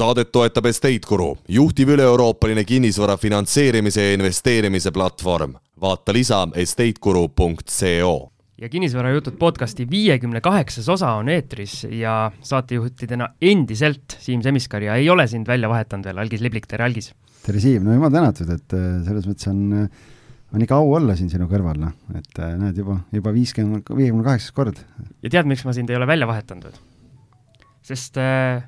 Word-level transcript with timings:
saadet 0.00 0.30
toetab 0.32 0.64
Estate 0.70 1.04
Guru, 1.04 1.34
juhtiv 1.52 1.90
üle-euroopaline 1.92 2.62
kinnisvara 2.64 3.18
finantseerimise 3.20 4.06
ja 4.06 4.14
investeerimise 4.16 4.92
platvorm. 4.96 5.58
vaata 5.80 6.12
lisa 6.12 6.38
estateguru.co. 6.54 8.12
ja 8.60 8.68
Kinnisvarajutud 8.68 9.36
podcasti 9.40 9.86
viiekümne 9.90 10.40
kaheksas 10.40 10.88
osa 10.88 11.12
on 11.20 11.28
eetris 11.28 11.84
ja 11.90 12.30
saatejuhtidena 12.40 13.28
endiselt 13.42 14.16
Siim 14.18 14.42
Semiskar 14.42 14.82
ja 14.82 14.96
ei 14.96 15.10
ole 15.10 15.26
sind 15.28 15.48
välja 15.48 15.68
vahetanud 15.68 16.08
veel, 16.08 16.18
Algis 16.18 16.40
Liblik, 16.40 16.66
tere 16.66 16.84
Algis! 16.88 17.12
tere 17.44 17.60
Siim, 17.60 17.84
no 17.84 17.96
jumal 17.98 18.12
tänatud, 18.16 18.56
et 18.56 18.76
äh, 18.76 18.88
selles 19.04 19.28
mõttes 19.28 19.52
on, 19.52 19.62
äh, 19.84 20.10
on 20.54 20.64
ikka 20.64 20.80
au 20.80 20.96
olla 20.96 21.16
siin 21.16 21.28
sinu 21.32 21.48
kõrval, 21.48 21.76
noh, 21.80 21.96
et 22.16 22.40
äh, 22.40 22.56
näed 22.60 22.80
juba, 22.84 23.02
juba 23.12 23.36
viiskümmend, 23.36 23.84
viiekümne 23.84 24.24
kaheksas 24.24 24.56
kord. 24.56 24.80
ja 25.20 25.28
tead, 25.28 25.48
miks 25.48 25.68
ma 25.68 25.76
sind 25.76 25.92
ei 25.92 26.00
ole 26.00 26.08
välja 26.08 26.28
vahetanud 26.30 26.70
veel? 26.70 26.84
sest 27.92 28.16
äh, 28.20 28.60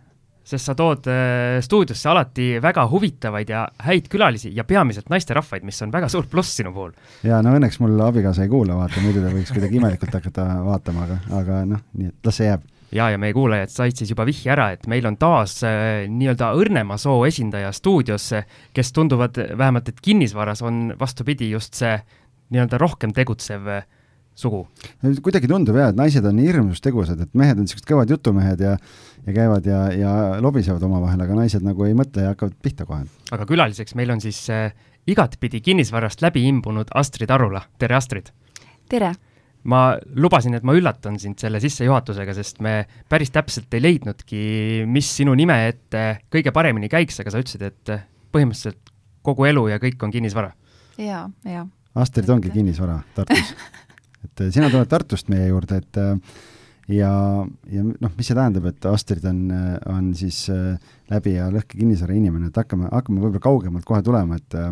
sest 0.44 0.68
sa 0.68 0.74
tood 0.78 1.06
äh, 1.10 1.60
stuudiosse 1.62 2.10
alati 2.10 2.48
väga 2.62 2.84
huvitavaid 2.90 3.52
ja 3.52 3.62
häid 3.86 4.08
külalisi 4.10 4.52
ja 4.56 4.64
peamiselt 4.68 5.10
naisterahvaid, 5.12 5.64
mis 5.66 5.78
on 5.84 5.92
väga 5.94 6.10
suur 6.12 6.26
pluss 6.30 6.56
sinu 6.58 6.72
puhul. 6.74 6.92
jaa, 7.26 7.40
no 7.44 7.54
õnneks 7.58 7.78
mul 7.82 8.00
abikaasa 8.08 8.46
ei 8.46 8.52
kuula, 8.52 8.76
vaata, 8.80 9.02
muidu 9.04 9.22
ta 9.22 9.32
võiks 9.32 9.54
kuidagi 9.54 9.78
imelikult 9.78 10.18
hakata 10.18 10.46
vaatama, 10.66 11.06
aga, 11.06 11.18
aga 11.40 11.62
noh, 11.74 11.82
nii 11.98 12.10
et 12.10 12.28
las 12.30 12.40
see 12.40 12.50
jääb. 12.50 12.66
ja, 12.92 13.08
ja 13.14 13.20
meie 13.22 13.36
kuulajad 13.36 13.74
said 13.74 14.02
siis 14.02 14.10
juba 14.14 14.26
vihje 14.28 14.52
ära, 14.54 14.72
et 14.74 14.86
meil 14.90 15.06
on 15.08 15.16
taas 15.20 15.60
äh, 15.68 16.04
nii-öelda 16.10 16.52
õrnema 16.58 16.98
soo 16.98 17.22
esindaja 17.28 17.72
stuudios, 17.76 18.32
kes 18.74 18.92
tunduvad 18.92 19.38
vähemalt, 19.58 19.94
et 19.94 20.02
kinnisvaras 20.02 20.62
on 20.66 20.88
vastupidi 21.00 21.52
just 21.54 21.78
see 21.78 21.96
nii-öelda 22.52 22.82
rohkem 22.82 23.14
tegutsev 23.14 23.70
äh, 23.70 23.86
sugu. 24.34 24.66
kuidagi 25.22 25.48
tundub 25.50 25.76
jah, 25.76 25.92
et 25.92 25.98
naised 25.98 26.26
on 26.28 26.38
hirmus 26.42 26.80
tegusad, 26.84 27.20
et 27.20 27.34
mehed 27.38 27.58
on 27.58 27.66
niisugused 27.66 27.88
kõvad 27.88 28.12
jutumehed 28.12 28.62
ja 28.64 28.76
ja 29.26 29.32
käivad 29.32 29.66
ja, 29.66 29.80
ja 29.94 30.12
lobisevad 30.42 30.82
omavahel, 30.82 31.20
aga 31.22 31.36
naised 31.38 31.62
nagu 31.62 31.84
ei 31.86 31.94
mõtle 31.94 32.24
ja 32.24 32.32
hakkavad 32.32 32.56
pihta 32.62 32.86
kohe. 32.88 33.04
aga 33.30 33.46
külaliseks 33.46 33.94
meil 33.98 34.10
on 34.14 34.22
siis 34.24 34.40
äh, 34.50 34.72
igatpidi 35.06 35.60
kinnisvarast 35.62 36.22
läbi 36.24 36.46
imbunud 36.48 36.90
Astrid 36.94 37.30
Arula, 37.30 37.62
tere 37.78 37.98
Astrid! 37.98 38.32
tere! 38.90 39.12
ma 39.62 39.92
lubasin, 40.18 40.56
et 40.58 40.64
ma 40.66 40.74
üllatan 40.74 41.20
sind 41.22 41.38
selle 41.38 41.60
sissejuhatusega, 41.62 42.34
sest 42.34 42.58
me 42.64 42.80
päris 43.08 43.30
täpselt 43.30 43.70
ei 43.76 43.84
leidnudki, 43.84 44.40
mis 44.90 45.10
sinu 45.20 45.36
nime 45.38 45.60
ette 45.68 46.02
kõige 46.32 46.50
paremini 46.54 46.90
käiks, 46.90 47.20
aga 47.22 47.30
sa 47.30 47.42
ütlesid, 47.44 47.62
et 47.68 47.92
põhimõtteliselt 48.34 48.90
kogu 49.22 49.46
elu 49.46 49.68
ja 49.70 49.78
kõik 49.82 50.02
on 50.02 50.10
kinnisvara. 50.10 50.50
jaa, 50.98 51.28
jaa. 51.46 51.62
Astrid 52.02 52.30
ongi 52.32 52.50
kinnisvara 52.50 52.98
Tartus 53.14 53.54
et 54.26 54.44
sina 54.54 54.70
tuled 54.72 54.90
Tartust 54.90 55.30
meie 55.32 55.48
juurde, 55.50 55.80
et 55.82 56.00
äh, 56.00 56.12
ja, 56.92 57.12
ja 57.70 57.84
noh, 57.86 58.12
mis 58.16 58.28
see 58.28 58.36
tähendab, 58.36 58.68
et 58.70 58.86
Astrid 58.90 59.24
on, 59.28 59.46
on 59.90 60.12
siis 60.18 60.44
äh, 60.52 60.76
läbi 61.12 61.36
ja 61.36 61.48
lõhki 61.52 61.80
kinnisvara 61.80 62.16
inimene, 62.16 62.50
et 62.50 62.60
hakkame, 62.62 62.90
hakkame 62.92 63.22
võib-olla 63.22 63.42
kaugemalt 63.42 63.88
kohe 63.88 64.02
tulema, 64.04 64.38
et 64.40 64.58
äh, 64.58 64.70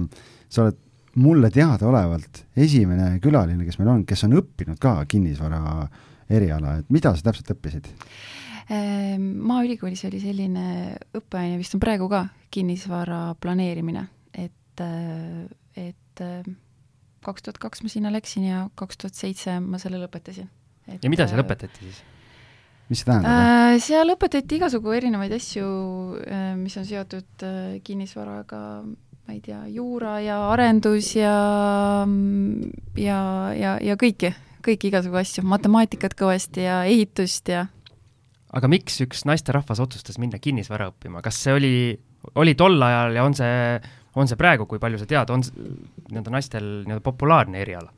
sa 0.50 0.66
oled 0.66 0.78
mulle 1.20 1.50
teadaolevalt 1.50 2.44
esimene 2.62 3.16
külaline, 3.22 3.64
kes 3.66 3.80
meil 3.80 3.90
on, 3.94 4.04
kes 4.06 4.22
on 4.28 4.36
õppinud 4.38 4.78
ka 4.82 5.00
kinnisvara 5.10 5.60
eriala, 6.30 6.78
et 6.80 6.92
mida 6.94 7.12
sa 7.16 7.26
täpselt 7.26 7.50
õppisid? 7.56 7.90
Ehm, 8.70 9.24
Maaülikoolis 9.50 10.04
oli 10.06 10.20
selline 10.22 10.64
õppeaine, 11.18 11.58
vist 11.58 11.74
on 11.74 11.82
praegu 11.82 12.06
ka, 12.10 12.28
kinnisvara 12.54 13.34
planeerimine, 13.42 14.04
et, 14.38 14.84
et 15.74 16.22
kaks 17.24 17.46
tuhat 17.46 17.60
kaks 17.62 17.84
ma 17.84 17.92
sinna 17.92 18.12
läksin 18.14 18.46
ja 18.48 18.64
kaks 18.78 19.00
tuhat 19.00 19.18
seitse 19.18 19.58
ma 19.60 19.80
selle 19.82 20.00
lõpetasin 20.02 20.48
et 20.88 21.04
ja 21.04 21.12
mida 21.12 21.26
seal 21.28 21.42
äh, 21.42 21.46
õpetati 21.46 21.84
siis? 21.84 22.00
mis 22.90 23.02
see 23.02 23.10
tähendab 23.10 23.30
äh,? 23.30 23.76
seal 23.84 24.14
õpetati 24.14 24.58
igasugu 24.58 24.94
erinevaid 24.96 25.34
asju, 25.36 25.70
äh, 26.26 26.52
mis 26.58 26.76
on 26.80 26.86
seotud 26.88 27.46
äh, 27.46 27.78
kinnisvaraga, 27.86 28.62
ma 28.84 29.36
ei 29.36 29.42
tea, 29.44 29.62
juura 29.72 30.18
ja 30.24 30.40
arendus 30.50 31.14
ja 31.18 31.34
ja, 32.98 33.20
ja, 33.56 33.76
ja 33.84 33.98
kõiki, 34.00 34.32
kõiki 34.66 34.90
igasugu 34.90 35.20
asju, 35.20 35.46
matemaatikat 35.46 36.16
kõvasti 36.18 36.66
ja 36.66 36.82
ehitust 36.88 37.52
ja 37.52 37.66
aga 38.50 38.70
miks 38.70 38.98
üks 39.04 39.24
naisterahvas 39.28 39.82
otsustas 39.82 40.18
minna 40.18 40.40
kinnisvara 40.42 40.90
õppima, 40.90 41.22
kas 41.22 41.38
see 41.44 41.54
oli, 41.54 41.74
oli 42.40 42.56
tol 42.58 42.80
ajal 42.82 43.14
ja 43.14 43.26
on 43.26 43.36
see, 43.38 43.78
on 44.16 44.28
see 44.30 44.38
praegu, 44.38 44.66
kui 44.66 44.80
palju 44.82 44.98
sa 45.00 45.08
tead, 45.10 45.30
on 45.30 45.44
nii-öelda 45.44 46.34
naistel 46.34 46.68
nii-öelda 46.84 47.04
populaarne 47.06 47.60
eriala? 47.62 47.92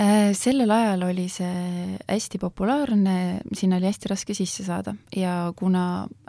Äh, 0.00 0.30
sellel 0.32 0.70
ajal 0.72 1.02
oli 1.10 1.26
see 1.28 1.96
hästi 2.08 2.38
populaarne, 2.40 3.42
sinna 3.52 3.76
oli 3.76 3.88
hästi 3.90 4.08
raske 4.08 4.32
sisse 4.38 4.64
saada. 4.64 4.94
Ja 5.12 5.50
kuna 5.58 5.82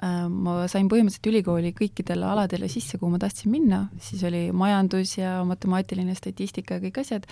äh, 0.03 0.25
ma 0.27 0.65
sain 0.67 0.89
põhimõtteliselt 0.91 1.29
ülikooli 1.31 1.71
kõikidele 1.77 2.27
aladele 2.27 2.67
sisse, 2.71 2.99
kuhu 2.99 3.13
ma 3.13 3.21
tahtsin 3.21 3.53
minna, 3.53 3.85
siis 4.03 4.25
oli 4.27 4.49
majandus 4.51 5.13
ja 5.21 5.37
matemaatiline 5.47 6.17
statistika 6.19 6.75
ja 6.75 6.83
kõik 6.83 6.99
asjad, 7.05 7.29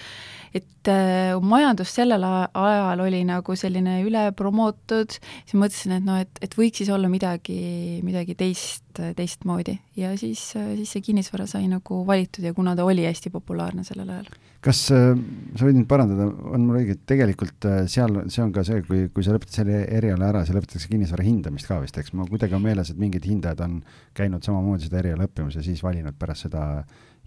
et 0.55 0.87
äh, 0.87 1.35
majandus 1.43 1.91
sellel 1.97 2.23
ajal 2.23 3.03
oli 3.03 3.19
nagu 3.27 3.59
selline 3.59 3.99
üle 4.07 4.29
promotud, 4.31 5.19
siis 5.41 5.59
mõtlesin, 5.59 5.97
et 5.97 6.07
noh, 6.07 6.21
et, 6.23 6.39
et 6.45 6.55
võiks 6.55 6.79
siis 6.79 6.93
olla 6.95 7.11
midagi, 7.11 7.99
midagi 8.05 8.37
teist, 8.39 8.85
teistmoodi. 8.95 9.75
Ja 9.99 10.15
siis, 10.15 10.53
siis 10.55 10.95
see 10.95 11.03
kinnisvara 11.03 11.49
sai 11.51 11.67
nagu 11.67 12.05
valitud 12.07 12.47
ja 12.47 12.55
kuna 12.55 12.79
ta 12.79 12.87
oli 12.87 13.03
hästi 13.09 13.33
populaarne 13.35 13.83
sellel 13.83 14.15
ajal 14.15 14.31
kas 14.63 14.81
äh, 14.91 15.13
sa 15.55 15.67
võid 15.67 15.77
mind 15.77 15.87
parandada, 15.89 16.27
on 16.27 16.65
mul 16.67 16.81
õige, 16.81 16.97
et 16.97 17.03
tegelikult 17.07 17.67
äh, 17.69 17.81
seal, 17.91 18.21
see 18.31 18.43
on 18.43 18.51
ka 18.55 18.63
see, 18.67 18.81
kui, 18.87 19.05
kui 19.15 19.23
sa 19.25 19.35
lõpetad 19.35 19.61
selle 19.61 19.81
eriala 19.87 20.31
ära, 20.33 20.43
siis 20.43 20.57
lõpetatakse 20.57 20.91
kinnisvara 20.91 21.25
hindamist 21.25 21.69
ka 21.69 21.79
vist, 21.83 21.99
eks, 22.01 22.11
ma 22.17 22.27
kuidagi 22.27 22.57
on 22.57 22.65
meeles, 22.65 22.91
et 22.91 22.99
mingid 22.99 23.27
hindajad 23.29 23.63
on 23.65 23.79
käinud 24.17 24.43
samamoodi 24.45 24.89
seda 24.89 24.99
eriala 25.03 25.29
õppimas 25.29 25.55
ja 25.55 25.63
siis 25.65 25.83
valinud 25.85 26.17
pärast 26.19 26.49
seda 26.49 26.63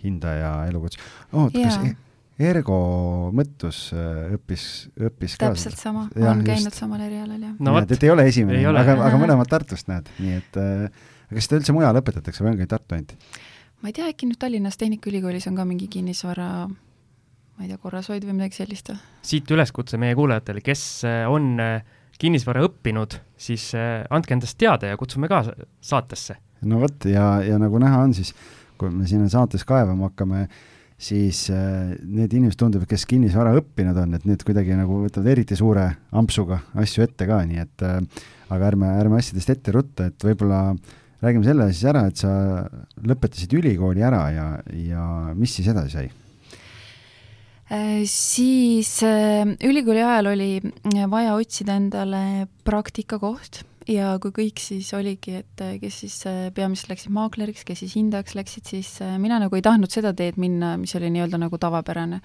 hindaja 0.03 0.55
elukutse 0.69 1.01
oh,. 1.33 1.49
kas 1.55 1.79
e-, 1.87 1.95
Ergo 2.43 2.77
Mõttus 3.37 3.81
äh, 3.97 4.37
õppis, 4.37 4.67
õppis 5.01 5.39
ka 5.39 5.53
täpselt 5.53 5.81
sama, 5.81 6.07
on 6.13 6.45
käinud 6.45 6.69
just. 6.69 6.81
samal 6.81 7.01
erialal, 7.05 7.41
jah. 7.41 7.57
no 7.57 7.77
vot. 7.79 7.97
et 7.97 8.05
ei 8.05 8.13
ole 8.13 8.29
esimene, 8.29 8.61
aga, 8.69 8.99
aga 9.09 9.21
mõlemad 9.21 9.49
Tartust, 9.49 9.89
näed, 9.89 10.13
nii 10.21 10.39
et 10.43 10.61
äh, 10.61 11.03
kas 11.33 11.49
seda 11.49 11.63
üldse 11.63 11.77
mujal 11.77 11.97
õpetatakse 12.03 12.45
või 12.45 12.55
ongi 12.55 12.69
Tartu 12.69 12.99
ainult? 12.99 13.17
ma 13.81 13.89
ei 13.89 13.97
tea, 13.97 14.13
äkki 14.13 14.29
nüüd 14.29 14.41
Tallinnas 14.43 14.77
Tehnikaülikoolis 14.81 15.49
on 15.49 15.57
ka 15.57 15.65
mingi 15.69 15.89
kinnisvara 15.93 16.49
ma 17.63 17.69
ei 17.69 17.71
tea, 17.71 17.79
korrashoid 17.79 18.25
või 18.27 18.35
midagi 18.41 18.59
sellist. 18.59 18.91
siit 19.23 19.51
üleskutse 19.55 19.99
meie 20.01 20.17
kuulajatele, 20.19 20.59
kes 20.67 20.81
äh, 21.07 21.23
on 21.31 21.55
äh, 21.63 21.85
kinnisvara 22.19 22.65
õppinud, 22.67 23.15
siis 23.39 23.69
äh, 23.79 24.03
andke 24.11 24.35
endast 24.35 24.59
teada 24.59 24.91
ja 24.91 24.99
kutsume 24.99 25.31
ka 25.31 25.45
saatesse. 25.79 26.41
no 26.67 26.81
vot, 26.83 27.07
ja, 27.07 27.37
ja 27.47 27.61
nagu 27.63 27.79
näha 27.79 28.01
on, 28.03 28.15
siis 28.19 28.33
kui 28.81 28.91
me 28.91 29.07
siin 29.07 29.29
saates 29.31 29.63
kaevama 29.69 30.09
hakkame, 30.11 30.49
siis 30.99 31.45
need 31.51 32.35
inimesed 32.35 32.59
tunduvad, 32.59 32.89
kes 32.91 33.05
kinnisvara 33.11 33.53
õppinud 33.61 34.01
on, 34.03 34.17
et 34.19 34.27
need 34.27 34.43
kuidagi 34.47 34.75
nagu 34.79 34.99
võtavad 35.05 35.31
eriti 35.31 35.59
suure 35.59 35.85
ampsuga 36.19 36.59
asju 36.83 37.07
ette 37.07 37.29
ka, 37.31 37.39
nii 37.47 37.63
et 37.63 37.85
aga 37.87 38.73
ärme, 38.73 38.91
ärme 39.03 39.21
asjadest 39.23 39.55
ette 39.55 39.75
rutta, 39.75 40.09
et 40.11 40.27
võib-olla 40.27 40.65
räägime 41.23 41.47
selle 41.47 41.69
siis 41.71 41.87
ära, 41.91 42.09
et 42.11 42.19
sa 42.23 42.33
lõpetasid 43.07 43.55
ülikooli 43.59 44.03
ära 44.03 44.25
ja, 44.35 44.49
ja 44.75 45.07
mis 45.39 45.55
siis 45.59 45.71
edasi 45.71 45.95
sai? 45.99 46.11
Äh, 47.73 48.05
siis 48.05 49.03
äh, 49.03 49.47
ülikooli 49.65 50.03
ajal 50.05 50.27
oli 50.35 50.61
äh, 50.61 51.05
vaja 51.11 51.35
otsida 51.35 51.79
endale 51.81 52.49
praktikakoht 52.69 53.63
ja 53.89 54.19
kui 54.21 54.35
kõik 54.37 54.61
siis 54.61 54.91
oligi, 54.95 55.39
et 55.41 55.63
kes 55.81 56.03
siis 56.05 56.19
peamiselt 56.55 56.93
läksid 56.93 57.15
maakleriks, 57.17 57.65
kes 57.67 57.81
siis 57.83 57.97
hindajaks 57.97 58.37
läksid, 58.39 58.69
siis 58.69 58.91
mina 59.19 59.41
nagu 59.43 59.57
ei 59.59 59.65
tahtnud 59.65 59.91
seda 59.91 60.13
teed 60.15 60.37
minna, 60.39 60.77
mis 60.79 60.93
oli 60.95 61.11
nii-öelda 61.11 61.41
nagu 61.41 61.59
tavapärane. 61.59 62.21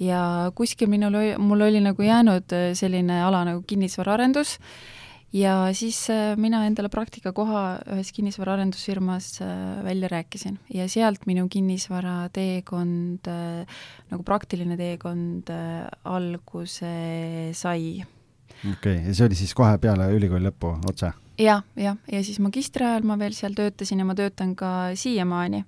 ja 0.00 0.52
kuskil 0.54 0.88
minul 0.88 1.18
mul 1.38 1.66
oli 1.66 1.82
nagu 1.84 2.02
jäänud 2.02 2.54
selline 2.78 3.20
ala 3.24 3.44
nagu 3.44 3.62
kinnisvaraarendus 3.66 4.56
ja 5.36 5.54
siis 5.76 5.98
äh, 6.10 6.34
mina 6.40 6.62
endale 6.66 6.88
praktikakoha 6.92 7.62
ühes 7.94 8.12
kinnisvaraarendusfirmas 8.16 9.28
äh, 9.44 9.50
välja 9.84 10.08
rääkisin 10.12 10.58
ja 10.74 10.88
sealt 10.88 11.26
minu 11.26 11.48
kinnisvara 11.52 12.28
teekond, 12.32 13.28
äh, 13.28 13.82
nagu 14.10 14.26
praktiline 14.26 14.78
teekond 14.78 15.52
alguse 16.04 16.96
sai. 17.52 18.04
okei 18.62 18.72
okay., 18.72 18.98
ja 19.04 19.14
see 19.14 19.28
oli 19.28 19.38
siis 19.38 19.54
kohe 19.54 19.76
peale 19.82 20.08
ülikooli 20.14 20.48
lõppu 20.48 20.72
otse? 20.88 21.12
jah, 21.40 21.60
jah, 21.76 21.98
ja 22.12 22.22
siis 22.24 22.40
magistri 22.40 22.86
ajal 22.86 23.04
ma 23.08 23.18
veel 23.20 23.36
seal 23.36 23.56
töötasin 23.58 24.00
ja 24.00 24.08
ma 24.08 24.16
töötan 24.16 24.54
ka 24.56 24.72
siiamaani. 24.96 25.64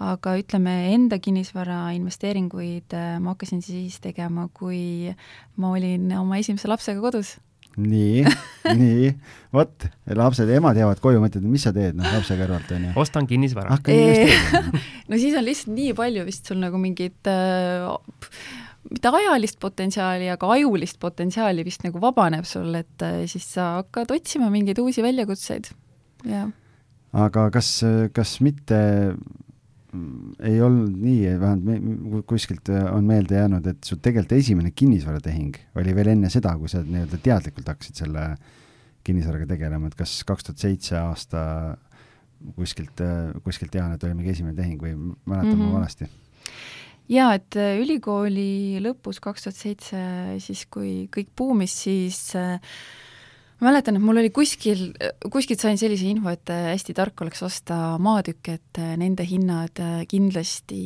aga 0.00 0.38
ütleme, 0.40 0.94
enda 0.94 1.18
kinnisvara 1.20 1.90
investeeringuid 1.98 2.96
ma 3.20 3.34
hakkasin 3.34 3.60
siis 3.62 4.00
tegema, 4.00 4.48
kui 4.54 5.12
ma 5.60 5.76
olin 5.76 6.08
oma 6.16 6.40
esimese 6.40 6.72
lapsega 6.72 7.04
kodus 7.04 7.36
nii, 7.78 8.24
nii, 8.80 9.10
vot, 9.54 9.86
lapsed, 10.16 10.50
emad 10.56 10.78
jäävad 10.78 11.02
koju, 11.02 11.20
mõtlevad, 11.22 11.50
mis 11.50 11.66
sa 11.66 11.74
teed, 11.76 11.98
noh, 11.98 12.08
lapse 12.16 12.38
kõrvalt, 12.38 12.72
on 12.76 12.88
ju. 12.88 12.94
ostan 13.02 13.28
kinnisvara. 13.30 13.78
investeerima. 13.86 14.82
no 15.10 15.20
siis 15.20 15.36
on 15.38 15.46
lihtsalt 15.46 15.74
nii 15.76 15.94
palju 15.98 16.26
vist 16.28 16.50
sul 16.50 16.60
nagu 16.62 16.80
mingit 16.82 17.30
äh, 17.30 17.86
mitte 18.90 19.12
ajalist 19.20 19.60
potentsiaali, 19.62 20.30
aga 20.32 20.54
ajulist 20.56 21.00
potentsiaali 21.02 21.66
vist 21.66 21.84
nagu 21.86 22.02
vabaneb 22.02 22.48
sul, 22.48 22.72
et 22.78 23.06
äh, 23.06 23.22
siis 23.30 23.46
sa 23.54 23.76
hakkad 23.80 24.16
otsima 24.16 24.50
mingeid 24.52 24.80
uusi 24.82 25.04
väljakutseid, 25.04 25.70
jah 26.26 26.48
aga 27.16 27.48
kas, 27.54 27.70
kas 28.14 28.38
mitte 28.44 28.80
ei 30.46 30.60
olnud 30.62 30.94
nii, 31.02 31.34
vähemalt 31.40 32.26
kuskilt 32.30 32.68
on 32.92 33.04
meelde 33.08 33.40
jäänud, 33.40 33.66
et 33.72 33.84
su 33.84 33.98
tegelikult 33.98 34.36
esimene 34.38 34.70
kinnisvaratehing 34.70 35.56
oli 35.80 35.94
veel 35.96 36.12
enne 36.12 36.30
seda, 36.30 36.54
kui 36.58 36.70
sa 36.70 36.82
nii-öelda 36.86 37.18
teadlikult 37.24 37.72
hakkasid 37.72 38.02
selle 38.04 38.24
kinnisvaraga 39.06 39.48
tegelema, 39.50 39.90
et 39.90 39.98
kas 39.98 40.20
kaks 40.28 40.46
tuhat 40.46 40.62
seitse 40.62 40.96
aasta 41.00 41.42
kuskilt, 42.56 43.02
kuskilt 43.44 43.72
tean, 43.74 43.94
et 43.94 44.06
oli 44.06 44.16
mingi 44.16 44.34
esimene 44.34 44.56
tehing 44.56 44.80
või 44.80 44.94
mäletan 44.94 45.50
mm 45.50 45.52
-hmm. 45.52 45.58
ma 45.58 45.64
mhm. 45.64 45.76
valesti? 45.80 46.10
jaa, 47.10 47.34
et 47.34 47.56
ülikooli 47.82 48.78
lõpus 48.84 49.18
kaks 49.20 49.48
tuhat 49.48 49.56
seitse, 49.56 50.00
siis 50.38 50.66
kui 50.70 51.08
kõik 51.16 51.34
buumis, 51.36 51.74
siis 51.82 52.36
äh, 52.38 52.60
ma 53.60 53.68
mäletan, 53.68 53.98
et 53.98 54.04
mul 54.04 54.20
oli 54.22 54.30
kuskil, 54.32 54.86
kuskilt 55.32 55.60
sain 55.60 55.78
sellise 55.80 56.08
info, 56.08 56.32
et 56.32 56.52
äh, 56.52 56.70
hästi 56.72 56.94
tark 56.96 57.20
oleks 57.20 57.42
osta 57.44 57.76
maatükke, 58.00 58.56
et 58.56 58.80
äh, 58.80 58.94
nende 59.00 59.26
hinnad 59.28 59.82
äh, 59.84 60.00
kindlasti 60.08 60.80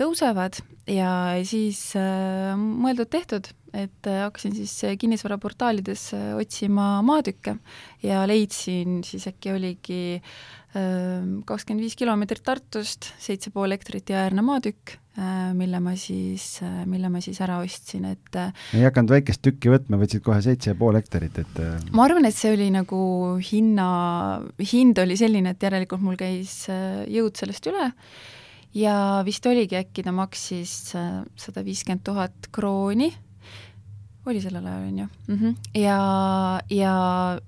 tõusevad. 0.00 0.60
Ja 0.90 1.10
siis 1.46 1.92
mõeldud-tehtud, 1.94 3.52
et 3.78 4.08
hakkasin 4.10 4.56
siis 4.56 4.72
kinnisvaraportaalides 4.98 6.08
otsima 6.34 6.96
maatükke 7.06 7.54
ja 8.02 8.24
leidsin 8.26 9.04
siis 9.06 9.28
äkki 9.30 9.52
oligi 9.54 10.00
kakskümmend 10.70 11.82
viis 11.82 11.96
kilomeetrit 11.98 12.44
Tartust, 12.46 13.08
seitse 13.18 13.50
pool 13.50 13.74
hektarit 13.74 14.10
jäääärne 14.12 14.42
maatükk, 14.46 14.92
mille 15.58 15.80
ma 15.82 15.96
siis, 15.98 16.60
mille 16.86 17.10
ma 17.10 17.18
siis 17.24 17.40
ära 17.42 17.58
ostsin, 17.64 18.06
et 18.12 18.38
ei 18.38 18.84
hakanud 18.84 19.10
väikest 19.16 19.42
tükki 19.42 19.72
võtma, 19.72 19.98
võtsid 20.00 20.22
kohe 20.22 20.38
seitse 20.44 20.70
ja 20.70 20.78
pool 20.78 20.98
hektarit, 21.00 21.40
et 21.42 21.58
ma 21.90 22.06
arvan, 22.06 22.28
et 22.28 22.36
see 22.36 22.52
oli 22.54 22.68
nagu 22.74 23.00
hinna, 23.50 23.88
hind 24.72 25.00
oli 25.02 25.18
selline, 25.18 25.56
et 25.56 25.66
järelikult 25.66 26.04
mul 26.06 26.20
käis 26.20 26.62
jõud 26.70 27.40
sellest 27.40 27.66
üle. 27.72 27.90
Ja 28.78 28.94
vist 29.26 29.46
oligi, 29.50 29.74
äkki 29.80 30.06
ta 30.06 30.14
maksis 30.14 30.92
sada 30.94 31.66
viiskümmend 31.66 32.06
tuhat 32.06 32.46
krooni 32.54 33.10
oli 34.26 34.42
sellel 34.42 34.66
ajal, 34.66 34.82
on 34.88 34.98
ju 34.98 35.06
mm. 35.28 35.36
-hmm. 35.36 35.80
ja, 35.80 36.60
ja 36.70 36.94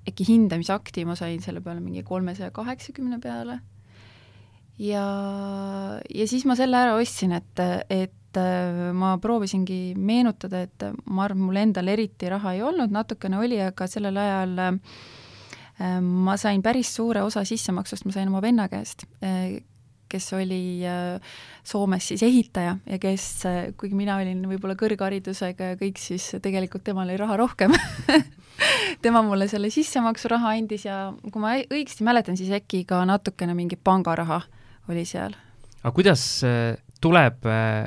äkki 0.09 0.25
hindamisakti 0.27 1.05
ma 1.05 1.15
sain 1.15 1.41
selle 1.41 1.61
peale 1.61 1.79
mingi 1.79 2.03
kolmesaja 2.03 2.51
kaheksakümne 2.51 3.19
peale. 3.19 3.59
ja, 4.79 5.05
ja 6.15 6.27
siis 6.27 6.45
ma 6.45 6.55
selle 6.55 6.77
ära 6.77 6.95
ostsin, 6.95 7.31
et, 7.31 7.59
et 7.89 8.37
äh, 8.37 8.93
ma 8.93 9.17
proovisingi 9.17 9.93
meenutada, 9.97 10.61
et 10.61 10.83
ma 11.05 11.23
arvan, 11.23 11.43
mul 11.45 11.55
endal 11.55 11.87
eriti 11.87 12.29
raha 12.29 12.53
ei 12.53 12.61
olnud, 12.61 12.91
natukene 12.91 13.37
oli, 13.37 13.61
aga 13.61 13.87
sellel 13.87 14.17
ajal 14.17 14.57
äh, 14.59 14.79
ma 16.01 16.37
sain 16.37 16.61
päris 16.61 16.95
suure 16.95 17.21
osa 17.21 17.43
sissemaksust, 17.45 18.05
ma 18.05 18.11
sain 18.11 18.27
oma 18.27 18.41
venna 18.41 18.67
käest, 18.69 19.05
äh, 19.23 19.61
kes 20.13 20.29
oli 20.37 20.61
äh, 20.87 21.33
Soomes 21.65 22.07
siis 22.11 22.23
ehitaja 22.25 22.77
ja 22.85 22.99
kes, 23.01 23.25
äh, 23.49 23.59
kuigi 23.79 23.97
mina 23.97 24.17
olin 24.21 24.43
võib-olla 24.51 24.77
kõrgharidusega 24.79 25.73
ja 25.73 25.79
kõik, 25.79 26.01
siis 26.01 26.29
tegelikult 26.43 26.85
temal 26.87 27.09
oli 27.09 27.17
raha 27.19 27.37
rohkem 27.41 27.73
tema 29.05 29.23
mulle 29.25 29.49
selle 29.51 29.71
sissemaksuraha 29.73 30.53
andis 30.57 30.87
ja 30.87 31.07
kui 31.29 31.43
ma 31.43 31.55
õigesti 31.63 32.05
mäletan, 32.05 32.37
siis 32.39 32.53
äkki 32.53 32.83
ka 32.89 33.01
natukene 33.09 33.55
mingi 33.57 33.79
pangaraha 33.79 34.43
oli 34.91 35.07
seal. 35.09 35.35
aga 35.81 35.95
kuidas 35.95 36.23
äh, 36.47 36.75
tuleb 37.03 37.43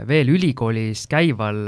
veel 0.09 0.29
ülikoolis 0.35 1.07
käival 1.09 1.65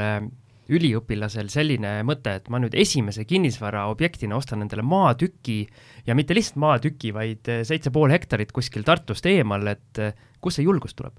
üliõpilasel 0.69 1.49
selline 1.53 1.99
mõte, 2.07 2.35
et 2.41 2.51
ma 2.53 2.61
nüüd 2.63 2.77
esimese 2.77 3.25
kinnisvaraobjektina 3.29 4.37
ostan 4.37 4.65
endale 4.65 4.85
maatüki 4.85 5.63
ja 6.07 6.17
mitte 6.19 6.37
lihtsalt 6.37 6.61
maatüki, 6.61 7.15
vaid 7.17 7.49
seitse 7.69 7.93
pool 7.95 8.13
hektarit 8.13 8.53
kuskil 8.53 8.85
Tartust 8.85 9.27
eemal, 9.27 9.67
et 9.73 10.03
kust 10.41 10.61
see 10.61 10.69
julgus 10.69 10.97
tuleb? 10.99 11.17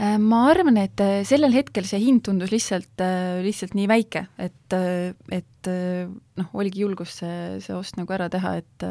Äh, 0.00 0.16
ma 0.16 0.46
arvan, 0.48 0.78
et 0.80 1.00
äh, 1.04 1.20
sellel 1.28 1.52
hetkel 1.52 1.84
see 1.84 1.98
hind 2.00 2.22
tundus 2.24 2.52
lihtsalt, 2.54 3.02
äh, 3.04 3.42
lihtsalt 3.44 3.74
nii 3.76 3.88
väike, 3.90 4.22
et, 4.40 4.76
et 5.34 5.70
noh, 6.40 6.46
oligi 6.56 6.80
julgus 6.86 7.18
see, 7.20 7.58
see 7.60 7.74
ost 7.76 7.98
nagu 7.98 8.14
ära 8.16 8.30
teha, 8.32 8.54
et 8.62 8.86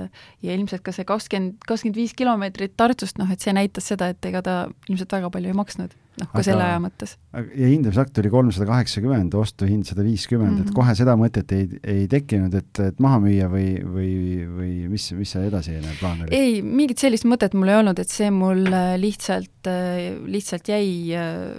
ja 0.46 0.54
ilmselt 0.54 0.84
ka 0.86 0.94
see 0.94 1.08
kakskümmend, 1.10 1.58
kakskümmend 1.66 1.98
viis 1.98 2.14
kilomeetrit 2.18 2.76
Tartust, 2.78 3.18
noh 3.18 3.32
et 3.34 3.42
see 3.42 3.56
näitas 3.58 3.90
seda, 3.90 4.12
et 4.14 4.30
ega 4.30 4.44
ta 4.46 4.60
ilmselt 4.86 5.18
väga 5.18 5.34
palju 5.34 5.50
ei 5.50 5.58
maksnud 5.58 5.98
noh, 6.20 6.30
ka 6.34 6.44
selle 6.46 6.66
aja 6.66 6.80
mõttes. 6.84 7.16
ja 7.34 7.70
hindamisakt 7.70 8.18
oli 8.22 8.32
kolmsada 8.34 8.68
kaheksakümmend, 8.70 9.36
ostuhind 9.40 9.90
sada 9.90 10.06
viiskümmend, 10.06 10.62
et 10.62 10.70
mhm. 10.70 10.76
kohe 10.78 10.96
seda 10.98 11.16
mõtet 11.20 11.54
ei, 11.56 11.70
ei 11.84 12.08
tekkinud, 12.12 12.56
et, 12.60 12.84
et 12.86 13.04
maha 13.04 13.22
müüa 13.24 13.52
või, 13.52 13.70
või, 13.84 14.12
või 14.48 14.74
mis, 14.92 15.12
mis 15.18 15.36
see 15.36 15.46
edasine 15.50 15.96
plaan 16.02 16.26
oli? 16.26 16.34
ei, 16.36 16.60
mingit 16.66 17.02
sellist 17.02 17.28
mõtet 17.30 17.56
mul 17.58 17.72
ei 17.72 17.80
olnud, 17.82 18.02
et 18.02 18.12
see 18.12 18.32
mul 18.34 18.66
äh, 18.68 18.96
lihtsalt, 19.02 19.70
äh, 19.70 20.10
lihtsalt 20.30 20.72
jäi 20.72 20.90
äh, 21.18 21.56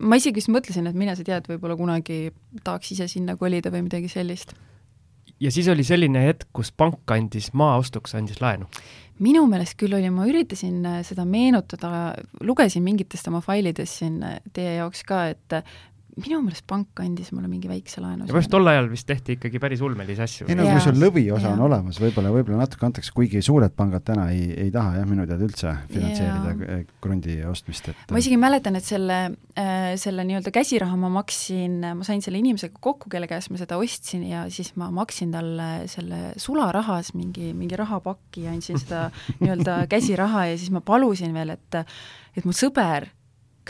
ma 0.00 0.18
isegi 0.18 0.40
vist 0.40 0.50
mõtlesin, 0.52 0.88
et 0.88 0.98
mine 0.98 1.14
sa 1.16 1.24
tead, 1.26 1.46
võib-olla 1.50 1.76
kunagi 1.78 2.32
tahaks 2.64 2.94
ise 2.96 3.08
sinna 3.10 3.36
kolida 3.40 3.72
või 3.72 3.84
midagi 3.86 4.10
sellist. 4.12 4.54
ja 5.40 5.52
siis 5.52 5.68
oli 5.72 5.84
selline 5.86 6.24
hetk, 6.24 6.48
kus 6.56 6.72
pank 6.72 7.10
andis 7.14 7.52
maa 7.52 7.78
ostuks, 7.80 8.16
andis 8.16 8.40
laenu? 8.40 8.68
Minu 9.20 9.44
meelest 9.50 9.76
küll 9.80 9.94
oli, 9.96 10.10
ma 10.12 10.26
üritasin 10.28 10.80
äh, 10.88 11.00
seda 11.06 11.26
meenutada, 11.28 12.14
lugesin 12.46 12.84
mingitest 12.86 13.28
oma 13.30 13.42
failidest 13.44 14.00
siin 14.00 14.20
äh, 14.26 14.38
teie 14.56 14.78
jaoks 14.78 15.04
ka, 15.08 15.26
et 15.34 15.60
minu 16.18 16.40
meelest 16.44 16.64
pank 16.68 17.00
andis 17.02 17.30
mulle 17.34 17.48
mingi 17.50 17.68
väikse 17.70 18.02
laenu. 18.02 18.24
ja 18.24 18.30
põhimõtteliselt 18.30 18.54
tol 18.54 18.70
ajal 18.72 18.88
vist 18.90 19.06
tehti 19.08 19.36
ikkagi 19.36 19.60
päris 19.62 19.82
ulmelisi 19.84 20.24
asju. 20.24 20.48
ei 20.50 20.56
no 20.58 20.66
kui 20.68 20.82
sul 20.84 20.98
lõviosa 21.00 21.52
on 21.54 21.62
olemas, 21.66 22.00
võib-olla, 22.02 22.32
võib-olla 22.34 22.64
natuke 22.64 22.86
antakse, 22.88 23.12
kuigi 23.16 23.42
suured 23.44 23.74
pangad 23.76 24.04
täna 24.06 24.28
ei, 24.34 24.48
ei 24.66 24.72
taha 24.74 24.98
jah, 24.98 25.08
minu 25.08 25.26
teada 25.28 25.46
üldse 25.46 25.74
finantseerida 25.92 26.54
eh, 26.76 26.82
krundi 27.02 27.36
ostmist, 27.48 27.92
et 27.92 28.14
ma 28.14 28.22
isegi 28.22 28.40
mäletan, 28.40 28.78
et 28.80 28.86
selle 28.86 29.20
äh,, 29.54 29.92
selle 30.00 30.26
nii-öelda 30.28 30.54
käsiraha 30.54 30.98
ma 31.00 31.12
maksin, 31.20 31.78
ma 32.00 32.06
sain 32.06 32.24
selle 32.24 32.40
inimesega 32.42 32.80
kokku, 32.80 33.12
kelle 33.12 33.30
käest 33.30 33.52
ma 33.54 33.60
seda 33.60 33.78
ostsin 33.80 34.26
ja 34.28 34.46
siis 34.52 34.74
ma 34.80 34.90
maksin 34.94 35.34
talle 35.34 35.70
selle 35.90 36.34
sularahas 36.40 37.14
mingi, 37.18 37.52
mingi 37.56 37.78
rahapakki 37.78 38.48
ja 38.48 38.56
andsin 38.56 38.80
seda 38.82 39.08
nii-öelda 39.40 39.84
käsiraha 39.90 40.50
ja 40.52 40.58
siis 40.60 40.74
ma 40.74 40.82
palusin 40.84 41.34
veel, 41.36 41.54
et 41.56 41.82
et 42.36 42.46
mu 42.46 42.54
sõber 42.54 43.10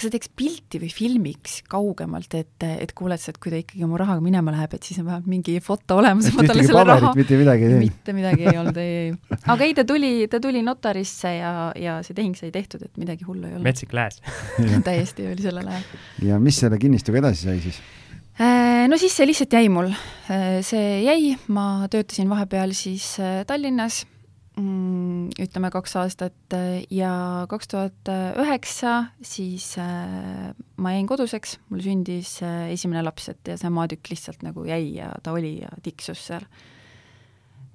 kas 0.00 0.08
sa 0.08 0.14
teeks 0.14 0.30
pilti 0.32 0.80
või 0.80 0.88
filmiks 0.94 1.58
kaugemalt, 1.68 2.32
et, 2.38 2.64
et 2.64 2.94
kuule, 2.96 3.18
et 3.20 3.38
kui 3.42 3.52
ta 3.52 3.60
ikkagi 3.60 3.88
mu 3.88 3.98
rahaga 4.00 4.24
minema 4.24 4.54
läheb, 4.54 4.72
et 4.78 4.88
siis 4.88 5.02
on 5.02 5.08
vähemalt 5.10 5.28
mingi 5.28 5.58
foto 5.64 5.98
olemas. 6.00 6.30
ühtegi 6.32 6.72
paberit, 6.72 7.10
mitte 7.18 7.36
midagi 7.40 7.66
ei 7.66 7.74
teinud? 7.74 7.84
mitte 7.84 8.16
midagi 8.16 8.46
ei 8.46 8.60
olnud, 8.62 8.80
ei, 8.80 8.96
ei. 9.02 9.38
aga 9.52 9.68
ei, 9.68 9.76
ta 9.76 9.84
tuli, 9.88 10.12
ta 10.32 10.40
tuli 10.40 10.64
notarisse 10.64 11.34
ja, 11.36 11.52
ja 11.76 11.98
see 12.06 12.16
tehing 12.16 12.38
sai 12.38 12.52
tehtud, 12.54 12.86
et 12.88 13.00
midagi 13.00 13.28
hullu 13.28 13.44
ei 13.44 13.58
olnud. 13.58 13.68
metsik 13.68 13.92
lääs 13.96 14.22
täiesti 14.88 15.28
oli 15.28 15.44
sellel 15.44 15.68
ajal. 15.68 16.04
ja 16.30 16.40
mis 16.40 16.62
selle 16.64 16.80
kinnistuga 16.80 17.20
edasi 17.20 17.50
sai 17.50 17.60
siis? 17.60 17.82
Äh, 18.40 18.86
no 18.88 18.96
siis 18.96 19.12
see 19.18 19.28
lihtsalt 19.28 19.52
jäi 19.52 19.68
mul, 19.68 19.92
äh, 20.32 20.62
see 20.64 21.02
jäi, 21.04 21.34
ma 21.52 21.84
töötasin 21.92 22.30
vahepeal 22.32 22.72
siis 22.72 23.12
äh, 23.20 23.42
Tallinnas 23.44 24.06
ütleme 25.40 25.70
kaks 25.72 25.94
aastat 26.00 26.56
ja 26.92 27.12
kaks 27.50 27.70
tuhat 27.70 28.10
üheksa 28.40 28.94
siis 29.22 29.72
äh, 29.78 30.50
ma 30.80 30.94
jäin 30.94 31.08
koduseks, 31.08 31.58
mul 31.70 31.82
sündis 31.84 32.38
äh, 32.44 32.70
esimene 32.74 33.02
laps, 33.04 33.30
et 33.32 33.52
ja 33.52 33.56
see 33.60 33.70
maatükk 33.72 34.12
lihtsalt 34.12 34.44
nagu 34.46 34.64
jäi 34.68 34.96
ja 34.96 35.10
ta 35.22 35.34
oli 35.36 35.58
ja 35.60 35.70
tiksus 35.84 36.22
seal. 36.30 36.46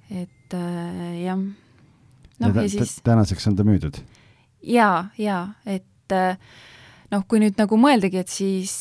et 0.10 0.54
äh, 0.54 1.22
jah. 1.24 1.40
noh, 1.40 2.50
ja, 2.50 2.62
ja 2.62 2.70
siis 2.70 3.00
tänaseks 3.06 3.48
on 3.52 3.60
ta 3.60 3.68
müüdud? 3.68 4.02
jaa, 4.66 5.10
jaa, 5.18 5.44
et 5.66 6.16
noh, 7.12 7.24
kui 7.30 7.40
nüüd 7.42 7.58
nagu 7.58 7.78
mõeldagi, 7.80 8.22
et 8.22 8.32
siis 8.32 8.74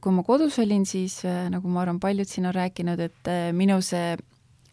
kui 0.00 0.14
ma 0.14 0.24
kodus 0.26 0.58
olin, 0.62 0.84
siis 0.86 1.20
nagu 1.24 1.70
ma 1.70 1.84
arvan, 1.84 2.00
paljud 2.02 2.28
siin 2.28 2.50
on 2.50 2.54
rääkinud, 2.54 3.00
et 3.02 3.30
minu 3.56 3.80
see 3.84 4.14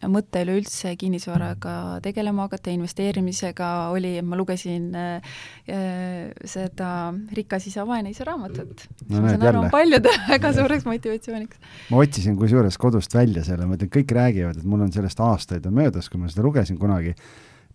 mõte 0.06 0.42
üleüldse 0.44 0.92
kinnisvaraga 0.98 1.98
tegelema 2.04 2.46
hakata, 2.46 2.70
investeerimisega 2.70 3.70
oli, 3.94 4.12
ma 4.22 4.38
lugesin 4.38 4.92
äh, 4.94 5.34
äh, 5.66 6.30
seda 6.46 7.10
Rikas 7.34 7.66
isa, 7.70 7.86
vaene 7.88 8.12
isa 8.14 8.26
raamatut 8.28 8.84
no,. 9.08 9.18
ma 9.18 9.32
saan 9.32 9.46
aru, 9.50 9.64
on 9.64 9.72
paljudele 9.74 10.22
väga 10.34 10.52
suureks 10.60 10.86
motivatsiooniks. 10.86 11.74
ma 11.90 12.02
otsisin 12.04 12.38
kusjuures 12.38 12.78
kodust 12.78 13.18
välja 13.18 13.42
selle, 13.46 13.66
ma 13.66 13.78
ütlen, 13.78 13.90
kõik 13.98 14.14
räägivad, 14.14 14.62
et 14.62 14.68
mul 14.68 14.86
on 14.86 14.94
sellest 14.94 15.20
aastaid 15.24 15.66
on 15.66 15.74
möödas, 15.80 16.10
kui 16.12 16.22
ma 16.22 16.30
seda 16.30 16.46
lugesin 16.46 16.78
kunagi, 16.78 17.16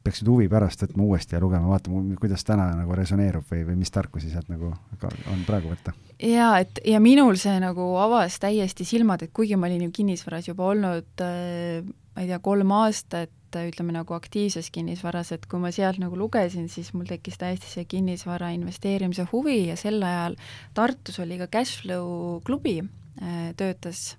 peaksid 0.04 0.28
huvi 0.28 0.50
pärast 0.52 0.84
võtma 0.86 1.06
uuesti 1.08 1.38
ja 1.38 1.42
lugema, 1.44 1.70
vaatama, 1.72 2.04
kuidas 2.20 2.44
täna 2.48 2.70
nagu 2.76 2.96
resoneerub 2.98 3.46
või, 3.50 3.64
või 3.68 3.78
mis 3.80 3.92
tarkusi 3.94 4.32
sealt 4.32 4.50
nagu 4.52 4.72
on 4.72 5.46
praegu 5.48 5.72
võtta. 5.72 5.96
jaa, 6.20 6.58
et 6.64 6.82
ja 6.88 7.00
minul 7.04 7.40
see 7.40 7.56
nagu 7.64 7.94
avas 8.02 8.40
täiesti 8.44 8.88
silmad, 8.88 9.24
et 9.24 9.34
kuigi 9.34 9.60
ma 9.60 9.70
olin 9.70 9.88
ju 9.88 9.94
kinnisvaras 10.02 10.50
juba 10.52 10.68
olnud 10.74 11.24
äh, 11.24 11.86
ma 12.14 12.24
ei 12.24 12.30
tea, 12.30 12.40
kolm 12.44 12.74
aastat 12.76 13.32
ütleme 13.54 13.94
nagu 13.94 14.16
aktiivses 14.16 14.72
kinnisvaras, 14.74 15.30
et 15.36 15.46
kui 15.50 15.62
ma 15.62 15.70
sealt 15.74 16.00
nagu 16.02 16.18
lugesin, 16.18 16.66
siis 16.74 16.90
mul 16.96 17.06
tekkis 17.10 17.38
täiesti 17.42 17.70
see 17.70 17.86
kinnisvara 17.90 18.50
investeerimise 18.56 19.28
huvi 19.32 19.68
ja 19.68 19.78
sel 19.78 20.02
ajal 20.02 20.38
Tartus 20.74 21.20
oli 21.22 21.38
ka 21.42 21.48
Cashflow 21.54 22.42
klubi, 22.48 22.80
äh, 23.22 23.52
töötas 23.58 24.16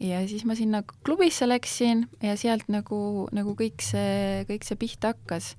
ja 0.00 0.20
siis 0.28 0.44
ma 0.48 0.56
sinna 0.58 0.82
klubisse 1.04 1.48
läksin 1.48 2.06
ja 2.22 2.36
sealt 2.40 2.68
nagu, 2.72 3.28
nagu 3.34 3.56
kõik 3.58 3.82
see, 3.84 4.44
kõik 4.48 4.66
see 4.66 4.78
pihta 4.80 5.12
hakkas. 5.14 5.54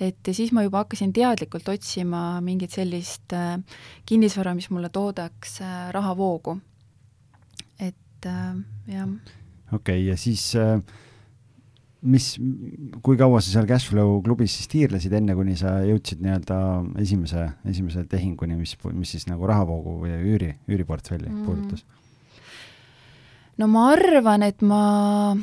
et 0.00 0.26
ja 0.26 0.34
siis 0.34 0.52
ma 0.52 0.64
juba 0.64 0.84
hakkasin 0.84 1.12
teadlikult 1.12 1.68
otsima 1.68 2.40
mingit 2.40 2.72
sellist 2.72 3.32
äh, 3.36 3.58
kinnisvara, 4.06 4.54
mis 4.54 4.70
mulle 4.70 4.88
toodaks 4.88 5.60
äh, 5.60 5.90
rahavoogu. 5.92 6.58
et 7.78 8.26
äh, 8.26 8.56
jah. 8.86 9.08
okei 9.72 10.00
okay,, 10.00 10.04
ja 10.08 10.16
siis 10.16 10.54
mis, 12.00 12.32
kui 13.04 13.16
kaua 13.20 13.40
sa 13.40 13.52
seal 13.52 13.68
Cashflow 13.68 14.20
klubis 14.24 14.54
siis 14.56 14.70
tiirlesid, 14.72 15.12
enne 15.12 15.36
kuni 15.36 15.56
sa 15.60 15.78
jõudsid 15.84 16.22
nii-öelda 16.24 16.58
esimese, 17.02 17.46
esimese 17.68 18.04
tehinguni, 18.08 18.56
mis, 18.56 18.76
mis 18.96 19.16
siis 19.16 19.28
nagu 19.28 19.48
rahavoogu 19.48 19.98
või 20.04 20.16
üüri, 20.16 20.54
üüriportfelli 20.68 21.28
mm. 21.28 21.42
puudutas? 21.46 21.84
No 23.60 23.68
ma 23.68 23.90
arvan, 23.92 24.44
et 24.46 24.62
ma 24.64 25.34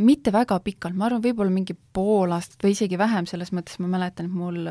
mitte 0.00 0.32
väga 0.34 0.60
pikalt, 0.64 0.96
ma 0.96 1.08
arvan, 1.08 1.22
võib-olla 1.24 1.52
mingi 1.52 1.74
pool 1.74 2.32
aastat 2.36 2.62
või 2.64 2.74
isegi 2.76 2.98
vähem, 3.00 3.26
selles 3.28 3.52
mõttes 3.56 3.80
ma 3.82 3.90
mäletan, 3.90 4.28
et 4.28 4.36
mul 4.36 4.68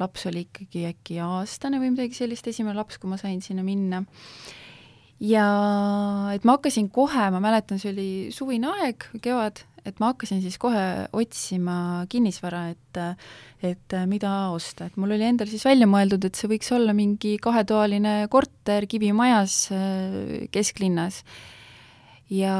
laps 0.00 0.26
oli 0.30 0.44
ikkagi 0.46 0.84
äkki 0.90 1.18
aastane 1.24 1.80
või 1.82 1.94
midagi 1.94 2.16
sellist, 2.18 2.46
esimene 2.50 2.76
laps, 2.78 2.98
kui 3.00 3.10
ma 3.10 3.18
sain 3.20 3.40
sinna 3.44 3.64
minna. 3.66 4.04
ja 5.22 5.46
et 6.34 6.44
ma 6.44 6.58
hakkasin 6.58 6.90
kohe, 6.92 7.28
ma 7.34 7.40
mäletan, 7.42 7.80
see 7.82 7.92
oli 7.92 8.08
suvine 8.34 8.70
aeg, 8.80 9.08
kevad, 9.24 9.64
et 9.84 10.00
ma 10.00 10.12
hakkasin 10.12 10.40
siis 10.44 10.56
kohe 10.60 10.84
otsima 11.12 12.04
kinnisvara, 12.10 12.68
et 12.72 13.00
et 13.64 13.96
mida 14.08 14.30
osta, 14.52 14.88
et 14.88 14.96
mul 15.00 15.14
oli 15.16 15.26
endal 15.26 15.48
siis 15.50 15.64
välja 15.64 15.88
mõeldud, 15.88 16.24
et 16.24 16.36
see 16.36 16.50
võiks 16.50 16.70
olla 16.76 16.94
mingi 16.96 17.36
kahetoaline 17.42 18.28
korter 18.32 18.86
kivimajas 18.90 19.58
äh, 19.74 20.48
kesklinnas. 20.54 21.22
ja 22.30 22.56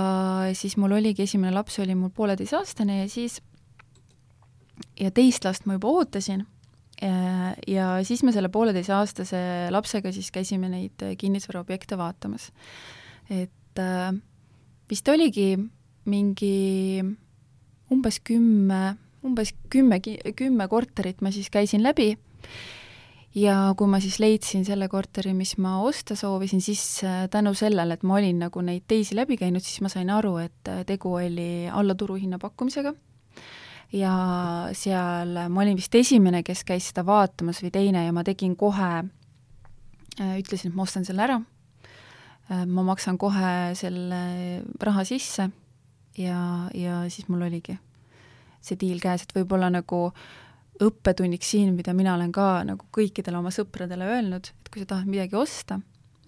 siis 0.53 0.77
mul 0.77 0.93
oligi, 0.93 1.25
esimene 1.25 1.55
laps 1.55 1.79
oli 1.81 1.97
mul 1.97 2.13
pooleteiseaastane 2.15 3.03
ja 3.03 3.09
siis 3.09 3.41
ja 5.01 5.11
teist 5.15 5.45
last 5.45 5.67
ma 5.67 5.79
juba 5.79 5.89
ootasin 5.89 6.45
ja, 7.03 7.55
ja 7.67 7.87
siis 8.05 8.23
me 8.23 8.33
selle 8.35 8.51
pooleteiseaastase 8.53 9.71
lapsega 9.75 10.13
siis 10.13 10.31
käisime 10.35 10.69
neid 10.69 11.05
kinnisvaraobjekte 11.19 11.99
vaatamas. 11.99 12.51
et 13.31 13.81
äh, 13.81 14.13
vist 14.91 15.09
oligi 15.09 15.57
mingi 16.11 17.03
umbes 17.93 18.21
kümme, 18.25 18.95
umbes 19.25 19.53
kümme, 19.73 20.01
kümme 20.37 20.69
korterit 20.69 21.23
ma 21.25 21.33
siis 21.35 21.51
käisin 21.53 21.85
läbi. 21.85 22.15
Ja 23.35 23.73
kui 23.75 23.91
ma 23.91 23.99
siis 23.99 24.21
leidsin 24.23 24.63
selle 24.63 24.87
korteri, 24.87 25.33
mis 25.35 25.57
ma 25.59 25.81
osta 25.83 26.15
soovisin, 26.15 26.61
siis 26.63 27.01
äh, 27.03 27.25
tänu 27.31 27.51
sellele, 27.59 27.97
et 27.97 28.05
ma 28.07 28.21
olin 28.21 28.45
nagu 28.45 28.63
neid 28.63 28.85
teisi 28.87 29.17
läbi 29.19 29.35
käinud, 29.41 29.65
siis 29.65 29.81
ma 29.83 29.91
sain 29.91 30.13
aru, 30.15 30.37
et 30.45 30.71
äh, 30.71 30.85
tegu 30.87 31.17
oli 31.19 31.67
alla 31.67 31.97
turuhinna 31.99 32.39
pakkumisega. 32.39 32.95
Ja 33.95 34.13
seal 34.75 35.35
ma 35.51 35.65
olin 35.65 35.75
vist 35.79 35.99
esimene, 35.99 36.45
kes 36.47 36.63
käis 36.67 36.93
seda 36.93 37.03
vaatamas 37.07 37.59
või 37.65 37.73
teine 37.75 38.05
ja 38.07 38.15
ma 38.15 38.23
tegin 38.27 38.55
kohe, 38.59 38.93
äh, 39.03 40.39
ütlesin, 40.39 40.71
et 40.71 40.79
ma 40.79 40.87
ostan 40.87 41.07
selle 41.07 41.27
ära, 41.27 41.41
ma 42.71 42.83
maksan 42.85 43.17
kohe 43.19 43.73
selle 43.75 44.19
raha 44.79 45.03
sisse 45.09 45.49
ja, 46.19 46.71
ja 46.75 47.03
siis 47.09 47.29
mul 47.29 47.47
oligi 47.47 47.79
see 48.65 48.79
diil 48.81 49.01
käes, 49.03 49.25
et 49.25 49.35
võib-olla 49.37 49.69
nagu 49.73 50.09
õppetunniks 50.83 51.51
siin, 51.55 51.75
mida 51.77 51.95
mina 51.95 52.15
olen 52.17 52.33
ka 52.35 52.65
nagu 52.67 52.87
kõikidele 52.95 53.39
oma 53.39 53.53
sõpradele 53.55 54.09
öelnud, 54.17 54.49
et 54.49 54.73
kui 54.73 54.83
sa 54.83 54.95
tahad 54.95 55.11
midagi 55.11 55.37
osta, 55.39 55.79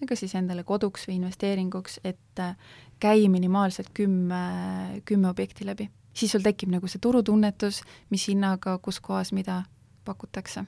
ega 0.03 0.15
siis 0.15 0.35
endale 0.37 0.63
koduks 0.67 1.07
või 1.09 1.17
investeeringuks, 1.17 1.99
et 2.07 2.43
äh, 2.43 2.55
käi 3.01 3.27
minimaalselt 3.33 3.91
kümme, 3.97 5.01
kümme 5.05 5.29
objekti 5.33 5.65
läbi. 5.65 5.89
siis 6.13 6.31
sul 6.31 6.41
tekib 6.41 6.71
nagu 6.73 6.87
see 6.87 7.01
turutunnetus, 7.01 7.83
mis 8.09 8.27
hinnaga, 8.27 8.77
kus 8.77 8.99
kohas 8.99 9.33
mida 9.33 9.63
pakutakse 10.05 10.65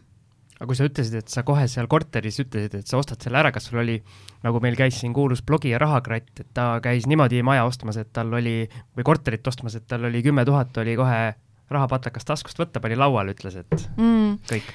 aga 0.59 0.67
kui 0.67 0.75
sa 0.75 0.87
ütlesid, 0.89 1.15
et 1.21 1.31
sa 1.31 1.45
kohe 1.47 1.63
seal 1.71 1.87
korteris 1.91 2.41
ütlesid, 2.43 2.73
et 2.81 2.89
sa 2.89 2.99
ostad 2.99 3.21
selle 3.23 3.39
ära, 3.39 3.51
kas 3.55 3.69
sul 3.69 3.79
oli, 3.79 3.95
nagu 4.43 4.59
meil 4.63 4.75
käis 4.79 4.97
siin 4.99 5.13
kuulus 5.15 5.41
blogija 5.47 5.79
Rahakratt, 5.79 6.33
et 6.43 6.49
ta 6.55 6.73
käis 6.83 7.07
niimoodi 7.07 7.39
maja 7.47 7.63
ostmas, 7.67 7.99
et 8.01 8.11
tal 8.15 8.33
oli, 8.35 8.63
või 8.97 9.07
korterit 9.07 9.47
ostmas, 9.47 9.77
et 9.79 9.87
tal 9.87 10.09
oli 10.09 10.23
kümme 10.25 10.43
tuhat, 10.47 10.75
oli 10.83 10.97
kohe 10.99 11.21
rahapatakas 11.71 12.27
taskust 12.27 12.59
võtta, 12.59 12.81
pani 12.83 12.97
lauale, 12.99 13.35
ütles, 13.37 13.55
et 13.61 13.87
mm. 13.95 14.39
kõik 14.51 14.73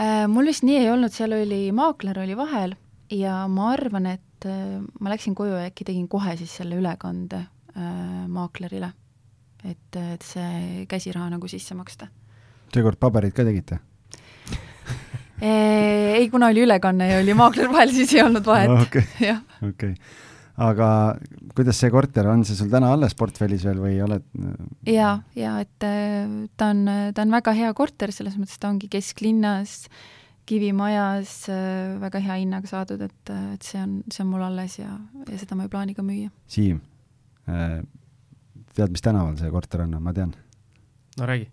äh,? 0.00 0.24
mul 0.32 0.50
vist 0.50 0.66
nii 0.66 0.80
ei 0.80 0.90
olnud, 0.90 1.14
seal 1.14 1.36
oli, 1.36 1.66
maakler 1.76 2.18
oli 2.24 2.34
vahel 2.38 2.74
ja 3.14 3.44
ma 3.52 3.70
arvan, 3.76 4.08
et 4.16 4.48
äh, 4.48 4.80
ma 5.00 5.12
läksin 5.12 5.36
koju 5.38 5.54
ja 5.60 5.68
äkki 5.70 5.86
tegin 5.86 6.08
kohe 6.10 6.34
siis 6.40 6.56
selle 6.58 6.80
ülekande 6.80 7.44
äh, 7.44 8.26
maaklerile. 8.26 8.90
et, 9.62 9.94
et 9.94 10.24
see 10.26 10.82
käsiraha 10.90 11.30
nagu 11.36 11.46
sisse 11.48 11.78
maksta. 11.78 12.10
seekord 12.74 12.98
pabereid 12.98 13.36
ka 13.36 13.46
tegite? 13.46 13.78
Ei, 15.42 16.28
kuna 16.30 16.50
oli 16.52 16.62
ülekanne 16.66 17.08
ja 17.08 17.18
oli 17.22 17.34
maakler 17.34 17.70
vahel, 17.72 17.92
siis 17.94 18.14
ei 18.14 18.22
olnud 18.22 18.46
vahet 18.46 18.70
okei, 18.70 19.34
okei. 19.70 19.92
aga 20.62 20.88
kuidas 21.56 21.80
see 21.82 21.90
korter, 21.92 22.28
on 22.30 22.44
see 22.46 22.58
sul 22.58 22.70
täna 22.72 22.92
alles 22.94 23.16
portfellis 23.18 23.64
veel 23.66 23.80
või 23.82 23.96
oled? 24.04 24.26
ja, 24.88 25.16
ja 25.38 25.56
et 25.64 25.86
äh, 25.86 26.28
ta 26.56 26.72
on, 26.74 26.84
ta 27.14 27.24
on 27.24 27.34
väga 27.34 27.54
hea 27.58 27.72
korter, 27.76 28.14
selles 28.14 28.38
mõttes 28.38 28.60
ta 28.62 28.70
ongi 28.70 28.90
kesklinnas, 28.92 29.80
kivimajas, 30.48 31.34
äh, 31.50 31.96
väga 32.02 32.22
hea 32.22 32.38
hinnaga 32.44 32.70
saadud, 32.70 33.02
et, 33.02 33.34
et 33.56 33.66
see 33.66 33.82
on, 33.82 33.98
see 34.12 34.22
on 34.24 34.30
mul 34.34 34.46
alles 34.46 34.78
ja, 34.78 34.94
ja 35.26 35.40
seda 35.40 35.58
ma 35.58 35.66
ei 35.66 35.72
plaani 35.72 35.98
ka 35.98 36.06
müüa. 36.06 36.30
Siim, 36.50 36.78
äh, 37.50 37.80
tead, 38.76 38.94
mis 38.94 39.02
tänaval 39.02 39.34
see 39.40 39.50
korter 39.54 39.88
on, 39.88 39.98
ma 40.02 40.14
tean. 40.14 40.36
no 41.18 41.26
räägi. 41.26 41.50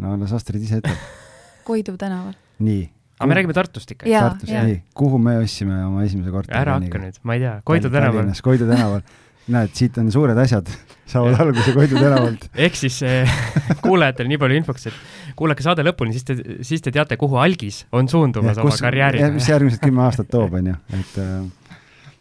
no 0.00 0.14
las 0.16 0.32
Astrid 0.32 0.62
ise 0.62 0.78
ütleb 0.80 0.96
Koidu 1.68 1.98
tänaval. 2.00 2.32
nii 2.64 2.88
aga 3.20 3.28
me 3.28 3.36
räägime 3.36 3.56
Tartust 3.56 3.90
ikka. 3.92 4.08
Tartust, 4.08 4.52
nii. 4.52 4.76
kuhu 4.96 5.18
me 5.20 5.36
ostsime 5.42 5.82
oma 5.84 6.04
esimese 6.06 6.32
korteri? 6.32 6.56
ära 6.56 6.78
hakka 6.78 7.02
nüüd, 7.02 7.18
ma 7.28 7.36
ei 7.36 7.42
tea, 7.44 7.56
Koidu 7.68 7.90
tänaval. 7.92 8.30
Koidu 8.46 8.68
tänaval. 8.70 9.04
näed, 9.50 9.72
siit 9.74 9.96
on 9.98 10.10
suured 10.14 10.38
asjad, 10.38 10.68
saavad 11.10 11.40
alguse 11.44 11.74
Koidu 11.76 12.00
tänavalt. 12.00 12.48
ehk 12.66 12.80
siis 12.80 13.00
eh, 13.04 13.38
kuulajatele 13.84 14.32
nii 14.32 14.40
palju 14.40 14.60
infoks, 14.62 14.88
et 14.88 15.36
kuulake 15.36 15.66
saade 15.66 15.84
lõpuni, 15.84 16.16
siis 16.16 16.28
te, 16.28 16.38
siis 16.66 16.84
te 16.84 16.94
teate, 16.94 17.20
kuhu 17.20 17.40
algis 17.42 17.84
on 17.92 18.08
suundumas 18.08 18.56
ja, 18.56 18.64
kus, 18.64 18.78
oma 18.78 18.88
karjääriga. 18.88 19.32
mis 19.36 19.48
järgmised 19.52 19.84
kümme 19.84 20.06
aastat 20.06 20.30
toob, 20.32 20.56
on 20.60 20.72
ju, 20.72 20.76
et 20.96 21.18
äh, 21.20 21.80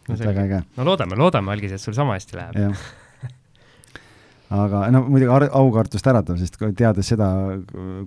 no, 0.09 0.19
väga 0.19 0.47
äge. 0.47 0.63
no 0.79 0.89
loodame, 0.91 1.19
loodame, 1.19 1.55
algis, 1.55 1.77
et 1.77 1.83
sul 1.83 1.95
sama 1.97 2.19
hästi 2.19 2.41
läheb 2.41 2.73
aga 4.49 4.85
no 4.93 5.03
muidugi 5.05 5.49
aukartust 5.59 6.07
äratav, 6.09 6.39
sest 6.41 6.57
teades 6.77 7.11
seda, 7.11 7.27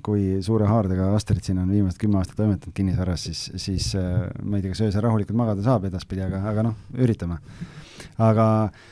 kui 0.02 0.40
suure 0.42 0.66
haardega 0.70 1.12
Astrid 1.16 1.44
siin 1.46 1.60
on 1.62 1.70
viimased 1.70 2.00
kümme 2.02 2.18
aastat 2.20 2.40
toimetanud 2.40 2.74
kinnisvaras, 2.76 3.28
siis, 3.28 3.44
siis 3.62 3.92
äh, 3.98 4.24
ma 4.42 4.58
ei 4.58 4.64
tea, 4.64 4.74
kas 4.74 4.82
öösel 4.88 5.06
rahulikult 5.06 5.38
magada 5.38 5.62
saab 5.64 5.86
edaspidi, 5.90 6.24
aga, 6.26 6.42
aga 6.50 6.66
noh, 6.70 6.80
üritame. 6.98 7.38
aga 8.18 8.48
äh, 8.64 8.90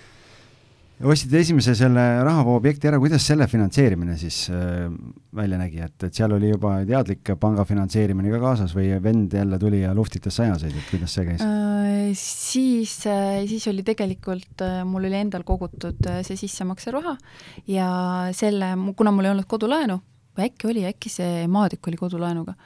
ostsid 1.01 1.33
esimese 1.39 1.73
selle 1.79 2.03
rahavoo 2.27 2.59
objekti 2.59 2.89
ära, 2.91 2.99
kuidas 3.01 3.25
selle 3.25 3.47
finantseerimine 3.49 4.17
siis 4.21 4.43
äh, 4.53 4.91
välja 5.37 5.57
nägi, 5.61 5.81
et, 5.87 5.97
et 6.05 6.17
seal 6.17 6.35
oli 6.37 6.51
juba 6.51 6.75
teadlik 6.89 7.31
panga 7.41 7.65
finantseerimine 7.69 8.33
ka 8.35 8.41
kaasas 8.43 8.75
või 8.77 8.91
vend 9.03 9.33
jälle 9.33 9.59
tuli 9.63 9.81
ja 9.81 9.95
luhtitas 9.97 10.37
sajaseid, 10.37 10.77
et 10.77 10.91
kuidas 10.91 11.15
see 11.17 11.25
käis 11.31 11.45
äh,? 11.47 12.11
siis 12.21 12.99
äh,, 13.09 13.41
siis 13.49 13.65
oli 13.73 13.85
tegelikult 13.87 14.65
äh,, 14.67 14.83
mul 14.89 15.09
oli 15.09 15.17
endal 15.23 15.47
kogutud 15.49 16.11
äh, 16.11 16.21
see 16.27 16.37
sissemakse-raha 16.43 17.17
ja 17.71 17.89
selle, 18.37 18.75
kuna 18.97 19.15
mul 19.15 19.31
ei 19.31 19.35
olnud 19.35 19.49
kodulaenu, 19.49 19.97
või 20.37 20.51
äkki 20.51 20.71
oli, 20.75 20.85
äkki 20.91 21.13
see 21.13 21.49
maatükk 21.49 21.89
oli 21.89 22.03
kodulaenuga, 22.03 22.59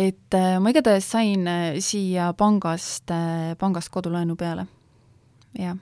et 0.00 0.38
äh, 0.38 0.56
ma 0.64 0.72
igatahes 0.72 1.12
sain 1.12 1.44
äh, 1.44 1.76
siia 1.84 2.32
pangast 2.40 3.12
äh,, 3.12 3.52
pangast 3.60 3.92
kodulaenu 3.92 4.40
peale, 4.40 4.64
jah 5.60 5.76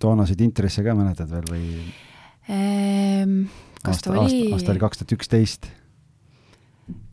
toonaseid 0.00 0.40
intresse 0.44 0.84
ka 0.84 0.94
mäletad 0.96 1.30
veel 1.32 1.50
või 1.50 1.66
ehm,? 2.48 3.42
kas 3.80 4.00
aasta, 4.00 4.14
ta 4.14 4.24
oli? 4.24 4.40
aasta 4.54 4.74
oli 4.74 4.82
kaks 4.82 5.00
tuhat 5.00 5.14
üksteist. 5.16 5.68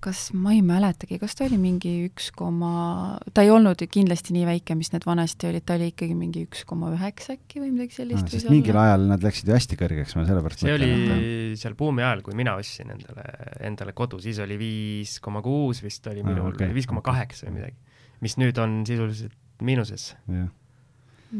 kas, 0.02 0.22
ma 0.34 0.54
ei 0.56 0.64
mäletagi, 0.66 1.20
kas 1.22 1.36
ta 1.38 1.46
oli 1.46 1.60
mingi 1.62 1.92
üks 2.08 2.30
koma, 2.36 3.18
ta 3.36 3.44
ei 3.46 3.52
olnud 3.54 3.82
kindlasti 3.92 4.34
nii 4.34 4.46
väike, 4.48 4.78
mis 4.80 4.90
need 4.94 5.06
vanasti 5.06 5.50
olid, 5.52 5.66
ta 5.68 5.76
oli 5.78 5.92
ikkagi 5.92 6.16
mingi 6.18 6.46
üks 6.48 6.64
koma 6.70 6.90
üheksa 6.96 7.36
äkki 7.36 7.62
või 7.62 7.74
midagi 7.76 8.00
sellist 8.00 8.26
no,. 8.26 8.34
sest 8.34 8.52
mingil 8.52 8.80
ajal 8.82 9.08
nad 9.12 9.26
läksid 9.26 9.50
ju 9.50 9.58
hästi 9.58 9.80
kõrgeks, 9.80 10.16
ma 10.18 10.26
sellepärast 10.30 10.64
see 10.64 10.74
mõtlen, 10.74 10.94
oli 10.98 11.26
et... 11.54 11.62
seal 11.62 11.78
buumi 11.78 12.06
ajal, 12.06 12.24
kui 12.26 12.38
mina 12.40 12.56
ostsin 12.58 12.94
endale, 12.96 13.28
endale 13.70 13.96
kodu, 13.98 14.22
siis 14.24 14.40
oli 14.44 14.60
viis 14.62 15.18
koma 15.24 15.44
kuus 15.46 15.84
vist 15.86 16.08
oli 16.10 16.24
minul 16.26 16.48
ah,, 16.48 16.54
okay. 16.56 16.72
viis 16.76 16.90
koma 16.90 17.06
kaheksa 17.06 17.50
või 17.50 17.60
midagi. 17.60 18.00
mis 18.26 18.40
nüüd 18.42 18.64
on 18.64 18.80
sisuliselt 18.88 19.38
miinuses 19.62 20.14
ja.. 20.26 20.48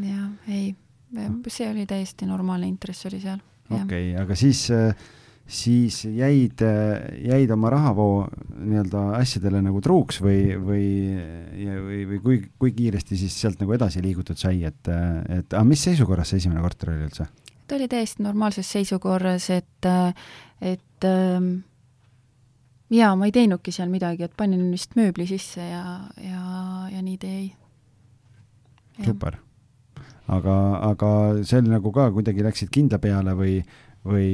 jah, 0.04 0.28
ei 0.46 0.76
see 1.48 1.70
oli 1.70 1.86
täiesti 1.88 2.26
normaalne 2.28 2.68
intress 2.68 3.06
oli 3.08 3.20
seal. 3.22 3.40
okei 3.70 3.84
okay,, 3.84 4.10
aga 4.22 4.36
siis, 4.36 4.66
siis 5.46 6.02
jäid, 6.04 6.64
jäid 7.24 7.50
oma 7.54 7.70
rahavoo 7.72 8.26
nii-öelda 8.58 9.04
asjadele 9.18 9.62
nagu 9.64 9.80
truuks 9.84 10.20
või, 10.24 10.42
või, 10.60 10.88
või, 11.86 12.02
või 12.12 12.20
kui, 12.24 12.40
kui 12.58 12.74
kiiresti 12.76 13.18
siis 13.20 13.36
sealt 13.40 13.60
nagu 13.62 13.76
edasi 13.76 14.04
liigutud 14.04 14.38
sai, 14.40 14.62
et, 14.68 14.92
et 15.28 15.52
aga 15.52 15.64
mis 15.68 15.84
seisukorras 15.88 16.34
see 16.34 16.44
esimene 16.44 16.64
korter 16.64 16.92
oli 16.94 17.08
üldse? 17.08 17.28
ta 17.68 17.76
oli 17.76 17.88
täiesti 17.88 18.24
normaalses 18.24 18.68
seisukorras, 18.72 19.50
et, 19.52 19.88
et 20.64 21.08
jaa, 22.90 23.10
ma 23.16 23.28
ei 23.28 23.34
teinudki 23.34 23.74
seal 23.74 23.90
midagi, 23.92 24.24
et 24.24 24.36
panin 24.36 24.70
vist 24.72 24.96
mööbli 24.98 25.26
sisse 25.28 25.64
ja, 25.64 25.82
ja, 26.22 26.44
ja 26.92 27.02
nii 27.04 27.18
ta 27.20 27.32
jäi. 27.32 27.50
super. 29.04 29.38
Aga, 30.28 30.54
aga 30.90 31.10
see 31.42 31.62
oli 31.62 31.72
nagu 31.72 31.92
ka 31.94 32.10
kuidagi 32.14 32.44
läksid 32.46 32.70
kindla 32.74 33.00
peale 33.02 33.34
või, 33.38 33.58
või, 34.06 34.30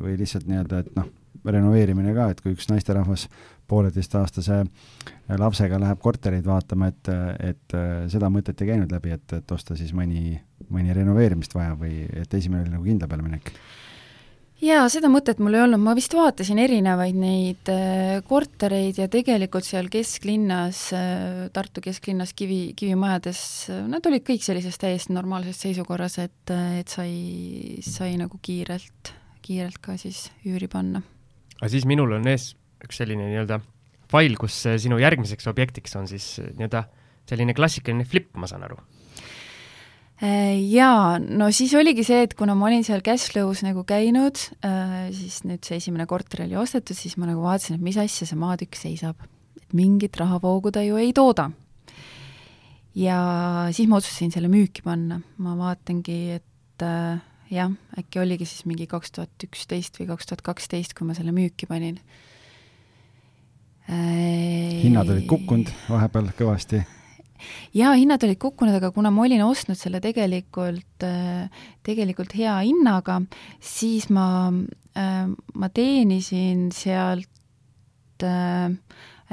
või 0.00 0.16
lihtsalt 0.20 0.48
nii-öelda, 0.50 0.84
et 0.84 0.96
noh, 0.98 1.10
renoveerimine 1.44 2.14
ka, 2.16 2.30
et 2.32 2.40
kui 2.40 2.54
üks 2.54 2.70
naisterahvas 2.70 3.26
pooleteistaastase 3.68 4.62
lapsega 5.40 5.78
läheb 5.80 6.00
kortereid 6.04 6.46
vaatama, 6.46 6.90
et, 6.92 7.10
et 7.52 7.76
seda 8.12 8.30
mõtet 8.32 8.60
ei 8.60 8.74
käinud 8.74 8.92
läbi, 8.92 9.14
et, 9.16 9.38
et 9.38 9.54
osta 9.56 9.76
siis 9.78 9.92
mõni, 9.96 10.36
mõni 10.72 10.96
renoveerimist 10.96 11.56
vaja 11.56 11.74
või 11.80 12.04
et 12.22 12.36
esimene 12.36 12.64
oli 12.64 12.76
nagu 12.76 12.86
kindla 12.88 13.08
peale 13.10 13.26
minek? 13.26 13.52
Jaa, 14.64 14.84
seda 14.92 15.10
mõtet 15.12 15.40
mul 15.42 15.56
ei 15.56 15.62
olnud, 15.64 15.82
ma 15.82 15.94
vist 15.96 16.14
vaatasin 16.16 16.60
erinevaid 16.62 17.18
neid 17.18 17.70
äh, 17.72 18.20
kortereid 18.28 18.98
ja 19.00 19.08
tegelikult 19.12 19.66
seal 19.66 19.90
kesklinnas 19.92 20.86
äh,, 20.96 21.44
Tartu 21.54 21.82
kesklinnas 21.84 22.34
kivi, 22.36 22.72
kivimajades, 22.78 23.42
nad 23.90 24.06
olid 24.08 24.24
kõik 24.26 24.44
sellises 24.46 24.80
täiesti 24.80 25.14
normaalses 25.14 25.60
seisukorras, 25.66 26.18
et, 26.24 26.54
et 26.80 26.90
sai, 26.90 27.78
sai 27.84 28.16
nagu 28.20 28.40
kiirelt, 28.42 29.14
kiirelt 29.44 29.78
ka 29.84 29.98
siis 30.00 30.26
üüri 30.48 30.70
panna. 30.72 31.04
aga 31.60 31.70
siis 31.72 31.86
minul 31.88 32.16
on 32.16 32.26
ees 32.32 32.52
üks 32.84 33.00
selline 33.00 33.28
nii-öelda 33.30 33.60
fail, 34.10 34.36
kus 34.40 34.64
sinu 34.80 34.98
järgmiseks 35.02 35.48
objektiks 35.52 35.96
on 36.00 36.10
siis 36.10 36.36
nii-öelda 36.40 36.86
selline 37.28 37.54
klassikaline 37.56 38.04
flip, 38.08 38.32
ma 38.36 38.48
saan 38.50 38.66
aru 38.66 38.80
Äh, 38.80 39.43
jaa, 40.22 41.18
no 41.18 41.48
siis 41.50 41.72
oligi 41.74 42.04
see, 42.06 42.22
et 42.28 42.34
kuna 42.38 42.54
ma 42.54 42.68
olin 42.68 42.84
seal 42.86 43.02
Cashflow's 43.04 43.64
nagu 43.66 43.82
käinud, 43.88 44.38
äh, 44.62 45.10
siis 45.14 45.42
nüüd 45.42 45.66
see 45.66 45.80
esimene 45.80 46.06
korter 46.06 46.44
oli 46.46 46.56
ostetud, 46.60 46.96
siis 46.96 47.16
ma 47.18 47.26
nagu 47.26 47.42
vaatasin, 47.42 47.80
et 47.80 47.84
mis 47.84 47.98
asja 47.98 48.28
see 48.28 48.38
maatükk 48.38 48.78
seisab. 48.78 49.16
et 49.58 49.74
mingit 49.74 50.16
rahavoogu 50.16 50.70
ta 50.70 50.82
ju 50.82 50.96
ei 50.96 51.12
tooda. 51.12 51.50
ja 52.94 53.18
siis 53.72 53.88
ma 53.88 53.98
otsustasin 53.98 54.30
selle 54.30 54.48
müüki 54.48 54.84
panna, 54.86 55.20
ma 55.38 55.56
vaatangi, 55.58 56.38
et 56.38 56.82
äh, 56.82 57.18
jah, 57.50 57.74
äkki 57.98 58.22
oligi 58.22 58.46
siis 58.46 58.66
mingi 58.70 58.86
kaks 58.86 59.10
tuhat 59.10 59.48
üksteist 59.48 59.98
või 59.98 60.12
kaks 60.14 60.30
tuhat 60.30 60.42
kaksteist, 60.46 60.94
kui 60.94 61.06
ma 61.06 61.14
selle 61.14 61.34
müüki 61.34 61.66
panin. 61.66 61.98
hinnad 63.84 65.10
olid 65.10 65.26
kukkunud 65.28 65.68
vahepeal 65.90 66.30
kõvasti 66.38 66.86
jaa, 67.76 67.94
hinnad 67.98 68.24
olid 68.26 68.40
kukkunud, 68.42 68.76
aga 68.78 68.90
kuna 68.94 69.12
ma 69.14 69.24
olin 69.26 69.44
ostnud 69.46 69.78
selle 69.78 70.00
tegelikult, 70.04 71.06
tegelikult 71.86 72.34
hea 72.38 72.56
hinnaga, 72.64 73.20
siis 73.62 74.08
ma, 74.14 74.26
ma 74.52 75.70
teenisin 75.74 76.68
sealt 76.74 77.30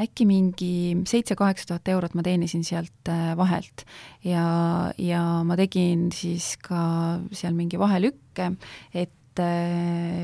äkki 0.02 0.26
mingi 0.26 0.74
seitse-kaheksa 1.08 1.68
tuhat 1.70 1.90
eurot 1.94 2.16
ma 2.18 2.24
teenisin 2.26 2.64
sealt 2.66 3.12
vahelt. 3.38 3.86
ja, 4.24 4.92
ja 4.98 5.24
ma 5.46 5.58
tegin 5.60 6.10
siis 6.16 6.56
ka 6.64 7.20
seal 7.36 7.54
mingi 7.58 7.80
vahelükke, 7.80 8.52
et 8.94 9.42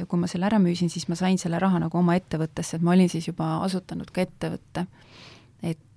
kui 0.08 0.20
ma 0.20 0.28
selle 0.28 0.48
ära 0.50 0.60
müüsin, 0.60 0.92
siis 0.92 1.08
ma 1.08 1.16
sain 1.20 1.38
selle 1.40 1.60
raha 1.64 1.80
nagu 1.80 2.00
oma 2.00 2.18
ettevõttesse, 2.20 2.78
et 2.78 2.84
ma 2.84 2.96
olin 2.96 3.12
siis 3.12 3.30
juba 3.30 3.58
asutanud 3.66 4.10
ka 4.12 4.26
ettevõtte 4.26 4.88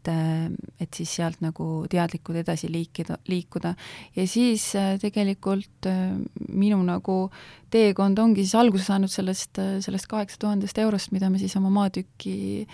et, 0.01 0.09
äh, 0.09 0.51
et 0.81 0.95
siis 0.95 1.13
sealt 1.17 1.41
nagu 1.45 1.85
teadlikult 1.91 2.41
edasi 2.41 2.71
liikida, 2.73 3.19
liikuda. 3.29 3.75
ja 4.17 4.27
siis 4.27 4.75
äh, 4.77 4.99
tegelikult 5.01 5.87
äh, 5.87 6.17
minu 6.49 6.81
nagu 6.83 7.31
teekond 7.71 8.19
ongi 8.19 8.45
siis 8.45 8.55
alguse 8.55 8.85
saanud 8.85 9.11
sellest, 9.11 9.59
sellest 9.81 10.07
kaheksa 10.07 10.39
tuhandest 10.41 10.79
eurost, 10.79 11.13
mida 11.13 11.31
ma 11.31 11.39
siis 11.39 11.57
oma 11.57 11.71
maatüki 11.71 12.67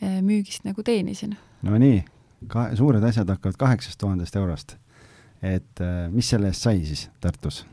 müügist 0.00 0.64
nagu 0.64 0.82
teenisin. 0.82 1.36
no 1.62 1.78
nii, 1.78 2.04
ka 2.46 2.68
suured 2.76 3.02
asjad 3.02 3.28
hakkavad 3.28 3.56
kaheksast 3.58 3.98
tuhandest 3.98 4.36
eurost. 4.36 4.76
et 5.42 5.80
mis 6.10 6.28
selle 6.28 6.50
eest 6.50 6.62
sai 6.62 6.84
siis 6.84 7.08
Tartus? 7.20 7.64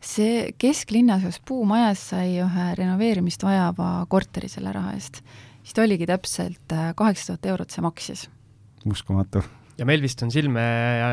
see 0.00 0.52
kesklinnas 0.58 1.24
ühes 1.24 1.40
puumajas 1.44 2.10
sai 2.12 2.38
ühe 2.40 2.66
renoveerimist 2.78 3.42
vajava 3.42 4.06
korteri 4.08 4.48
selle 4.48 4.72
raha 4.72 4.92
eest 4.96 5.22
siis 5.66 5.74
ta 5.74 5.82
oligi 5.82 6.06
täpselt 6.06 6.74
äh, 6.74 6.90
kaheksa 6.96 7.34
tuhat 7.34 7.52
eurot 7.52 7.74
see 7.74 7.82
maksis. 7.84 8.26
uskumatu 8.86 9.42
ja 9.76 9.84
meil 9.88 10.00
vist 10.04 10.22
on 10.24 10.30
silme 10.32 10.62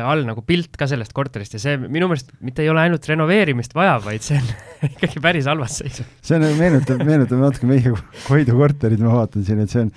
all 0.06 0.24
nagu 0.26 0.44
pilt 0.46 0.78
ka 0.80 0.86
sellest 0.88 1.12
korterist 1.16 1.56
ja 1.56 1.60
see 1.60 1.76
minu 1.82 2.08
meelest 2.08 2.30
mitte 2.44 2.64
ei 2.64 2.70
ole 2.72 2.84
ainult 2.84 3.04
renoveerimist 3.10 3.74
vaja, 3.76 3.98
vaid 4.04 4.24
see 4.24 4.38
on 4.38 4.48
ikkagi 4.94 5.20
päris 5.24 5.48
halvas 5.50 5.80
seisus. 5.82 6.08
see 6.24 6.38
on, 6.38 6.46
meenutab, 6.60 7.02
meenutab 7.04 7.42
natuke 7.42 7.68
meie 7.68 7.92
Koidu 8.24 8.56
korterit, 8.60 9.02
ma 9.04 9.18
vaatan 9.18 9.44
siin, 9.44 9.60
et 9.64 9.74
see 9.74 9.84
on 9.84 9.92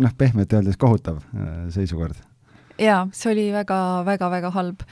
noh, 0.00 0.16
pehmelt 0.18 0.58
öeldes 0.58 0.80
kohutav 0.80 1.20
äh, 1.36 1.54
seisukord. 1.74 2.18
jaa, 2.80 3.04
see 3.14 3.34
oli 3.34 3.46
väga-väga-väga 3.54 4.54
halb, 4.56 4.82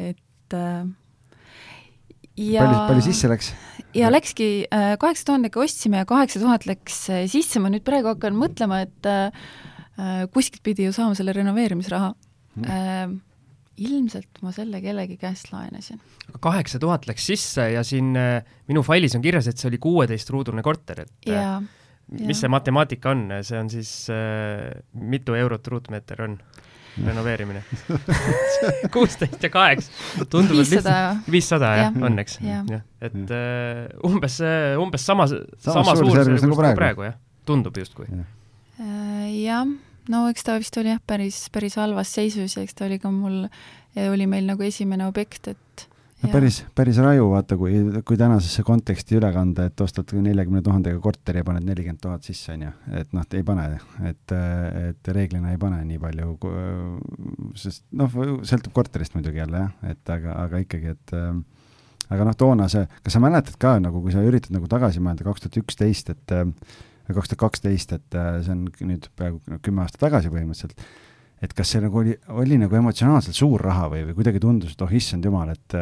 et 0.00 0.58
äh, 0.58 0.82
ja 2.40 2.64
palju, 2.64 2.80
palju 2.90 3.04
sisse 3.08 3.30
läks? 3.30 3.52
ja 3.94 4.10
läkski, 4.12 4.48
äh, 4.74 4.94
kaheksa 5.00 5.28
tuhandega 5.30 5.60
ostsime 5.62 6.02
ja 6.02 6.08
kaheksa 6.08 6.42
tuhat 6.42 6.66
läks 6.68 7.04
äh, 7.12 7.26
sisse, 7.30 7.62
ma 7.62 7.70
nüüd 7.72 7.84
praegu 7.86 8.10
hakkan 8.12 8.36
mõtlema, 8.38 8.82
et 8.86 9.10
äh, 9.10 10.26
kuskilt 10.34 10.64
pidi 10.66 10.88
ju 10.88 10.94
saama 10.94 11.14
selle 11.14 11.30
renoveerimisraha 11.36 12.08
mm.. 12.58 13.20
ilmselt 13.86 14.40
ma 14.42 14.50
selle 14.54 14.80
kellegi 14.82 15.14
käest 15.20 15.52
laenasin. 15.52 16.00
kaheksa 16.42 16.80
tuhat 16.82 17.06
läks 17.06 17.28
sisse 17.30 17.68
ja 17.76 17.84
siin 17.86 18.10
minu 18.10 18.82
failis 18.86 19.14
on 19.14 19.22
kirjas, 19.22 19.46
et 19.50 19.60
see 19.60 19.70
oli 19.70 19.78
kuueteistruudune 19.82 20.66
korter, 20.66 21.04
et 21.06 21.30
ja, 21.30 21.60
mis 22.10 22.34
ja. 22.34 22.40
see 22.42 22.52
matemaatika 22.52 23.14
on, 23.14 23.24
see 23.46 23.60
on 23.60 23.70
siis 23.70 23.92
äh, 24.12 24.74
mitu 24.98 25.38
eurot 25.38 25.70
ruutmeeter 25.70 26.26
on? 26.26 26.38
Renoveerimine. 26.98 27.62
kuusteist 28.94 29.42
ja 29.42 29.50
kaheksa. 29.50 29.90
tundub, 30.30 30.60
et 30.62 30.70
lihtsalt 30.74 31.30
viissada 31.30 31.72
jah, 31.80 31.96
õnneks. 32.10 32.38
et 33.04 33.16
uh, 33.22 34.10
umbes, 34.10 34.38
umbes 34.80 35.06
sama, 35.06 35.26
sama 35.28 35.96
suurusjärgus 35.98 36.46
nagu 36.46 36.58
praegu, 36.60 36.78
praegu, 36.80 37.06
jah, 37.10 37.16
tundub 37.48 37.80
justkui. 37.80 38.06
Äh, 38.10 39.26
jah, 39.42 39.66
no 40.10 40.26
eks 40.30 40.46
ta 40.46 40.58
vist 40.60 40.78
oli 40.80 40.92
jah, 40.94 41.02
päris, 41.06 41.44
päris 41.54 41.78
halvas 41.80 42.14
seisus 42.14 42.58
ja 42.58 42.64
eks 42.66 42.78
ta 42.78 42.86
oli 42.88 43.00
ka 43.02 43.12
mul, 43.14 43.44
oli 44.08 44.30
meil 44.30 44.46
nagu 44.48 44.66
esimene 44.66 45.08
objekt, 45.10 45.50
et 45.54 45.88
päris, 46.32 46.58
päris 46.76 46.98
raju, 47.02 47.26
vaata, 47.32 47.56
kui, 47.58 47.78
kui 48.06 48.18
tänasesse 48.20 48.64
konteksti 48.66 49.18
üle 49.18 49.30
kanda, 49.34 49.66
et 49.68 49.80
ostad 49.84 50.12
neljakümne 50.14 50.62
tuhandega 50.64 51.00
korteri 51.02 51.42
ja 51.42 51.46
paned 51.46 51.66
nelikümmend 51.66 52.02
tuhat 52.02 52.26
sisse, 52.26 52.54
on 52.54 52.66
ju, 52.66 52.72
et 53.00 53.12
noh, 53.16 53.26
ei 53.34 53.46
pane, 53.46 53.66
et, 54.10 54.36
et 54.90 55.12
reeglina 55.16 55.52
ei 55.54 55.60
pane 55.60 55.80
nii 55.88 56.00
palju, 56.02 56.36
sest 57.60 57.84
noh, 57.98 58.18
sõltub 58.46 58.74
korterist 58.76 59.16
muidugi 59.18 59.42
jälle 59.42 59.64
jah, 59.64 59.76
et 59.90 60.14
aga, 60.16 60.38
aga 60.46 60.62
ikkagi, 60.64 60.96
et 60.96 61.14
aga 62.14 62.28
noh, 62.28 62.36
toona 62.38 62.68
see, 62.72 62.84
kas 63.04 63.16
sa 63.16 63.22
mäletad 63.24 63.58
ka 63.60 63.76
nagu, 63.82 64.02
kui 64.04 64.14
sa 64.14 64.24
üritad 64.24 64.54
nagu 64.54 64.68
tagasi 64.70 65.02
mõelda, 65.04 65.26
kaks 65.28 65.46
tuhat 65.46 65.62
üksteist, 65.64 66.12
et 66.14 66.36
kaks 67.10 67.32
tuhat 67.32 67.40
kaksteist, 67.46 67.96
et 67.98 68.20
see 68.44 68.54
on 68.54 68.68
nüüd 68.90 69.10
peaaegu 69.18 69.60
kümme 69.64 69.84
aastat 69.84 70.06
tagasi 70.06 70.32
põhimõtteliselt 70.32 70.78
et 71.42 71.52
kas 71.56 71.74
see 71.74 71.82
nagu 71.84 71.98
oli, 72.00 72.14
oli 72.34 72.58
nagu 72.60 72.76
emotsionaalselt 72.76 73.36
suur 73.36 73.62
raha 73.62 73.88
või, 73.92 74.04
või 74.08 74.20
kuidagi 74.20 74.42
tundus, 74.42 74.76
et 74.76 74.84
oh 74.84 74.94
issand 74.94 75.24
jumal, 75.24 75.50
et 75.54 75.78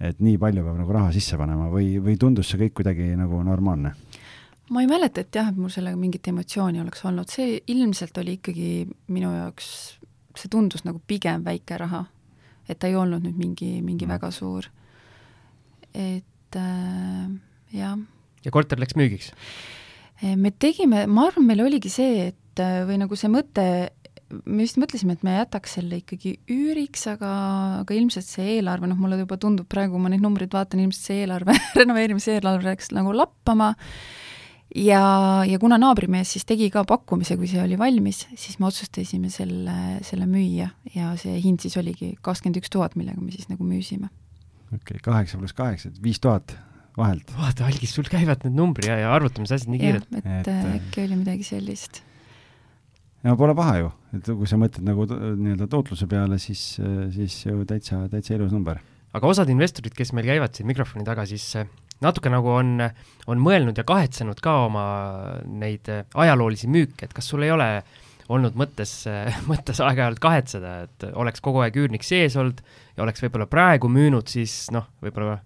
et 0.00 0.20
nii 0.24 0.38
palju 0.40 0.62
peab 0.64 0.78
nagu 0.80 0.94
raha 0.96 1.10
sisse 1.12 1.36
panema 1.36 1.66
või, 1.72 1.98
või 2.00 2.16
tundus 2.20 2.48
see 2.48 2.60
kõik 2.62 2.78
kuidagi 2.80 3.10
nagu 3.20 3.42
normaalne? 3.44 3.92
ma 4.70 4.84
ei 4.84 4.88
mäleta, 4.88 5.24
et 5.24 5.34
jah, 5.34 5.50
et 5.50 5.58
mul 5.58 5.70
sellega 5.72 5.98
mingit 5.98 6.28
emotsiooni 6.30 6.80
oleks 6.80 7.02
olnud, 7.08 7.28
see 7.30 7.58
ilmselt 7.72 8.16
oli 8.22 8.36
ikkagi 8.38 8.70
minu 9.10 9.32
jaoks, 9.34 9.70
see 10.38 10.50
tundus 10.52 10.86
nagu 10.86 11.02
pigem 11.06 11.44
väike 11.44 11.78
raha. 11.80 12.04
et 12.70 12.78
ta 12.78 12.86
ei 12.86 12.94
olnud 12.94 13.24
nüüd 13.26 13.36
mingi, 13.36 13.80
mingi 13.82 14.06
mm. 14.06 14.12
väga 14.14 14.30
suur. 14.30 14.70
et 15.92 16.56
äh, 16.56 17.26
jah. 17.74 17.98
ja 18.44 18.50
korter 18.54 18.80
läks 18.80 18.96
müügiks? 18.96 19.32
me 20.36 20.52
tegime, 20.52 21.06
ma 21.06 21.26
arvan, 21.28 21.46
meil 21.48 21.64
oligi 21.64 21.90
see, 21.90 22.30
et 22.30 22.60
või 22.60 22.98
nagu 23.00 23.16
see 23.16 23.30
mõte, 23.32 23.66
me 24.30 24.62
vist 24.62 24.78
mõtlesime, 24.80 25.16
et 25.16 25.24
me 25.26 25.34
jätaks 25.36 25.76
selle 25.78 26.00
ikkagi 26.00 26.36
üüriks, 26.50 27.06
aga, 27.10 27.32
aga 27.82 27.96
ilmselt 27.96 28.28
see 28.28 28.56
eelarve, 28.56 28.88
noh, 28.90 28.98
mulle 29.00 29.18
juba 29.20 29.38
tundub 29.40 29.68
praegu, 29.70 29.96
kui 29.96 30.04
ma 30.04 30.12
neid 30.12 30.24
numbreid 30.24 30.52
vaatan, 30.54 30.82
ilmselt 30.84 31.10
see 31.10 31.22
eelarve 31.24 31.56
renoveerimise 31.80 32.36
eelarve 32.38 32.70
läks 32.70 32.92
nagu 32.96 33.14
lappama 33.16 33.72
ja, 34.76 35.02
ja 35.48 35.58
kuna 35.62 35.78
naabrimees 35.80 36.34
siis 36.36 36.46
tegi 36.48 36.70
ka 36.72 36.84
pakkumise, 36.88 37.36
kui 37.40 37.50
see 37.50 37.62
oli 37.62 37.78
valmis, 37.80 38.24
siis 38.38 38.58
me 38.62 38.68
otsustasime 38.70 39.32
selle, 39.34 39.76
selle 40.06 40.28
müüa 40.30 40.70
ja 40.94 41.12
see 41.20 41.36
hind 41.42 41.62
siis 41.64 41.76
oligi 41.80 42.14
kakskümmend 42.22 42.60
üks 42.62 42.72
tuhat, 42.72 42.96
millega 43.00 43.20
me 43.22 43.34
siis 43.34 43.50
nagu 43.50 43.66
müüsime. 43.66 44.10
okei 44.70 44.96
okay,, 44.96 45.04
kaheksa 45.04 45.40
pluss 45.40 45.56
kaheksa, 45.56 45.90
viis 46.02 46.22
tuhat 46.22 46.54
vahelt. 46.98 47.32
vaata, 47.38 47.66
Algis, 47.66 47.94
sul 47.96 48.06
käivad 48.10 48.46
need 48.46 48.56
numbri 48.58 48.90
ja, 48.90 49.00
ja 49.02 49.10
arvutamisasjad 49.16 49.72
nii 49.72 49.82
kiirelt. 49.82 50.14
et, 50.20 50.30
et 50.38 50.54
äkki 50.76 51.08
oli 51.08 51.18
midagi 51.24 51.46
sellist 51.46 52.04
ja 53.24 53.36
pole 53.36 53.54
paha 53.56 53.76
ju, 53.80 53.90
et 54.16 54.30
kui 54.30 54.48
sa 54.48 54.58
mõtled 54.60 54.86
nagu 54.86 55.06
nii-öelda 55.10 55.68
tootluse 55.70 56.08
peale, 56.10 56.38
siis, 56.42 56.62
siis 57.14 57.36
ju 57.46 57.64
täitsa, 57.68 58.04
täitsa 58.12 58.36
ilus 58.36 58.54
number. 58.54 58.80
aga 59.12 59.30
osad 59.30 59.50
investorid, 59.52 59.94
kes 59.96 60.14
meil 60.16 60.28
käivad 60.28 60.54
siin 60.56 60.68
mikrofoni 60.70 61.04
taga, 61.06 61.26
siis 61.28 61.52
natuke 62.00 62.32
nagu 62.32 62.52
on, 62.54 62.78
on 63.28 63.42
mõelnud 63.42 63.76
ja 63.76 63.84
kahetsenud 63.86 64.40
ka 64.44 64.60
oma 64.68 64.84
neid 65.44 65.90
ajaloolisi 65.90 66.70
müüke, 66.70 67.08
et 67.08 67.16
kas 67.16 67.28
sul 67.28 67.44
ei 67.44 67.52
ole 67.52 67.68
olnud 68.30 68.56
mõttes, 68.58 68.94
mõttes 69.50 69.82
aeg-ajalt 69.84 70.22
kahetseda, 70.22 70.74
et 70.86 71.10
oleks 71.12 71.44
kogu 71.44 71.64
aeg 71.64 71.76
üürnik 71.82 72.06
sees 72.06 72.38
olnud 72.40 72.62
ja 72.96 73.04
oleks 73.04 73.22
võib-olla 73.26 73.48
praegu 73.50 73.90
müünud, 73.92 74.30
siis 74.30 74.68
noh, 74.74 74.88
võib-olla 75.04 75.40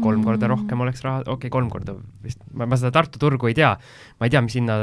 kolm 0.00 0.22
korda 0.24 0.46
mm. 0.46 0.54
rohkem 0.54 0.82
oleks 0.86 1.02
raha, 1.04 1.24
okei 1.26 1.34
okay,, 1.34 1.52
kolm 1.52 1.68
korda 1.72 1.96
vist, 2.24 2.42
ma 2.54 2.78
seda 2.78 2.92
Tartu 2.94 3.20
turgu 3.20 3.50
ei 3.50 3.56
tea, 3.58 3.74
ma 4.20 4.28
ei 4.28 4.32
tea, 4.32 4.42
mis 4.46 4.56
hinna 4.56 4.76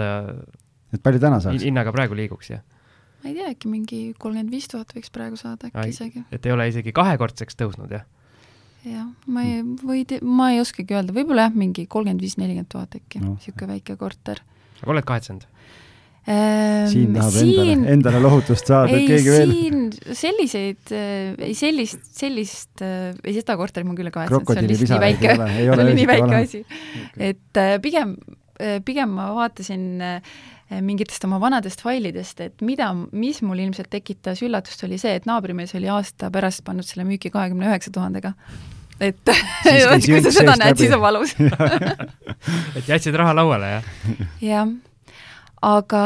et 0.94 1.04
palju 1.04 1.22
täna 1.24 1.40
saaks? 1.44 1.64
hinnaga 1.64 1.94
praegu 1.96 2.18
liiguks, 2.18 2.52
jah 2.56 2.66
ma 3.24 3.32
ei 3.32 3.38
tea, 3.38 3.50
äkki 3.54 3.72
mingi 3.72 4.02
kolmkümmend 4.20 4.54
viis 4.54 4.70
tuhat 4.72 4.94
võiks 4.96 5.12
praegu 5.14 5.40
saada 5.40 5.70
äkki 5.70 5.82
Ai, 5.82 5.92
isegi. 5.94 6.24
et 6.32 6.46
ei 6.46 6.54
ole 6.54 6.70
isegi 6.70 6.94
kahekordseks 6.96 7.58
tõusnud, 7.60 7.92
jah? 7.92 8.06
jah, 8.88 9.08
ma 9.34 9.44
ei, 9.48 9.62
või 9.82 10.06
te, 10.08 10.22
ma 10.24 10.52
ei 10.54 10.62
oskagi 10.64 10.96
öelda, 10.96 11.16
võib-olla 11.16 11.48
jah, 11.48 11.58
mingi 11.58 11.88
kolmkümmend 11.90 12.24
viis, 12.24 12.38
nelikümmend 12.40 12.72
tuhat 12.72 12.98
äkki 13.00 13.24
no., 13.24 13.36
niisugune 13.36 13.78
väike 13.78 13.98
korter. 14.00 14.44
aga 14.82 14.94
oled 14.96 15.08
kahetsenud? 15.10 15.48
Ähm, 16.28 16.90
siin 16.92 17.14
tahab 17.16 17.32
siin, 17.32 17.52
endale, 17.64 17.92
endale 17.94 18.20
lohutust 18.20 18.68
saada, 18.68 18.92
et 18.92 19.08
keegi 19.08 19.32
veel. 19.32 19.54
siin 19.56 20.18
selliseid, 20.22 20.92
ei 21.48 21.54
sellist, 21.56 22.04
sellist, 22.20 22.84
ei 22.84 23.36
seda 23.38 23.56
korterit 23.60 23.88
ma 23.88 23.96
küll 23.96 24.12
ei 24.12 24.16
kahetsenud, 24.18 24.44
see 24.52 24.60
on 24.60 24.68
lihtsalt 24.74 24.92
nii 24.92 25.06
väike, 25.06 25.38
see 25.56 25.72
oli 25.78 25.96
nii 26.02 26.10
väike 26.12 26.42
asi. 26.42 26.62
et 27.30 27.62
äh, 27.64 27.78
pigem, 27.84 28.18
äh, 28.60 28.82
pigem 28.84 29.16
ma 29.16 29.30
vaatasin 29.40 29.88
äh, 30.04 30.36
mingitest 30.68 31.24
oma 31.24 31.40
vanadest 31.40 31.82
failidest, 31.84 32.42
et 32.44 32.64
mida, 32.66 32.90
mis 33.16 33.40
mul 33.46 33.62
ilmselt 33.64 33.90
tekitas 33.94 34.42
üllatust, 34.44 34.84
oli 34.84 35.00
see, 35.00 35.14
et 35.16 35.28
naabrimees 35.30 35.72
oli 35.80 35.88
aasta 35.92 36.32
pärast 36.34 36.66
pannud 36.68 36.88
selle 36.88 37.06
müüki 37.08 37.32
kahekümne 37.32 37.70
üheksa 37.70 37.94
tuhandega. 37.96 38.34
Et 39.00 39.32
kui 40.10 40.22
sa 40.26 40.34
seda 40.34 40.58
näed, 40.58 40.80
siis 40.80 40.94
on 40.96 41.02
valus. 41.04 41.36
Et 42.78 42.88
jätsid 42.90 43.16
raha 43.18 43.36
lauale, 43.38 43.70
jah? 43.78 43.90
jah, 44.42 44.72
aga 45.66 46.02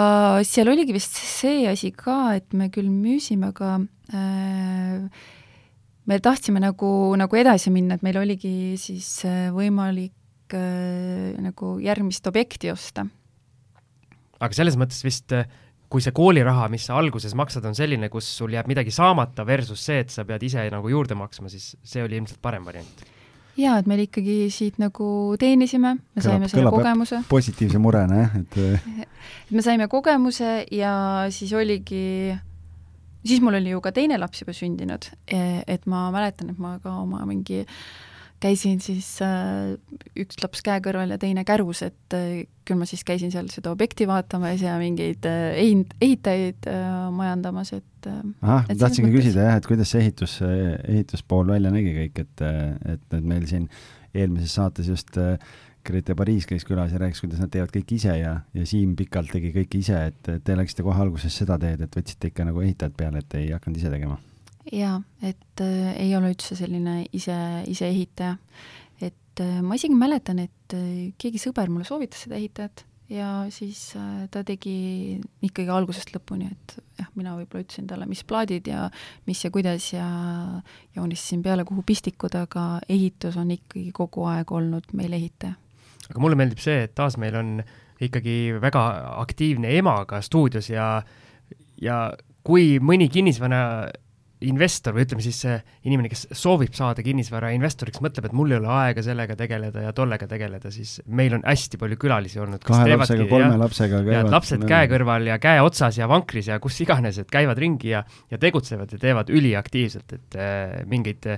seal 0.48 0.72
oligi 0.72 0.96
vist 0.96 1.16
see 1.16 1.66
asi 1.72 1.92
ka, 1.96 2.36
et 2.40 2.52
me 2.58 2.70
küll 2.74 2.90
müüsime, 2.92 3.52
aga 3.52 3.78
äh, 4.16 5.24
me 6.08 6.20
tahtsime 6.24 6.64
nagu, 6.64 6.92
nagu 7.20 7.40
edasi 7.40 7.72
minna, 7.74 7.96
et 7.96 8.06
meil 8.06 8.20
oligi 8.22 8.76
siis 8.80 9.10
äh, 9.28 9.50
võimalik 9.56 10.56
äh, 10.56 11.32
nagu 11.40 11.78
järgmist 11.84 12.28
objekti 12.32 12.72
osta 12.74 13.08
aga 14.42 14.58
selles 14.58 14.78
mõttes 14.80 15.04
vist 15.06 15.36
kui 15.92 16.04
see 16.04 16.14
kooliraha, 16.16 16.70
mis 16.72 16.86
sa 16.88 16.98
alguses 17.00 17.34
maksad, 17.38 17.66
on 17.68 17.76
selline, 17.76 18.08
kus 18.12 18.28
sul 18.38 18.54
jääb 18.56 18.70
midagi 18.72 18.94
saamata 18.96 19.44
versus 19.48 19.82
see, 19.84 20.00
et 20.06 20.14
sa 20.14 20.24
pead 20.28 20.44
ise 20.48 20.64
nagu 20.72 20.92
juurde 20.92 21.18
maksma, 21.20 21.52
siis 21.52 21.74
see 21.84 22.04
oli 22.06 22.16
ilmselt 22.22 22.40
parem 22.44 22.68
variant. 22.68 23.04
jaa, 23.60 23.76
et 23.82 23.90
me 23.92 23.98
ikkagi 24.00 24.46
siit 24.54 24.80
nagu 24.80 25.08
teenisime, 25.40 25.98
me 26.00 26.22
kõlab, 26.22 26.30
saime 26.30 26.52
selle 26.52 26.72
kogemuse. 26.72 27.20
positiivse 27.30 27.82
murena, 27.84 28.22
jah, 28.24 28.38
et 28.40 28.62
et 29.02 29.52
me 29.52 29.66
saime 29.66 29.90
kogemuse 29.92 30.54
ja 30.72 30.94
siis 31.30 31.52
oligi, 31.60 32.32
siis 33.28 33.44
mul 33.44 33.60
oli 33.60 33.76
ju 33.76 33.84
ka 33.84 33.92
teine 33.92 34.18
laps 34.22 34.46
juba 34.46 34.56
sündinud, 34.56 35.12
e, 35.28 35.60
et 35.68 35.84
ma 35.92 36.08
mäletan, 36.16 36.56
et 36.56 36.64
ma 36.64 36.78
ka 36.80 36.96
oma 37.04 37.26
mingi 37.28 37.66
äh, 37.66 37.76
käisin 38.42 38.82
siis 38.84 39.08
äh, 39.26 39.76
üks 40.20 40.40
laps 40.42 40.64
käe 40.66 40.82
kõrval 40.84 41.14
ja 41.14 41.20
teine 41.22 41.44
kärus, 41.48 41.84
et 41.86 42.16
äh, 42.18 42.44
küll 42.68 42.80
ma 42.80 42.88
siis 42.90 43.04
käisin 43.08 43.34
seal 43.34 43.50
seda 43.54 43.74
objekti 43.74 44.08
vaatamas 44.10 44.64
ja 44.66 44.78
mingeid 44.82 45.26
äh, 45.30 45.54
ehit-, 45.62 45.96
ehitajaid 46.02 46.70
äh, 46.72 46.92
majandamas, 47.16 47.74
et 47.78 48.10
äh, 48.10 48.22
ahah, 48.42 48.68
ma 48.70 48.78
tahtsingi 48.86 49.14
küsida 49.14 49.48
jah, 49.48 49.60
et 49.62 49.70
kuidas 49.70 49.94
see 49.94 50.06
ehitus, 50.06 50.38
ehituspool 50.44 51.54
välja 51.54 51.74
nägi 51.74 51.94
kõik, 51.98 52.24
et, 52.26 52.46
et, 52.96 53.06
et 53.20 53.28
meil 53.34 53.46
siin 53.50 53.68
eelmises 54.18 54.58
saates 54.58 54.90
just 54.92 55.22
äh, 55.22 55.38
Grete 55.86 56.14
Pariis 56.14 56.46
käis 56.46 56.66
külas 56.68 56.92
ja 56.94 57.00
rääkis, 57.02 57.24
kuidas 57.24 57.42
nad 57.42 57.50
teevad 57.54 57.72
kõik 57.74 57.96
ise 57.96 58.14
ja, 58.20 58.36
ja 58.54 58.66
Siim 58.70 58.94
pikalt 58.98 59.32
tegi 59.34 59.50
kõike 59.56 59.82
ise, 59.82 60.04
et 60.12 60.34
te 60.46 60.58
läksite 60.58 60.86
kohe 60.86 61.02
alguses 61.02 61.34
seda 61.34 61.58
teed, 61.62 61.82
et 61.82 61.98
võtsite 61.98 62.30
ikka 62.30 62.46
nagu 62.46 62.62
ehitajad 62.62 62.98
peale, 62.98 63.24
et 63.24 63.40
ei 63.40 63.50
hakanud 63.56 63.82
ise 63.82 63.90
tegema 63.94 64.20
jaa, 64.72 65.00
et 65.22 65.64
äh, 65.64 65.92
ei 66.00 66.14
ole 66.18 66.32
üldse 66.34 66.56
selline 66.60 67.02
ise, 67.14 67.38
iseehitaja. 67.72 68.38
et 69.02 69.44
äh, 69.44 69.60
ma 69.66 69.76
isegi 69.76 69.98
mäletan, 69.98 70.40
et 70.40 70.78
äh, 70.78 71.12
keegi 71.22 71.42
sõber 71.42 71.70
mulle 71.70 71.88
soovitas 71.88 72.26
seda 72.26 72.40
ehitajat 72.40 72.86
ja 73.12 73.46
siis 73.52 73.94
äh, 74.00 74.28
ta 74.32 74.44
tegi 74.48 75.20
ikkagi 75.44 75.70
algusest 75.72 76.14
lõpuni, 76.16 76.48
et 76.52 76.76
jah, 77.00 77.10
mina 77.20 77.36
võib-olla 77.36 77.66
ütlesin 77.66 77.90
talle, 77.90 78.08
mis 78.10 78.24
plaadid 78.28 78.70
ja 78.72 78.86
mis 79.28 79.44
ja 79.44 79.52
kuidas 79.52 79.90
ja 79.94 80.08
joonistasin 80.96 81.44
peale, 81.44 81.66
kuhu 81.68 81.84
pistikud, 81.88 82.36
aga 82.40 82.66
ehitus 82.90 83.38
on 83.42 83.52
ikkagi 83.58 83.92
kogu 83.96 84.26
aeg 84.32 84.52
olnud 84.56 84.94
meil 84.98 85.18
ehitaja. 85.20 85.58
aga 86.10 86.24
mulle 86.24 86.40
meeldib 86.40 86.64
see, 86.64 86.86
et 86.88 86.96
taas 86.96 87.20
meil 87.20 87.36
on 87.36 87.58
ikkagi 88.02 88.56
väga 88.62 88.86
aktiivne 89.22 89.76
ema 89.78 90.00
ka 90.10 90.22
stuudios 90.26 90.72
ja 90.72 91.04
ja 91.82 91.98
kui 92.48 92.80
mõni 92.80 93.10
kinnisvara 93.12 93.92
investor 94.48 94.96
või 94.96 95.06
ütleme 95.06 95.24
siis 95.24 95.38
see 95.44 95.56
inimene, 95.88 96.10
kes 96.12 96.24
soovib 96.38 96.74
saada 96.78 97.04
kinnisvara 97.06 97.52
investoriks, 97.56 98.02
mõtleb, 98.04 98.28
et 98.30 98.36
mul 98.38 98.54
ei 98.54 98.58
ole 98.58 98.70
aega 98.74 99.04
sellega 99.06 99.36
tegeleda 99.38 99.86
ja 99.86 99.94
tollega 99.96 100.28
tegeleda, 100.30 100.72
siis 100.74 100.98
meil 101.08 101.36
on 101.38 101.46
hästi 101.46 101.80
palju 101.82 102.00
külalisi 102.02 102.42
olnud. 102.42 102.64
kahe 102.66 102.90
lapsega, 102.96 103.28
kolme 103.30 103.52
ja, 103.54 103.60
lapsega 103.62 104.02
käivad. 104.08 104.32
lapsed 104.34 104.66
käe 104.70 104.90
kõrval 104.92 105.30
ja 105.30 105.38
käe 105.42 105.62
otsas 105.64 106.00
ja 106.02 106.10
vankris 106.12 106.50
ja 106.52 106.60
kus 106.64 106.80
iganes, 106.86 107.22
et 107.22 107.30
käivad 107.32 107.62
ringi 107.62 107.94
ja, 107.94 108.04
ja 108.32 108.42
tegutsevad 108.42 108.94
ja 108.96 109.02
teevad 109.02 109.30
üliaktiivselt, 109.34 110.18
et 110.18 110.40
äh, 110.40 110.82
mingeid, 110.90 111.30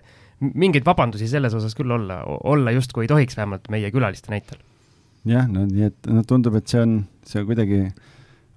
mingeid 0.54 0.88
vabandusi 0.88 1.28
selles 1.32 1.56
osas 1.60 1.76
küll 1.78 1.92
olla, 1.92 2.22
olla 2.44 2.72
justkui 2.76 3.08
ei 3.08 3.12
tohiks, 3.12 3.38
vähemalt 3.39 3.68
meie 3.74 3.92
külaliste 3.92 4.32
näitel. 4.34 4.63
jah, 5.28 5.48
no 5.52 5.68
nii 5.68 5.92
et 5.92 6.12
no 6.12 6.24
tundub, 6.28 6.56
et 6.60 6.72
see 6.72 6.84
on, 6.84 7.02
see 7.28 7.44
on 7.44 7.52
kuidagi 7.52 7.86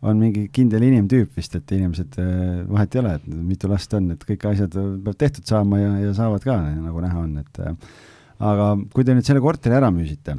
on 0.05 0.19
mingi 0.21 0.47
kindel 0.53 0.85
inimtüüp 0.87 1.39
vist, 1.39 1.55
et 1.57 1.73
inimesed, 1.77 2.19
äh, 2.21 2.61
vahet 2.69 2.97
ei 2.97 3.03
ole, 3.03 3.15
et 3.17 3.31
mitu 3.33 3.71
last 3.71 3.95
on, 3.97 4.11
et 4.13 4.27
kõik 4.29 4.45
asjad 4.51 4.77
peab 4.77 5.17
tehtud 5.21 5.49
saama 5.49 5.81
ja, 5.81 5.95
ja 6.05 6.13
saavad 6.17 6.45
ka, 6.45 6.59
nagu 6.83 7.03
näha 7.05 7.23
on, 7.23 7.33
et 7.41 7.63
äh, 7.65 7.97
aga 8.45 8.71
kui 8.93 9.07
te 9.07 9.17
nüüd 9.17 9.27
selle 9.27 9.43
korteri 9.45 9.79
ära 9.79 9.91
müüsite, 9.95 10.37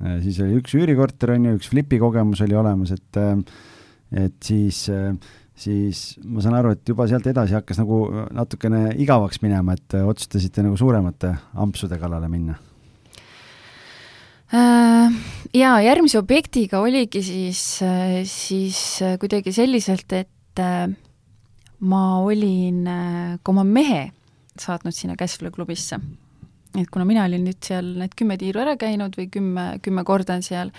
äh, 0.00 0.16
siis 0.24 0.40
oli 0.44 0.60
üks 0.60 0.76
üürikorter, 0.78 1.34
on 1.34 1.50
ju, 1.50 1.58
üks 1.60 1.70
flipi 1.72 2.00
kogemus 2.02 2.44
oli 2.46 2.58
olemas, 2.58 2.94
et 2.94 3.22
et 4.12 4.34
siis, 4.44 4.76
siis 5.56 6.00
ma 6.28 6.42
saan 6.44 6.58
aru, 6.58 6.74
et 6.74 6.90
juba 6.90 7.06
sealt 7.08 7.24
edasi 7.30 7.56
hakkas 7.56 7.80
nagu 7.80 8.02
natukene 8.36 8.90
igavaks 9.00 9.40
minema, 9.40 9.72
et 9.72 9.96
otsustasite 10.02 10.66
nagu 10.66 10.76
suuremate 10.76 11.32
ampsude 11.64 11.96
kallale 11.96 12.28
minna. 12.28 12.58
Äh, 12.58 12.71
jaa, 14.52 15.76
järgmise 15.80 16.18
objektiga 16.20 16.82
oligi 16.84 17.22
siis, 17.24 17.62
äh, 17.84 18.20
siis 18.28 19.00
äh, 19.02 19.16
kuidagi 19.20 19.52
selliselt, 19.54 20.12
et 20.12 20.60
ma 21.80 22.02
olin 22.20 22.84
ka 23.40 23.52
oma 23.54 23.62
mehe 23.64 24.10
saatnud 24.60 24.92
sinna 24.92 25.16
Cashflow 25.16 25.50
klubisse. 25.54 25.96
et 26.76 26.90
kuna 26.92 27.06
mina 27.08 27.24
olin 27.24 27.46
nüüd 27.46 27.64
seal 27.64 27.88
need 27.96 28.12
kümme 28.16 28.36
tiiru 28.36 28.60
ära 28.60 28.76
käinud 28.76 29.16
või 29.16 29.30
kümme, 29.32 29.64
kümme 29.80 30.04
korda 30.04 30.36
on 30.36 30.44
seal, 30.44 30.70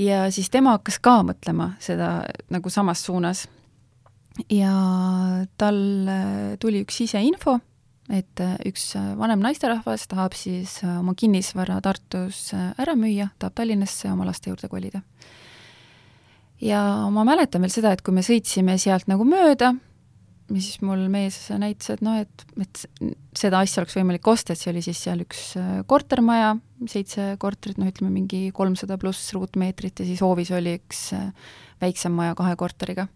ja 0.00 0.30
siis 0.32 0.48
tema 0.48 0.78
hakkas 0.78 0.96
ka 0.98 1.18
mõtlema 1.28 1.74
seda 1.80 2.24
nagu 2.48 2.72
samas 2.72 3.04
suunas. 3.04 3.46
ja 4.48 4.72
tal 5.60 5.84
tuli 6.58 6.80
üks 6.86 7.02
siseinfo 7.02 7.58
et 8.10 8.42
äh, 8.42 8.56
üks 8.66 8.90
äh, 8.98 9.12
vanem 9.18 9.42
naisterahvas 9.44 10.08
tahab 10.10 10.34
siis 10.38 10.80
äh, 10.82 10.98
oma 10.98 11.14
kinnisvara 11.18 11.78
Tartus 11.84 12.50
ära 12.54 12.96
müüa, 12.98 13.30
tahab 13.38 13.56
Tallinnasse 13.60 14.10
oma 14.10 14.26
laste 14.28 14.50
juurde 14.50 14.70
kolida. 14.70 15.02
ja 16.60 16.80
ma 17.12 17.24
mäletan 17.24 17.62
veel 17.64 17.72
seda, 17.72 17.94
et 17.94 18.02
kui 18.04 18.14
me 18.14 18.24
sõitsime 18.26 18.76
sealt 18.82 19.06
nagu 19.08 19.24
mööda, 19.24 19.72
siis 20.50 20.80
mul 20.82 21.06
mees 21.12 21.38
näitas, 21.54 21.92
et 21.94 22.02
noh, 22.04 22.18
et, 22.20 22.44
et 22.60 22.82
seda 23.38 23.62
asja 23.62 23.80
oleks 23.80 23.96
võimalik 23.96 24.26
osta, 24.28 24.52
et 24.52 24.60
see 24.60 24.72
oli 24.72 24.82
siis 24.84 24.98
seal 25.06 25.22
üks 25.22 25.54
kortermaja, 25.88 26.56
seitse 26.90 27.36
korterit, 27.40 27.78
noh 27.78 27.88
ütleme 27.88 28.10
mingi 28.12 28.48
kolmsada 28.56 28.98
pluss 29.00 29.30
ruutmeetrit 29.36 30.02
ja 30.02 30.08
siis 30.08 30.24
hoovis 30.24 30.50
oli 30.56 30.74
üks 30.80 31.12
väiksem 31.80 32.12
maja 32.12 32.34
kahe 32.36 32.58
korteriga. 32.58 33.06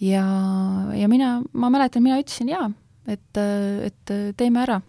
ja, 0.00 0.24
ja 0.94 1.10
mina, 1.10 1.40
ma 1.52 1.74
mäletan, 1.74 2.06
mina 2.06 2.22
ütlesin 2.22 2.54
jaa 2.54 2.70
et, 3.06 3.38
et 3.86 4.12
teeme 4.36 4.62
ära. 4.62 4.80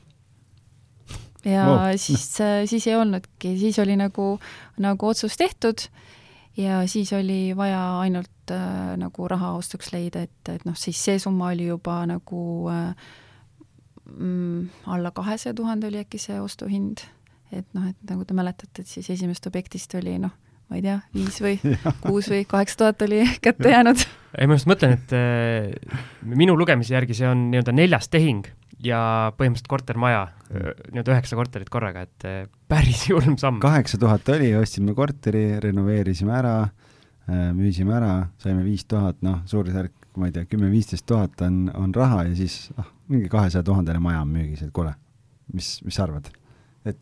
ja 1.46 1.68
oh. 1.68 1.86
siis, 1.98 2.30
siis 2.70 2.88
ei 2.88 2.96
olnudki, 2.96 3.58
siis 3.60 3.80
oli 3.80 3.98
nagu, 4.00 4.38
nagu 4.78 5.08
otsus 5.08 5.38
tehtud 5.38 5.88
ja 6.58 6.88
siis 6.88 7.14
oli 7.14 7.56
vaja 7.58 8.00
ainult 8.00 8.52
äh, 8.52 8.94
nagu 8.98 9.28
raha 9.28 9.52
ostuks 9.58 9.92
leida, 9.94 10.24
et, 10.28 10.50
et 10.50 10.66
noh, 10.66 10.78
siis 10.78 11.00
see 11.06 11.20
summa 11.20 11.50
oli 11.54 11.68
juba 11.68 12.04
nagu 12.10 12.44
äh, 12.72 12.94
mm, 14.06 14.70
alla 14.86 15.12
kahesaja 15.12 15.54
tuhande 15.54 15.88
oli 15.88 16.04
äkki 16.04 16.22
see 16.22 16.40
ostuhind. 16.42 17.06
et 17.52 17.68
noh, 17.74 17.86
et 17.90 18.10
nagu 18.10 18.26
te 18.26 18.34
mäletate, 18.34 18.82
et 18.82 18.88
siis 18.90 19.10
esimesest 19.14 19.48
objektist 19.48 19.94
oli 19.96 20.18
noh, 20.22 20.34
ma 20.74 20.80
ei 20.80 20.86
tea, 20.88 20.98
viis 21.14 21.38
või 21.44 21.76
kuus 22.08 22.32
või 22.34 22.48
kaheksa 22.50 22.80
tuhat 22.80 23.06
oli 23.06 23.22
kätte 23.46 23.70
jäänud. 23.70 24.02
ei, 24.34 24.50
ma 24.50 24.58
just 24.58 24.70
mõtlen, 24.70 24.98
et 24.98 25.14
äh, 25.14 26.00
minu 26.26 26.58
lugemise 26.58 26.96
järgi 26.96 27.18
see 27.20 27.30
on 27.30 27.52
nii-öelda 27.52 27.76
neljas 27.78 28.10
tehing 28.10 28.50
ja 28.84 29.00
põhimõtteliselt 29.38 29.70
kortermaja, 29.70 30.24
nii-öelda 30.50 31.14
üheksa 31.14 31.38
korterit 31.38 31.70
korraga, 31.74 32.08
et 32.08 32.26
äh, 32.26 32.40
päris 32.72 33.06
julm 33.12 33.38
samm. 33.38 33.62
kaheksa 33.64 34.02
tuhat 34.02 34.34
oli, 34.34 34.50
ostsime 34.58 34.98
korteri, 34.98 35.46
renoveerisime 35.62 36.34
ära, 36.40 36.58
müüsime 37.54 37.94
ära, 37.96 38.16
saime 38.42 38.66
viis 38.66 38.84
tuhat, 38.90 39.22
noh, 39.24 39.44
suurusjärk, 39.48 39.94
ma 40.20 40.28
ei 40.28 40.34
tea, 40.36 40.50
kümme-viisteist 40.50 41.06
tuhat 41.08 41.46
on, 41.46 41.68
on 41.78 41.94
raha 41.96 42.26
ja 42.28 42.34
siis 42.36 42.74
ah, 42.82 42.90
mingi 43.14 43.30
kahesaja 43.32 43.64
tuhandene 43.66 44.02
maja 44.04 44.26
on 44.26 44.34
müügis, 44.34 44.66
et 44.66 44.74
kuule, 44.76 44.98
mis, 45.54 45.78
mis 45.86 45.96
sa 45.96 46.08
arvad? 46.10 46.34
et 46.90 46.98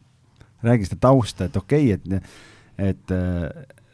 räägi 0.62 0.92
seda 0.92 1.08
tausta, 1.08 1.48
et 1.48 1.58
okei 1.58 1.94
okay,, 1.96 2.20
et, 2.20 2.60
et 2.78 3.12
äh, 3.12 3.50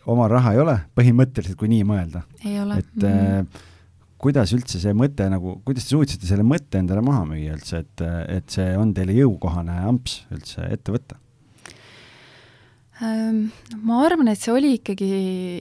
omal 0.05 0.29
raha 0.31 0.53
ei 0.53 0.61
ole, 0.63 0.77
põhimõtteliselt, 0.95 1.57
kui 1.59 1.71
nii 1.71 1.83
mõelda. 1.87 2.23
et 2.43 2.95
mm 2.95 3.01
-hmm 3.01 3.65
kuidas 4.17 4.49
üldse 4.55 4.81
see 4.81 4.95
mõte 4.97 5.27
nagu, 5.29 5.59
kuidas 5.65 5.85
te 5.85 5.93
suutsite 5.93 6.25
selle 6.25 6.45
mõtte 6.47 6.79
endale 6.81 7.03
maha 7.05 7.23
müüa 7.29 7.53
üldse, 7.53 7.83
et, 7.85 8.01
et 8.33 8.49
see 8.49 8.75
on 8.77 8.93
teile 8.97 9.13
jõukohane 9.13 9.77
amps 9.85 10.23
üldse 10.33 10.65
ette 10.73 10.91
võtta? 10.91 11.19
Ehm, 12.97 13.51
ma 13.85 13.99
arvan, 14.07 14.31
et 14.31 14.41
see 14.41 14.49
oli 14.55 14.71
ikkagi, 14.79 15.07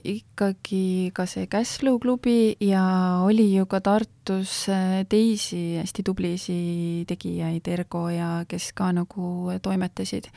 ikkagi 0.01 1.11
ka 1.13 1.27
see 1.29 1.45
Käslu 1.45 1.99
klubi 2.01 2.55
ja 2.65 2.81
oli 3.27 3.51
ju 3.51 3.67
ka 3.69 3.77
Tartus 3.85 4.63
äh, 4.73 5.03
teisi 5.09 5.77
hästi 5.77 6.05
tublisid 6.07 7.05
tegijaid, 7.11 7.69
Ergo 7.69 8.07
ja 8.09 8.41
kes 8.49 8.71
ka 8.73 8.89
nagu 8.89 9.53
toimetasid. 9.61 10.31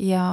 ja, 0.00 0.24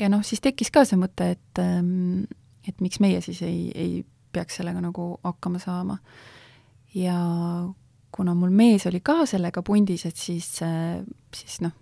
ja 0.00 0.08
noh, 0.10 0.24
siis 0.26 0.42
tekkis 0.44 0.72
ka 0.74 0.84
see 0.88 0.98
mõte, 1.00 1.30
et, 1.36 1.62
ähm, 1.62 2.24
et 2.68 2.80
miks 2.84 3.00
meie 3.02 3.20
siis 3.24 3.42
ei, 3.46 3.70
ei 3.74 4.04
peaks 4.34 4.58
sellega 4.60 4.82
nagu 4.82 5.14
hakkama 5.24 5.60
saama. 5.62 5.98
ja 6.94 7.18
kuna 8.14 8.34
mul 8.38 8.50
mees 8.54 8.86
oli 8.86 9.00
ka 9.02 9.24
sellega 9.26 9.62
pundis, 9.66 10.04
et 10.06 10.16
siis, 10.16 10.46
siis 11.34 11.60
noh, 11.64 11.72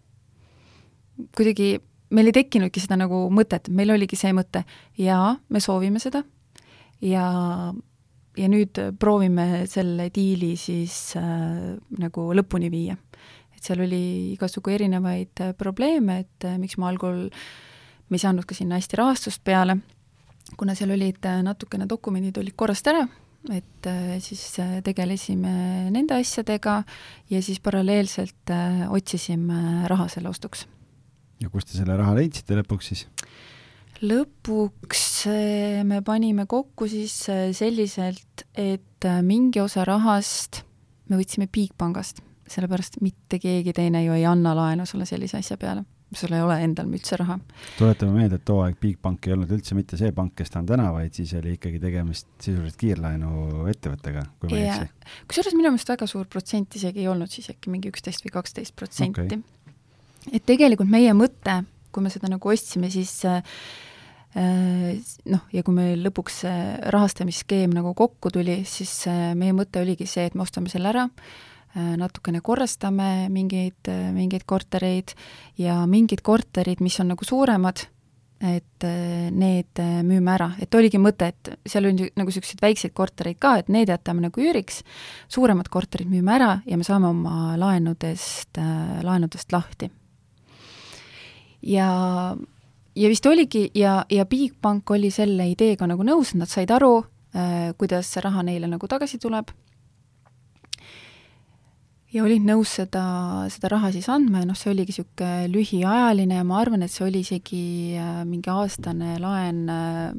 kuidagi 1.36 1.74
meil 2.12 2.28
ei 2.28 2.36
tekkinudki 2.36 2.80
seda 2.80 2.96
nagu 3.00 3.26
mõtet, 3.32 3.68
meil 3.72 3.92
oligi 3.94 4.16
see 4.20 4.32
mõte, 4.36 4.64
jaa, 5.00 5.34
me 5.52 5.60
soovime 5.60 6.00
seda 6.02 6.22
ja, 7.04 7.26
ja 8.38 8.50
nüüd 8.52 8.80
proovime 9.00 9.64
selle 9.70 10.08
diili 10.14 10.54
siis 10.60 11.16
äh, 11.20 11.74
nagu 12.00 12.28
lõpuni 12.36 12.70
viia. 12.72 12.96
et 13.52 13.62
seal 13.62 13.84
oli 13.84 14.32
igasugu 14.34 14.74
erinevaid 14.76 15.44
probleeme, 15.58 16.22
et 16.24 16.48
äh, 16.48 16.58
miks 16.60 16.78
ma 16.80 16.90
algul, 16.92 17.28
me 18.12 18.20
ei 18.20 18.26
saanud 18.26 18.44
ka 18.44 18.54
sinna 18.54 18.76
hästi 18.76 19.00
rahastust 19.00 19.40
peale 19.44 19.80
kuna 20.56 20.76
seal 20.76 20.92
olid 20.94 21.24
äh, 21.28 21.42
natukene 21.44 21.86
dokumendid 21.88 22.38
olid 22.40 22.56
korrast 22.58 22.88
ära, 22.90 23.04
et 23.52 23.88
äh, 23.90 24.16
siis 24.22 24.42
äh, 24.62 24.80
tegelesime 24.84 25.52
nende 25.94 26.18
asjadega 26.20 26.82
ja 27.32 27.42
siis 27.42 27.60
paralleelselt 27.64 28.52
otsisime 28.92 29.88
raha 29.90 30.08
selle 30.12 30.32
ostuks. 30.32 30.66
ja 31.40 31.50
kust 31.50 31.72
te 31.72 31.78
selle 31.80 31.96
raha 31.98 32.14
leidsite 32.18 32.58
lõpuks 32.60 32.92
siis? 32.92 33.06
lõpuks 34.02 35.06
me 35.86 36.02
panime 36.02 36.46
kokku 36.50 36.88
siis 36.90 37.14
selliselt, 37.54 38.46
et 38.58 39.06
mingi 39.22 39.62
osa 39.62 39.84
rahast 39.86 40.64
me 41.10 41.18
võtsime 41.20 41.46
Bigbankast, 41.46 42.18
sellepärast 42.50 42.98
mitte 43.02 43.38
keegi 43.42 43.74
teine 43.76 44.02
ju 44.04 44.16
ei 44.16 44.26
anna 44.26 44.56
laenu 44.58 44.86
sulle 44.86 45.06
sellise 45.06 45.38
asja 45.38 45.58
peale 45.58 45.84
sul 46.16 46.34
ei 46.36 46.42
ole 46.44 46.56
endal 46.64 46.90
üldse 46.92 47.16
raha. 47.20 47.38
tuletame 47.78 48.14
meelde, 48.16 48.38
et 48.40 48.44
too 48.48 48.60
aeg 48.64 48.78
Bigbank 48.80 49.26
ei 49.26 49.34
olnud 49.36 49.52
üldse 49.56 49.76
mitte 49.78 49.98
see 50.00 50.12
pank, 50.16 50.34
kes 50.38 50.52
ta 50.52 50.60
on 50.62 50.68
täna, 50.68 50.88
vaid 50.94 51.14
siis 51.16 51.32
oli 51.38 51.56
ikkagi 51.56 51.80
tegemist 51.82 52.28
sisuliselt 52.42 52.78
kiirlaenu 52.80 53.66
ettevõttega, 53.72 54.24
kui 54.40 54.52
ma 54.52 54.58
ei 54.58 54.70
eksi. 54.70 55.12
kusjuures 55.30 55.56
minu 55.58 55.72
meelest 55.72 55.94
väga 55.94 56.08
suur 56.10 56.28
protsent 56.32 56.76
isegi 56.80 57.04
ei 57.04 57.12
olnud 57.12 57.32
siis 57.32 57.52
äkki 57.52 57.72
mingi 57.72 57.92
üksteist 57.92 58.26
või 58.26 58.34
kaksteist 58.38 58.76
protsenti 58.78 59.24
okay.. 59.28 59.40
et 60.32 60.44
tegelikult 60.48 60.90
meie 60.92 61.14
mõte, 61.16 61.62
kui 61.92 62.04
me 62.04 62.12
seda 62.12 62.30
nagu 62.32 62.52
ostsime, 62.52 62.90
siis 62.92 63.14
äh, 63.28 63.40
noh, 64.32 65.46
ja 65.52 65.62
kui 65.64 65.76
meil 65.76 66.04
lõpuks 66.08 66.42
see 66.44 66.58
rahastamisskeem 66.94 67.72
nagu 67.76 67.94
kokku 67.96 68.32
tuli, 68.34 68.62
siis 68.68 69.02
äh, 69.10 69.32
meie 69.38 69.56
mõte 69.56 69.80
oligi 69.84 70.08
see, 70.08 70.28
et 70.28 70.36
me 70.36 70.46
ostame 70.46 70.72
selle 70.72 70.92
ära 70.92 71.08
äh,, 71.08 71.32
Äh, 71.32 71.51
natukene 71.74 72.42
korrastame 72.44 73.28
mingeid, 73.32 73.88
äh, 73.88 74.10
mingeid 74.12 74.44
kortereid 74.46 75.14
ja 75.58 75.82
mingid 75.88 76.20
korterid, 76.24 76.82
mis 76.84 76.98
on 77.00 77.12
nagu 77.14 77.24
suuremad, 77.24 77.86
et 78.42 78.84
äh, 78.84 79.30
need 79.30 79.80
müüme 80.04 80.34
ära, 80.34 80.50
et 80.60 80.74
oligi 80.74 81.00
mõte, 81.00 81.30
et 81.32 81.52
seal 81.64 81.88
on 81.88 81.96
nagu 81.96 82.28
niisuguseid 82.28 82.60
väikseid 82.60 82.94
kortereid 82.96 83.40
ka, 83.40 83.54
et 83.62 83.72
need 83.72 83.92
jätame 83.92 84.26
nagu 84.26 84.44
üüriks, 84.44 84.82
suuremad 85.32 85.70
korterid 85.72 86.10
müüme 86.12 86.34
ära 86.36 86.52
ja 86.66 86.76
me 86.76 86.84
saame 86.84 87.08
oma 87.08 87.56
laenudest, 87.60 88.60
laenudest 89.06 89.52
lahti. 89.52 89.90
ja, 91.62 91.88
ja 92.96 93.08
vist 93.08 93.26
oligi 93.26 93.70
ja, 93.74 94.04
ja 94.10 94.26
Bigbank 94.26 94.90
oli 94.90 95.10
selle 95.10 95.48
ideega 95.48 95.86
nagu 95.86 96.04
nõus, 96.04 96.34
nad 96.34 96.50
said 96.50 96.70
aru, 96.70 96.98
kuidas 97.78 98.10
see 98.12 98.20
raha 98.20 98.42
neile 98.44 98.68
nagu 98.68 98.88
tagasi 98.90 99.16
tuleb 99.18 99.54
ja 102.12 102.24
olid 102.26 102.44
nõus 102.44 102.74
seda, 102.76 103.02
seda 103.52 103.70
raha 103.72 103.92
siis 103.94 104.08
andma 104.12 104.42
ja 104.42 104.48
noh, 104.48 104.58
see 104.58 104.72
oligi 104.72 104.92
niisugune 104.92 105.48
lühiajaline 105.52 106.40
ja 106.40 106.46
ma 106.46 106.58
arvan, 106.60 106.84
et 106.84 106.92
see 106.92 107.06
oli 107.06 107.22
isegi 107.24 107.64
äh, 108.00 108.22
mingi 108.28 108.52
aastane 108.52 109.16
laen, 109.22 109.62
äh, 109.72 110.12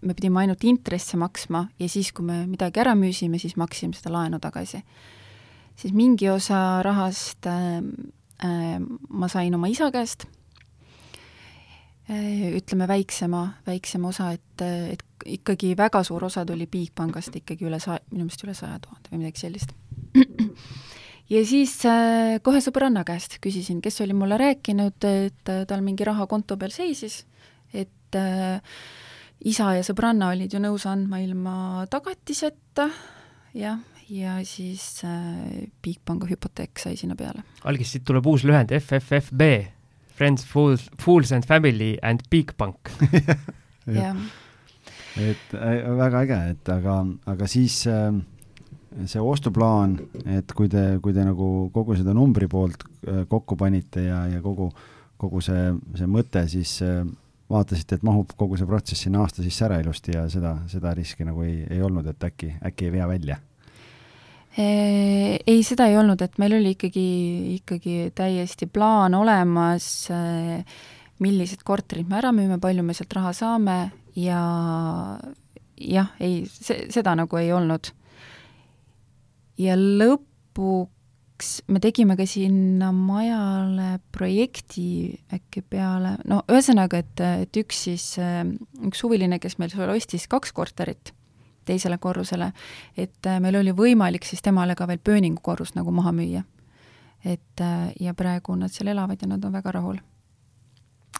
me 0.00 0.16
pidime 0.16 0.44
ainult 0.44 0.64
intresse 0.68 1.18
maksma 1.20 1.66
ja 1.80 1.90
siis, 1.90 2.12
kui 2.16 2.26
me 2.26 2.44
midagi 2.48 2.80
ära 2.82 2.94
müüsime, 2.98 3.40
siis 3.42 3.58
maksime 3.60 3.96
seda 3.98 4.14
laenu 4.14 4.40
tagasi. 4.40 4.82
siis 5.76 5.92
mingi 5.94 6.30
osa 6.30 6.82
rahast 6.82 7.46
äh, 7.46 7.78
äh, 8.44 8.78
ma 9.08 9.28
sain 9.28 9.54
oma 9.54 9.68
isa 9.68 9.90
käest 9.92 10.24
äh,, 12.08 12.56
ütleme 12.56 12.88
väiksema, 12.88 13.60
väiksema 13.66 14.08
osa, 14.08 14.32
et, 14.32 14.64
et 14.64 15.04
ikkagi 15.26 15.76
väga 15.76 16.02
suur 16.02 16.24
osa 16.24 16.46
tuli 16.46 16.66
Bigbankast 16.66 17.36
ikkagi 17.36 17.68
üle 17.68 17.80
sa-, 17.82 18.00
minu 18.10 18.24
meelest 18.24 18.46
üle 18.46 18.56
saja 18.56 18.78
tuhande 18.80 19.12
või 19.12 19.26
midagi 19.26 19.44
sellist 19.44 19.76
ja 21.32 21.42
siis 21.46 21.74
äh, 21.88 22.38
kohe 22.44 22.60
sõbranna 22.64 23.04
käest 23.08 23.38
küsisin, 23.44 23.82
kes 23.84 24.00
oli 24.04 24.16
mulle 24.16 24.38
rääkinud, 24.40 25.04
et 25.04 25.52
äh, 25.52 25.64
tal 25.68 25.84
mingi 25.84 26.06
raha 26.08 26.26
konto 26.30 26.56
peal 26.60 26.72
seisis, 26.74 27.22
et 27.72 28.18
äh, 28.18 28.58
isa 29.48 29.74
ja 29.76 29.86
sõbranna 29.86 30.32
olid 30.34 30.54
ju 30.54 30.62
nõus 30.62 30.88
andma 30.90 31.20
ilma 31.22 31.86
tagatiseta, 31.90 32.88
jah, 33.58 33.80
ja 34.08 34.38
siis 34.48 35.02
Bigpanga 35.84 36.28
hüpoteek 36.30 36.80
sai 36.80 36.96
sinna 36.96 37.16
peale. 37.18 37.44
algis, 37.68 37.92
siit 37.92 38.06
tuleb 38.08 38.26
uus 38.26 38.46
lühend 38.48 38.72
FFFB, 38.72 39.52
Friends, 40.18 40.46
Fools, 40.48 40.88
Fools 40.98 41.32
and 41.32 41.46
Family 41.46 41.96
and 42.02 42.24
Bigbank 42.30 42.90
jah. 44.00 44.16
et 45.16 45.54
äh, 45.54 45.84
väga 45.98 46.24
äge, 46.24 46.40
et 46.54 46.72
aga, 46.72 46.98
aga 47.28 47.48
siis 47.50 47.84
äh, 47.86 48.10
see 49.06 49.22
ostuplaan, 49.22 49.96
et 50.26 50.52
kui 50.56 50.68
te, 50.72 50.98
kui 51.02 51.14
te 51.14 51.24
nagu 51.26 51.68
kogu 51.74 51.96
seda 51.98 52.14
numbri 52.16 52.48
poolt 52.50 52.82
äh, 52.82 53.24
kokku 53.30 53.56
panite 53.58 54.08
ja, 54.08 54.24
ja 54.32 54.42
kogu, 54.44 54.70
kogu 55.20 55.42
see, 55.44 55.70
see 55.98 56.08
mõte, 56.10 56.44
siis 56.50 56.78
äh, 56.86 57.02
vaatasite, 57.50 57.98
et 57.98 58.06
mahub 58.06 58.32
kogu 58.38 58.58
see 58.58 58.68
protsess 58.68 59.06
sinna 59.06 59.22
aasta 59.24 59.44
sisse 59.44 59.66
ära 59.68 59.78
ilusti 59.82 60.16
ja 60.16 60.26
seda, 60.32 60.56
seda 60.70 60.94
riski 60.96 61.26
nagu 61.28 61.44
ei, 61.46 61.62
ei 61.70 61.82
olnud, 61.84 62.08
et 62.10 62.28
äkki, 62.30 62.54
äkki 62.70 62.88
ei 62.88 62.96
vea 62.98 63.10
välja? 63.10 63.42
ei, 64.58 65.60
seda 65.62 65.86
ei 65.86 65.94
olnud, 66.00 66.18
et 66.24 66.38
meil 66.42 66.56
oli 66.56 66.72
ikkagi, 66.74 67.08
ikkagi 67.60 68.08
täiesti 68.16 68.66
plaan 68.66 69.14
olemas, 69.14 70.08
äh, 70.10 70.64
millised 71.22 71.62
korterid 71.66 72.08
me 72.10 72.18
ära 72.18 72.32
müüme, 72.34 72.58
palju 72.62 72.82
me 72.82 72.96
sealt 72.96 73.14
raha 73.14 73.30
saame 73.36 73.76
ja 74.18 74.40
jah, 75.78 76.10
ei, 76.18 76.42
see, 76.50 76.88
seda 76.90 77.14
nagu 77.18 77.38
ei 77.38 77.52
olnud 77.54 77.92
ja 79.58 79.76
lõpuks 79.78 81.52
me 81.70 81.80
tegime 81.82 82.16
ka 82.18 82.26
sinna 82.26 82.90
majale 82.94 83.98
projekti 84.14 85.18
äkki 85.34 85.62
peale, 85.62 86.16
no 86.30 86.42
ühesõnaga, 86.50 87.02
et, 87.02 87.22
et 87.44 87.60
üks 87.62 87.84
siis, 87.88 88.08
üks 88.86 89.04
huviline, 89.06 89.40
kes 89.42 89.58
meil 89.58 89.72
seal 89.74 89.94
ostis 89.94 90.28
kaks 90.30 90.54
korterit 90.56 91.14
teisele 91.68 91.98
korrusele, 92.00 92.52
et 92.96 93.28
meil 93.44 93.58
oli 93.60 93.74
võimalik 93.76 94.24
siis 94.24 94.40
temale 94.44 94.76
ka 94.78 94.86
veel 94.88 95.02
pööningu 95.04 95.42
korrus 95.44 95.74
nagu 95.76 95.92
maha 95.92 96.14
müüa. 96.16 96.44
et 97.24 97.60
ja 98.00 98.14
praegu 98.14 98.54
nad 98.54 98.70
seal 98.70 98.88
elavad 98.88 99.18
ja 99.20 99.26
nad 99.28 99.44
on 99.44 99.52
väga 99.52 99.72
rahul. 99.74 99.98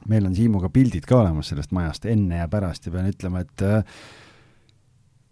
Meil 0.07 0.27
on 0.27 0.35
Siimuga 0.35 0.69
pildid 0.71 1.09
ka 1.09 1.19
olemas 1.19 1.51
sellest 1.51 1.73
majast. 1.75 2.05
Enne 2.07 2.39
ja 2.39 2.49
pärast 2.49 2.87
ja 2.87 2.93
pean 2.95 3.09
ütlema, 3.11 3.41
et 3.43 3.65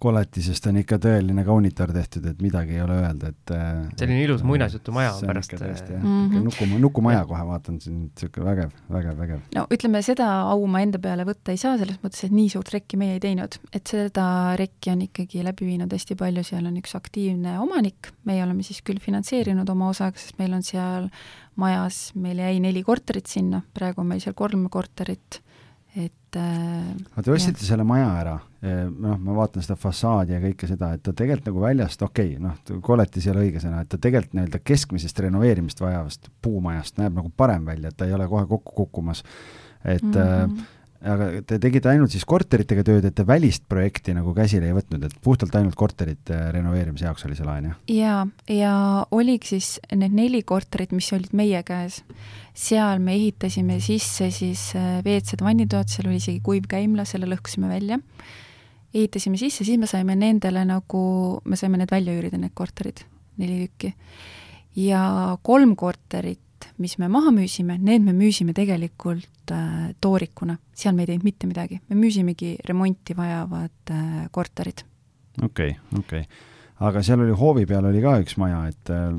koletisest 0.02 0.66
on 0.68 0.76
ikka 0.82 0.98
tõeline 1.00 1.42
kaunitar 1.46 1.90
tehtud, 1.94 2.26
et 2.28 2.40
midagi 2.44 2.74
ei 2.76 2.82
ole 2.84 2.98
öelda, 3.00 3.30
et 3.32 3.52
selline 3.96 4.26
ilus 4.26 4.42
muinasjutumaja 4.44 5.14
on 5.16 5.30
pärast. 5.30 5.54
mm 5.56 6.02
-hmm., 6.02 6.44
nuku, 6.44 6.66
nukumaja 6.78 7.24
kohe 7.24 7.46
vaatan 7.46 7.80
siin, 7.80 8.02
niisugune 8.02 8.46
vägev, 8.50 8.74
vägev, 8.92 9.18
vägev. 9.18 9.40
no 9.54 9.66
ütleme, 9.72 10.02
seda 10.02 10.28
au 10.50 10.66
ma 10.66 10.82
enda 10.84 10.98
peale 10.98 11.24
võtta 11.24 11.54
ei 11.54 11.60
saa, 11.60 11.78
selles 11.78 11.96
mõttes, 12.02 12.24
et 12.28 12.34
nii 12.36 12.48
suurt 12.52 12.72
rekki 12.74 13.00
meie 13.00 13.16
ei 13.16 13.20
teinud. 13.20 13.56
et 13.72 13.86
seda 13.86 14.56
rekki 14.56 14.92
on 14.92 15.06
ikkagi 15.08 15.44
läbi 15.44 15.66
viinud 15.66 15.92
hästi 15.92 16.16
palju, 16.16 16.44
seal 16.44 16.66
on 16.66 16.76
üks 16.76 16.96
aktiivne 16.96 17.58
omanik, 17.60 18.12
meie 18.24 18.44
oleme 18.44 18.62
siis 18.62 18.82
küll 18.82 19.00
finantseerinud 19.00 19.68
oma 19.68 19.88
osaga, 19.88 20.18
sest 20.18 20.38
meil 20.38 20.52
on 20.52 20.62
seal 20.62 21.08
majas, 21.56 22.12
meil 22.14 22.38
jäi 22.38 22.60
neli 22.60 22.82
korterit 22.84 23.26
sinna, 23.26 23.62
praegu 23.74 24.04
on 24.04 24.12
meil 24.12 24.20
seal 24.20 24.36
kolm 24.36 24.68
korterit 24.68 25.40
et 26.40 27.08
aga 27.12 27.24
te 27.24 27.32
ostsite 27.34 27.64
selle 27.66 27.84
maja 27.86 28.08
ära, 28.20 28.36
noh, 28.90 29.18
ma 29.22 29.36
vaatan 29.36 29.64
seda 29.64 29.76
fassaadi 29.80 30.36
ja 30.36 30.40
kõike 30.42 30.68
seda, 30.70 30.92
et 30.96 31.02
ta 31.06 31.14
tegelikult 31.16 31.50
nagu 31.50 31.64
väljast, 31.64 32.02
okei 32.06 32.36
okay,, 32.36 32.42
noh, 32.42 32.80
koletis 32.84 33.26
ei 33.26 33.34
ole 33.34 33.46
õige 33.46 33.62
sõna, 33.62 33.82
et 33.82 33.92
ta 33.92 34.00
tegelikult 34.02 34.36
nii-öelda 34.38 34.62
keskmisest 34.64 35.24
renoveerimist 35.26 35.82
vajavast 35.82 36.30
puumajast 36.42 37.02
näeb 37.02 37.18
nagu 37.20 37.32
parem 37.36 37.68
välja, 37.68 37.92
et 37.92 37.98
ta 37.98 38.08
ei 38.08 38.16
ole 38.16 38.28
kohe 38.30 38.46
kokku 38.50 38.76
kukkumas. 38.82 39.22
et 39.84 40.02
mm 40.02 40.12
-hmm 40.12 40.75
aga 41.06 41.26
te 41.46 41.58
tegite 41.62 41.90
ainult 41.90 42.12
siis 42.14 42.24
korteritega 42.28 42.84
tööd, 42.86 43.04
et 43.08 43.14
te 43.16 43.24
välist 43.26 43.64
projekti 43.70 44.14
nagu 44.16 44.32
käsile 44.36 44.68
ei 44.68 44.76
võtnud, 44.76 45.06
et 45.06 45.14
puhtalt 45.24 45.54
ainult 45.58 45.76
korterite 45.78 46.38
renoveerimise 46.54 47.06
jaoks 47.06 47.26
oli 47.28 47.38
see 47.38 47.46
laen, 47.46 47.70
jah? 47.70 47.76
jaa, 47.92 48.22
ja 48.52 48.72
oligi 49.14 49.54
siis 49.54 49.70
need 49.94 50.16
neli 50.16 50.42
korterit, 50.46 50.94
mis 50.96 51.10
olid 51.16 51.34
meie 51.36 51.62
käes, 51.66 52.00
seal 52.56 53.02
me 53.04 53.16
ehitasime 53.16 53.78
sisse 53.84 54.30
siis 54.34 54.68
äh, 54.78 54.98
WC-d, 55.02 55.42
vannitoad, 55.44 55.90
seal 55.92 56.10
oli 56.10 56.20
isegi 56.22 56.40
kuivkäimla, 56.46 57.06
selle 57.08 57.28
lõhkusime 57.30 57.70
välja, 57.70 58.00
ehitasime 58.94 59.38
sisse, 59.40 59.66
siis 59.66 59.78
me 59.80 59.90
saime 59.90 60.16
nendele 60.18 60.64
nagu, 60.68 61.04
me 61.44 61.60
saime 61.60 61.82
need 61.82 61.92
välja 61.92 62.16
üürida, 62.16 62.40
need 62.40 62.56
korterid, 62.56 63.04
neli 63.40 63.66
tükki. 63.66 63.94
ja 64.80 65.36
kolm 65.42 65.76
korterit 65.76 66.40
mis 66.82 66.96
me 66.98 67.08
maha 67.12 67.32
müüsime, 67.34 67.78
need 67.82 68.04
me 68.06 68.14
müüsime 68.16 68.54
tegelikult 68.56 69.52
äh, 69.54 69.92
toorikuna, 70.00 70.58
seal 70.76 70.96
me 70.96 71.04
ei 71.04 71.12
teinud 71.12 71.26
mitte 71.26 71.48
midagi, 71.50 71.80
me 71.90 71.98
müüsimegi 71.98 72.56
remonti 72.68 73.16
vajavad 73.16 73.94
äh, 73.94 74.26
korterid. 74.34 74.84
okei 75.42 75.76
okay,, 75.76 75.98
okei 75.98 76.24
okay. 76.24 76.42
aga 76.88 77.02
seal 77.06 77.22
oli 77.24 77.36
hoovi 77.36 77.66
peal 77.66 77.88
oli 77.90 78.02
ka 78.04 78.16
üks 78.24 78.38
maja, 78.40 78.64
et 78.72 78.92
äh, 78.94 79.10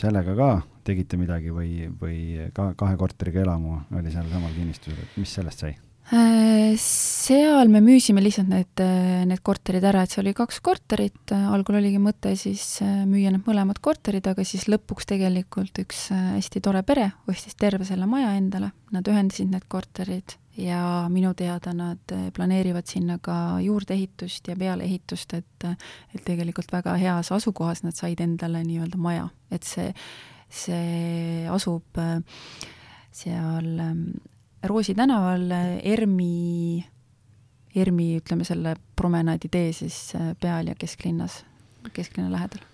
sellega 0.00 0.36
ka 0.38 0.50
tegite 0.86 1.20
midagi 1.20 1.52
või, 1.54 1.86
või 2.00 2.50
ka 2.56 2.72
kahe 2.78 2.96
korteriga 3.00 3.44
elamu 3.44 3.82
oli 3.96 4.12
seal 4.12 4.28
samal 4.32 4.52
kinnistusel, 4.56 4.98
et 5.04 5.20
mis 5.20 5.38
sellest 5.38 5.66
sai? 5.66 5.76
Äh, 6.10 6.74
seal 6.74 7.68
me 7.70 7.78
müüsime 7.86 8.18
lihtsalt 8.18 8.48
need, 8.50 8.80
äh, 8.82 9.20
need 9.30 9.44
korterid 9.46 9.84
ära, 9.86 10.02
et 10.02 10.10
seal 10.10 10.24
oli 10.24 10.32
kaks 10.34 10.56
korterit, 10.66 11.30
algul 11.30 11.76
oligi 11.78 12.00
mõte 12.02 12.32
siis 12.34 12.64
äh, 12.82 13.04
müüa 13.06 13.30
need 13.30 13.46
mõlemad 13.46 13.78
korterid, 13.78 14.26
aga 14.26 14.42
siis 14.42 14.66
lõpuks 14.66 15.06
tegelikult 15.06 15.78
üks 15.78 16.08
hästi 16.10 16.62
tore 16.66 16.82
pere 16.88 17.12
ostis 17.30 17.54
terve 17.54 17.86
selle 17.86 18.08
maja 18.10 18.32
endale, 18.40 18.72
nad 18.90 19.06
ühendasid 19.06 19.52
need 19.52 19.68
korterid 19.70 20.34
ja 20.58 20.80
minu 21.14 21.30
teada 21.38 21.70
nad 21.78 22.16
planeerivad 22.34 22.90
sinna 22.90 23.20
ka 23.22 23.60
juurdeehitust 23.62 24.50
ja 24.50 24.58
pealeehitust, 24.58 25.36
et 25.38 25.68
et 25.70 26.26
tegelikult 26.26 26.74
väga 26.74 26.96
heas 26.98 27.30
asukohas 27.38 27.84
nad 27.86 27.94
said 27.94 28.18
endale 28.18 28.64
nii-öelda 28.66 28.98
maja, 28.98 29.30
et 29.54 29.62
see, 29.62 29.94
see 30.50 31.46
asub 31.54 32.02
seal 33.14 33.70
ähm, 33.86 34.04
Roosi 34.64 34.94
tänaval 34.94 35.46
ERMi, 35.82 36.84
ERMi 37.74 38.08
ütleme 38.18 38.44
selle 38.44 38.74
promenaadi 38.96 39.48
tee 39.52 39.70
siis 39.76 39.96
äh, 40.18 40.34
peal 40.40 40.68
ja 40.68 40.74
kesklinnas, 40.78 41.40
kesklinna 41.96 42.28
lähedal. 42.32 42.66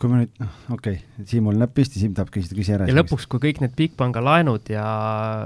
kui 0.00 0.10
ma 0.10 0.22
nüüd, 0.22 0.32
noh, 0.40 0.54
okei 0.74 0.96
okay., 0.98 1.26
Siimul 1.28 1.60
näpp 1.60 1.76
püsti, 1.76 2.00
Siim 2.00 2.16
tahab 2.16 2.32
küsida, 2.34 2.56
küsi 2.56 2.74
ära. 2.76 2.88
ja 2.88 2.96
lõpuks, 2.96 3.28
kui 3.30 3.42
kõik 3.44 3.60
need 3.62 3.76
Bigpanga 3.76 4.24
laenud 4.24 4.72
ja 4.72 4.86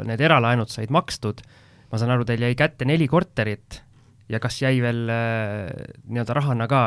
need 0.08 0.22
eralaenud 0.22 0.70
said 0.70 0.94
makstud, 0.94 1.42
ma 1.90 2.00
saan 2.00 2.14
aru, 2.14 2.26
teil 2.28 2.46
jäi 2.46 2.54
kätte 2.58 2.86
neli 2.88 3.10
korterit 3.10 3.82
ja 4.30 4.40
kas 4.42 4.62
jäi 4.62 4.78
veel 4.84 5.04
äh, 5.10 5.66
nii-öelda 6.06 6.38
rahana 6.38 6.70
ka 6.70 6.82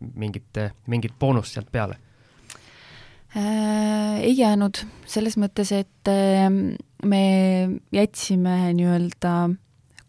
mingit, 0.00 0.58
mingit 0.90 1.14
boonust 1.22 1.54
sealt 1.54 1.70
peale 1.70 2.00
äh,? 3.36 4.20
Ei 4.20 4.34
jäänud, 4.36 4.82
selles 5.08 5.38
mõttes, 5.40 5.70
et 5.72 6.08
äh, 6.10 6.48
me 7.08 7.22
jätsime 7.94 8.74
nii-öelda 8.76 9.34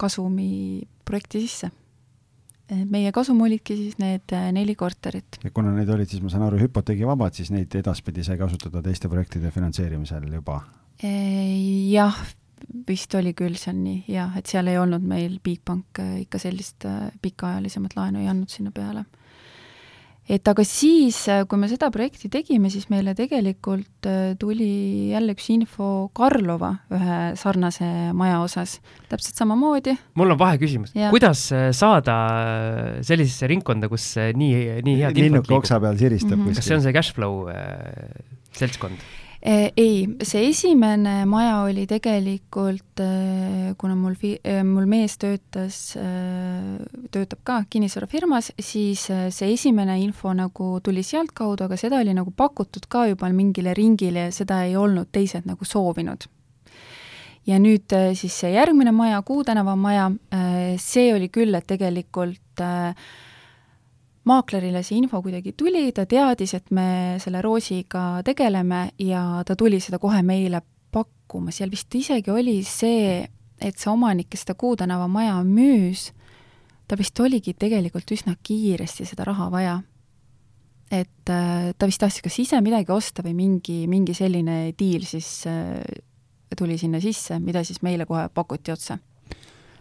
kasumi 0.01 0.81
projekti 1.05 1.45
sisse. 1.45 1.71
meie 2.87 3.11
kasum 3.11 3.41
olidki 3.43 3.75
siis 3.75 3.97
need 3.99 4.31
äh, 4.31 4.45
neli 4.55 4.75
korterit. 4.79 5.39
ja 5.43 5.51
kuna 5.51 5.73
need 5.75 5.89
olid 5.91 6.09
siis, 6.09 6.21
ma 6.23 6.31
saan 6.31 6.45
aru, 6.47 6.59
hüpoteegivabad, 6.61 7.35
siis 7.35 7.51
neid 7.51 7.73
edaspidi 7.75 8.23
sai 8.23 8.37
kasutada 8.39 8.83
teiste 8.85 9.09
projektide 9.11 9.51
finantseerimisel 9.51 10.27
juba? 10.31 10.61
Jah, 11.01 12.17
vist 12.87 13.15
oli 13.17 13.33
küll 13.37 13.57
on 13.71 13.81
nii, 13.83 14.03
jah, 14.11 14.35
et 14.37 14.49
seal 14.49 14.69
ei 14.71 14.77
olnud 14.79 15.03
meil 15.07 15.39
Bigbank 15.43 16.01
äh, 16.03 16.21
ikka 16.25 16.41
sellist 16.41 16.85
äh, 16.89 17.09
pikaajalisemat 17.21 17.95
laenu 17.97 18.21
ei 18.21 18.29
andnud 18.31 18.51
sinna 18.53 18.73
peale 18.75 19.05
et 20.29 20.47
aga 20.47 20.63
siis, 20.67 21.17
äh, 21.31 21.43
kui 21.49 21.59
me 21.59 21.69
seda 21.71 21.89
projekti 21.93 22.29
tegime, 22.31 22.69
siis 22.73 22.87
meile 22.91 23.13
tegelikult 23.17 24.09
äh, 24.09 24.33
tuli 24.39 25.11
jälle 25.11 25.35
üks 25.35 25.49
info 25.53 25.87
Karlova 26.17 26.73
ühe 26.93 27.19
sarnase 27.39 27.87
maja 28.17 28.41
osas, 28.43 28.77
täpselt 29.11 29.41
samamoodi. 29.41 29.95
mul 30.19 30.35
on 30.35 30.39
vaheküsimus, 30.41 30.93
kuidas 31.13 31.47
äh, 31.55 31.69
saada 31.75 32.19
sellisesse 33.05 33.49
ringkonda, 33.51 33.89
kus 33.91 34.13
nii, 34.17 34.81
nii 34.85 35.01
head 35.01 35.17
liigub? 35.17 35.51
oksa 35.61 35.81
peal 35.83 35.97
siristab 35.99 36.37
mm. 36.37 36.45
-hmm. 36.45 36.61
kas 36.61 36.69
see 36.69 36.77
on 36.77 36.85
see 36.85 36.95
Cashflow 36.95 37.49
seltskond? 38.57 39.20
Eh, 39.41 39.71
ei, 39.73 40.03
see 40.21 40.43
esimene 40.51 41.23
maja 41.25 41.63
oli 41.65 41.87
tegelikult, 41.89 43.01
eh, 43.01 43.71
kuna 43.73 43.95
mul 43.97 44.13
fi-, 44.13 44.37
eh, 44.45 44.59
mul 44.61 44.85
mees 44.85 45.15
töötas, 45.17 45.79
töötab 47.11 47.41
ka 47.43 47.55
kinnisvarafirmas, 47.65 48.51
siis 48.61 49.07
see 49.09 49.49
esimene 49.55 49.95
info 50.03 50.35
nagu 50.37 50.67
tuli 50.85 51.01
sealtkaudu, 51.01 51.65
aga 51.65 51.79
seda 51.79 52.03
oli 52.03 52.13
nagu 52.13 52.29
pakutud 52.37 52.85
ka 52.85 53.07
juba 53.09 53.31
mingile 53.33 53.73
ringile 53.73 54.27
ja 54.27 54.35
seda 54.35 54.61
ei 54.67 54.77
olnud 54.77 55.09
teised 55.11 55.49
nagu 55.49 55.65
soovinud. 55.65 56.29
ja 57.47 57.57
nüüd 57.57 57.89
siis 58.13 58.37
see 58.37 58.53
järgmine 58.53 58.91
maja, 58.93 59.23
Kuu 59.25 59.41
tänava 59.43 59.73
maja, 59.75 60.11
see 60.77 61.09
oli 61.15 61.31
küll, 61.33 61.55
et 61.57 61.65
tegelikult 61.65 62.61
äh, 62.61 62.93
maaklerile 64.27 64.83
see 64.85 64.99
info 65.01 65.21
kuidagi 65.23 65.53
tuli, 65.57 65.89
ta 65.95 66.05
teadis, 66.09 66.53
et 66.57 66.71
me 66.75 67.17
selle 67.21 67.41
Roosiga 67.41 68.21
tegeleme 68.25 68.91
ja 69.01 69.41
ta 69.47 69.55
tuli 69.57 69.81
seda 69.81 69.99
kohe 70.01 70.21
meile 70.25 70.61
pakkuma, 70.93 71.53
seal 71.55 71.71
vist 71.71 71.93
isegi 71.95 72.33
oli 72.33 72.59
see, 72.67 73.21
et 73.61 73.77
see 73.77 73.91
omanik, 73.91 74.29
kes 74.31 74.45
seda 74.45 74.57
Kuu 74.59 74.77
tänava 74.77 75.07
maja 75.11 75.39
müüs, 75.47 76.11
ta 76.87 76.97
vist 76.99 77.19
oligi 77.23 77.55
tegelikult 77.57 78.11
üsna 78.13 78.35
kiiresti 78.43 79.07
seda 79.09 79.25
raha 79.31 79.49
vaja. 79.51 79.79
et 80.91 81.29
äh, 81.31 81.71
ta 81.79 81.87
vist 81.87 82.01
tahtis 82.03 82.19
kas 82.21 82.35
ise 82.43 82.57
midagi 82.61 82.91
osta 82.91 83.23
või 83.23 83.31
mingi, 83.31 83.85
mingi 83.87 84.13
selline 84.13 84.73
diil 84.75 85.05
siis 85.07 85.45
äh, 85.47 85.79
tuli 86.57 86.75
sinna 86.77 86.99
sisse, 86.99 87.39
mida 87.39 87.63
siis 87.63 87.79
meile 87.81 88.05
kohe 88.05 88.27
pakuti 88.33 88.73
otsa 88.73 88.97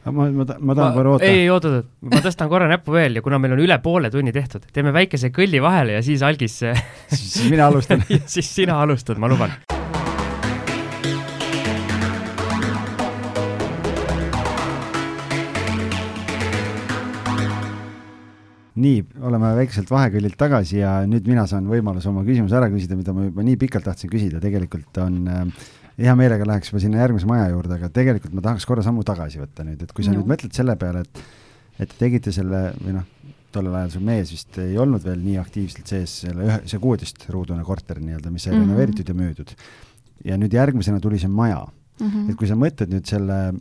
ma, 0.04 0.30
ma, 0.32 0.46
ma 0.58 0.76
tahan 0.76 0.94
korra 0.96 1.16
oota. 1.16 1.28
ei, 1.28 1.48
oot, 1.52 1.66
oot, 1.68 1.90
ma 2.08 2.22
tõstan 2.24 2.48
korra 2.52 2.68
näppu 2.70 2.94
veel 2.96 3.20
ja 3.20 3.24
kuna 3.24 3.40
meil 3.42 3.56
on 3.56 3.64
üle 3.66 3.76
poole 3.84 4.12
tunni 4.12 4.32
tehtud, 4.32 4.64
teeme 4.72 4.94
väikese 4.96 5.32
kõlli 5.34 5.60
vahele 5.62 5.98
ja 5.98 6.04
siis 6.04 6.24
algis 6.26 6.60
siis 7.10 7.42
mina 7.50 7.68
alustan 7.68 8.04
siis 8.34 8.48
sina 8.48 8.80
alustad, 8.84 9.20
ma 9.20 9.30
luban. 9.30 9.60
nii, 18.80 19.00
oleme 19.28 19.50
väikeselt 19.58 19.90
vaheküllilt 19.92 20.38
tagasi 20.40 20.78
ja 20.78 21.00
nüüd 21.04 21.26
mina 21.28 21.42
saan 21.50 21.66
võimaluse 21.68 22.08
oma 22.08 22.22
küsimuse 22.24 22.56
ära 22.56 22.70
küsida, 22.72 22.96
mida 22.96 23.12
ma 23.12 23.26
juba 23.26 23.44
nii 23.44 23.58
pikalt 23.60 23.84
tahtsin 23.84 24.08
küsida, 24.08 24.40
tegelikult 24.40 24.96
on 25.02 25.18
äh, 25.28 25.66
hea 26.00 26.14
meelega 26.16 26.46
läheks 26.48 26.72
juba 26.72 26.80
sinna 26.82 27.02
järgmise 27.02 27.28
maja 27.28 27.50
juurde, 27.52 27.76
aga 27.76 27.90
tegelikult 27.92 28.34
ma 28.36 28.44
tahaks 28.44 28.66
korra 28.68 28.84
sammu 28.86 29.04
tagasi 29.06 29.40
võtta 29.42 29.66
nüüd, 29.66 29.82
et 29.84 29.92
kui 29.92 30.06
sa 30.06 30.14
no. 30.14 30.20
nüüd 30.20 30.32
mõtled 30.32 30.56
selle 30.56 30.76
peale, 30.80 31.04
et 31.04 31.22
et 31.80 31.88
te 31.88 31.96
tegite 31.96 32.32
selle 32.34 32.70
või 32.76 32.92
noh, 32.98 33.06
tollel 33.54 33.76
ajal 33.78 33.94
su 33.94 34.02
mees 34.04 34.30
vist 34.34 34.58
ei 34.62 34.76
olnud 34.78 35.04
veel 35.04 35.20
nii 35.24 35.38
aktiivselt 35.40 35.88
sees 35.90 36.16
selle 36.26 36.46
ühe, 36.46 36.58
see 36.70 36.80
kuueteistruudune 36.82 37.64
korter 37.66 38.00
nii-öelda, 38.02 38.30
mis 38.30 38.44
sai 38.46 38.52
mm 38.52 38.58
-hmm. 38.58 38.68
renoveeritud 38.68 39.08
ja 39.08 39.14
müüdud. 39.14 39.54
ja 40.24 40.36
nüüd 40.36 40.52
järgmisena 40.52 41.00
tuli 41.00 41.18
see 41.18 41.28
maja 41.28 41.66
mm. 42.00 42.06
-hmm. 42.06 42.30
et 42.30 42.36
kui 42.36 42.48
sa 42.48 42.54
mõtled 42.54 42.92
nüüd 42.92 43.06
selle, 43.06 43.54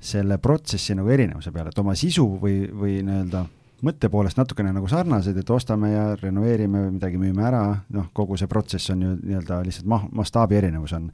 selle 0.00 0.38
protsessi 0.38 0.94
nagu 0.94 1.08
erinevuse 1.08 1.52
peale, 1.52 1.68
et 1.68 1.78
oma 1.78 1.94
sisu 1.94 2.26
või, 2.42 2.68
või 2.72 3.00
nii-öelda 3.02 3.46
mõtte 3.82 4.08
poolest 4.08 4.36
natukene 4.36 4.72
nagu 4.72 4.88
sarnased, 4.88 5.36
et 5.36 5.50
ostame 5.50 5.90
ja 5.90 6.04
renoveerime, 6.16 6.90
midagi 6.90 7.18
müüme 7.18 7.44
ära, 7.44 7.80
noh, 7.92 8.08
kogu 8.12 8.36
see 8.36 8.48
protsess 8.48 8.90
on 8.90 9.02
ju 9.02 9.16
nii-öelda 9.22 9.60
lihtsalt 9.64 9.86
ma-, 9.86 10.08
mastaabi 10.12 10.56
erinevus 10.56 10.92
on 10.92 11.10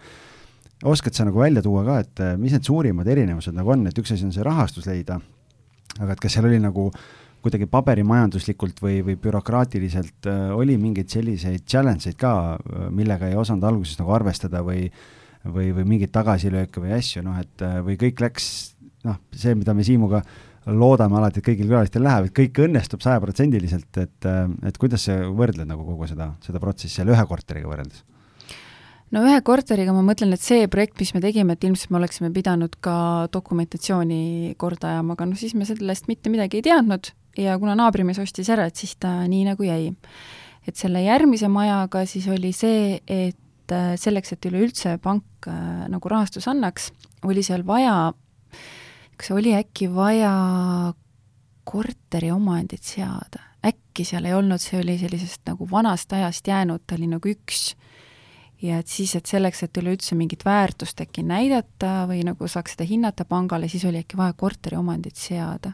oskad 0.88 1.14
sa 1.14 1.26
nagu 1.28 1.38
välja 1.38 1.62
tuua 1.62 1.84
ka, 1.86 1.98
et 2.02 2.22
mis 2.40 2.54
need 2.54 2.66
suurimad 2.66 3.08
erinevused 3.08 3.54
nagu 3.54 3.74
on, 3.74 3.86
et 3.86 3.98
üks 3.98 4.14
asi 4.14 4.26
on 4.26 4.32
see 4.34 4.46
rahastus 4.46 4.88
leida, 4.90 5.20
aga 5.98 6.14
et 6.14 6.22
kas 6.22 6.36
seal 6.36 6.48
oli 6.48 6.58
nagu 6.62 6.88
kuidagi 7.42 7.66
paberimajanduslikult 7.70 8.78
või, 8.82 9.00
või 9.06 9.16
bürokraatiliselt 9.20 10.28
äh, 10.30 10.44
oli 10.54 10.76
mingeid 10.80 11.10
selliseid 11.10 11.66
challenge 11.66 12.10
eid 12.10 12.18
ka, 12.20 12.34
äh, 12.54 12.86
millega 12.94 13.30
ei 13.30 13.36
osanud 13.38 13.66
alguses 13.66 13.98
nagu 14.00 14.14
arvestada 14.14 14.62
või 14.66 14.86
või, 15.42 15.72
või 15.74 15.82
mingeid 15.96 16.12
tagasilööke 16.14 16.78
või 16.78 16.94
asju, 16.94 17.24
noh 17.26 17.40
et 17.42 17.64
äh, 17.66 17.80
või 17.82 17.98
kõik 17.98 18.22
läks 18.22 18.46
noh, 19.08 19.18
see, 19.34 19.56
mida 19.58 19.74
me 19.74 19.82
Siimuga 19.86 20.22
loodame 20.70 21.18
alati, 21.18 21.42
et 21.42 21.48
kõigil 21.48 21.66
külalistel 21.66 22.04
läheb, 22.06 22.28
et 22.28 22.36
kõik 22.36 22.62
õnnestub 22.68 23.02
sajaprotsendiliselt, 23.02 23.98
et, 23.98 24.28
et 24.62 24.76
kuidas 24.78 25.08
sa 25.08 25.16
võrdled 25.26 25.66
nagu 25.66 25.82
kogu 25.82 26.06
seda, 26.06 26.28
seda 26.46 26.62
protsessi 26.62 27.00
seal 27.00 27.10
ühe 27.10 27.24
korteriga 27.26 27.66
võrreldes? 27.66 28.04
No 29.12 29.22
ühe 29.26 29.40
korteriga 29.44 29.94
ma 29.94 30.02
mõtlen, 30.06 30.32
et 30.34 30.42
see 30.44 30.68
projekt, 30.72 30.98
mis 31.00 31.12
me 31.16 31.22
tegime, 31.24 31.56
et 31.56 31.64
ilmselt 31.66 31.92
me 31.92 32.00
oleksime 32.00 32.32
pidanud 32.34 32.78
ka 32.84 32.94
dokumentatsiooni 33.34 34.54
korda 34.60 34.94
ajama, 34.94 35.16
aga 35.16 35.28
noh, 35.28 35.38
siis 35.38 35.54
me 35.58 35.68
sellest 35.68 36.08
mitte 36.10 36.32
midagi 36.32 36.60
ei 36.60 36.66
teadnud 36.70 37.12
ja 37.38 37.56
kuna 37.60 37.76
naabrimees 37.78 38.20
ostis 38.22 38.50
ära, 38.52 38.66
et 38.68 38.80
siis 38.80 38.96
ta 39.00 39.22
nii 39.28 39.46
nagu 39.50 39.66
jäi. 39.66 39.92
et 40.66 40.78
selle 40.78 41.02
järgmise 41.02 41.48
majaga 41.50 42.04
siis 42.06 42.28
oli 42.30 42.52
see, 42.54 43.00
et 43.06 43.72
äh, 43.74 43.94
selleks, 43.98 44.32
et 44.32 44.46
üleüldse 44.46 44.96
pank 45.02 45.48
äh, 45.50 45.86
nagu 45.90 46.08
rahastus 46.08 46.46
annaks, 46.48 46.92
oli 47.26 47.42
seal 47.42 47.66
vaja, 47.66 48.12
kas 49.16 49.32
oli 49.34 49.56
äkki 49.58 49.90
vaja 49.92 50.32
korteriomandit 51.64 52.82
seada, 52.82 53.42
äkki 53.66 54.06
seal 54.06 54.26
ei 54.26 54.34
olnud, 54.34 54.62
see 54.62 54.80
oli 54.80 54.96
sellisest 55.00 55.42
nagu 55.50 55.66
vanast 55.70 56.12
ajast 56.12 56.46
jäänud, 56.46 56.86
ta 56.86 56.96
oli 56.98 57.10
nagu 57.10 57.34
üks 57.34 57.72
ja 58.62 58.78
et 58.78 58.88
siis, 58.88 59.14
et 59.18 59.26
selleks, 59.26 59.62
et 59.66 59.78
üleüldse 59.82 60.16
mingit 60.18 60.44
väärtust 60.46 61.00
äkki 61.02 61.24
näidata 61.26 62.06
või 62.10 62.22
nagu 62.26 62.48
saaks 62.48 62.76
seda 62.76 62.86
hinnata 62.88 63.24
pangale, 63.28 63.68
siis 63.68 63.84
oli 63.88 64.02
äkki 64.04 64.16
vaja 64.16 64.36
korteriomandit 64.38 65.16
seada 65.18 65.72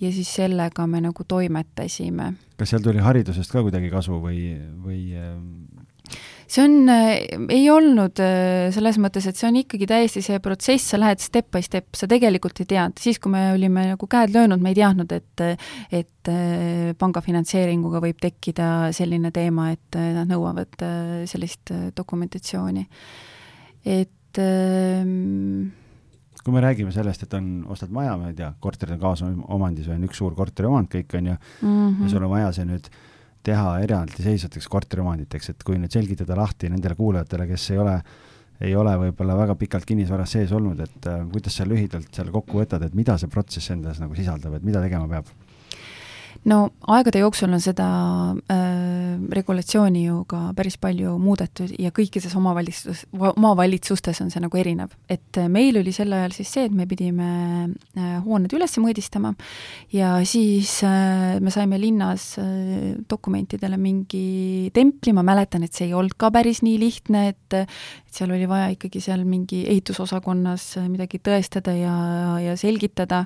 ja 0.00 0.12
siis 0.12 0.34
sellega 0.34 0.86
me 0.86 1.00
nagu 1.00 1.24
toimetasime. 1.28 2.32
kas 2.58 2.70
seal 2.70 2.82
tuli 2.82 3.02
haridusest 3.02 3.52
ka 3.52 3.62
kuidagi 3.62 3.90
kasu 3.90 4.18
või, 4.22 4.40
või 4.84 5.00
see 6.46 6.64
on 6.64 6.88
äh,, 6.92 7.12
ei 7.52 7.68
olnud 7.72 8.20
äh, 8.22 8.70
selles 8.74 8.98
mõttes, 9.02 9.26
et 9.28 9.38
see 9.38 9.48
on 9.48 9.60
ikkagi 9.60 9.88
täiesti 9.90 10.22
see 10.24 10.40
protsess, 10.44 10.90
sa 10.92 11.00
lähed 11.00 11.22
step 11.22 11.50
by 11.54 11.62
step, 11.64 11.88
sa 11.96 12.08
tegelikult 12.10 12.60
ei 12.62 12.70
teadnud, 12.74 13.00
siis 13.02 13.20
kui 13.22 13.32
me 13.34 13.46
olime 13.54 13.88
nagu 13.92 14.08
käed 14.10 14.34
löönud, 14.34 14.62
me 14.62 14.74
ei 14.74 14.80
teadnud, 14.80 15.14
et 15.14 15.44
et 15.94 16.32
äh, 16.32 16.90
panga 16.98 17.22
finantseeringuga 17.24 18.02
võib 18.04 18.20
tekkida 18.22 18.90
selline 18.96 19.32
teema, 19.34 19.70
et 19.74 20.00
äh, 20.00 20.12
nad 20.16 20.30
nõuavad 20.30 20.84
äh, 20.84 21.22
sellist 21.30 21.72
äh, 21.74 21.88
dokumentatsiooni. 21.96 22.86
et 23.84 24.42
äh, 24.42 25.72
kui 26.44 26.52
me 26.52 26.60
räägime 26.60 26.92
sellest, 26.92 27.24
et 27.24 27.34
on, 27.38 27.64
ostad 27.72 27.92
maja, 27.94 28.18
ma 28.20 28.28
ei 28.28 28.36
tea, 28.36 28.50
korterid 28.60 28.98
on 28.98 29.02
kaasomandis 29.02 29.88
või 29.88 29.96
on 29.96 30.06
üks 30.10 30.20
suur 30.20 30.36
korteriomand 30.36 30.90
kõik, 30.92 31.16
on 31.16 31.32
ju 31.32 31.34
mm, 31.34 31.68
-hmm. 31.68 32.02
ja 32.04 32.12
sul 32.12 32.26
on 32.26 32.32
vaja 32.34 32.52
see 32.52 32.68
nüüd 32.68 32.90
teha 33.44 33.78
eraldiseisvateks 33.84 34.68
korteriomanditeks, 34.72 35.52
et 35.52 35.64
kui 35.66 35.78
nüüd 35.80 35.92
selgitada 35.92 36.36
lahti 36.38 36.70
nendele 36.72 36.96
kuulajatele, 36.98 37.46
kes 37.50 37.70
ei 37.74 37.80
ole, 37.82 37.96
ei 38.64 38.74
ole 38.78 38.94
võib-olla 39.06 39.36
väga 39.42 39.56
pikalt 39.60 39.86
kinnisvaras 39.88 40.36
sees 40.36 40.52
olnud, 40.56 40.80
et 40.84 41.08
äh, 41.10 41.24
kuidas 41.32 41.58
sa 41.60 41.68
lühidalt 41.68 42.08
seal 42.14 42.32
kokku 42.34 42.62
võtad, 42.62 42.86
et 42.86 42.96
mida 42.96 43.18
see 43.20 43.32
protsess 43.32 43.74
endas 43.74 44.00
nagu 44.02 44.16
sisaldab, 44.16 44.58
et 44.58 44.66
mida 44.66 44.82
tegema 44.84 45.10
peab? 45.10 45.28
No 46.50 46.58
aegade 46.92 47.20
jooksul 47.22 47.52
on 47.56 47.62
seda 47.62 47.86
äh, 48.52 49.16
regulatsiooni 49.38 50.04
ju 50.04 50.20
ka 50.28 50.40
päris 50.56 50.76
palju 50.80 51.16
muudetud 51.20 51.72
ja 51.80 51.92
kõikides 51.94 52.34
omavalitsus, 52.36 53.04
omavalitsustes 53.14 54.20
on 54.24 54.32
see 54.32 54.42
nagu 54.44 54.60
erinev. 54.60 54.92
et 55.08 55.40
äh, 55.40 55.48
meil 55.48 55.78
oli 55.80 55.92
sel 55.96 56.12
ajal 56.12 56.36
siis 56.36 56.52
see, 56.52 56.66
et 56.68 56.76
me 56.76 56.86
pidime 56.90 57.30
äh, 57.96 58.18
hooned 58.26 58.52
üles 58.56 58.76
mõõdistama 58.82 59.34
ja 59.94 60.18
siis 60.28 60.76
äh, 60.84 61.40
me 61.40 61.54
saime 61.54 61.80
linnas 61.80 62.34
äh, 62.42 62.92
dokumentidele 63.10 63.80
mingi 63.80 64.70
templi, 64.74 65.16
ma 65.16 65.24
mäletan, 65.24 65.64
et 65.64 65.72
see 65.72 65.88
ei 65.88 65.96
olnud 65.96 66.16
ka 66.20 66.32
päris 66.34 66.62
nii 66.66 66.78
lihtne, 66.82 67.28
et 67.32 67.54
et 67.54 68.16
seal 68.16 68.32
oli 68.34 68.46
vaja 68.50 68.72
ikkagi 68.74 69.00
seal 69.02 69.24
mingi 69.26 69.64
ehitusosakonnas 69.70 70.74
midagi 70.90 71.20
tõestada 71.24 71.72
ja, 71.76 71.94
ja 72.42 72.56
selgitada 72.58 73.24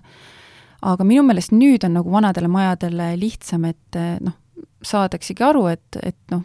aga 0.86 1.06
minu 1.06 1.24
meelest 1.26 1.54
nüüd 1.54 1.84
on 1.86 1.96
nagu 1.98 2.12
vanadele 2.12 2.50
majadele 2.50 3.12
lihtsam, 3.18 3.66
et 3.68 3.98
eh, 3.98 4.16
noh, 4.22 4.36
saadaksegi 4.86 5.44
aru, 5.44 5.66
et, 5.72 5.98
et 6.02 6.18
noh, 6.34 6.44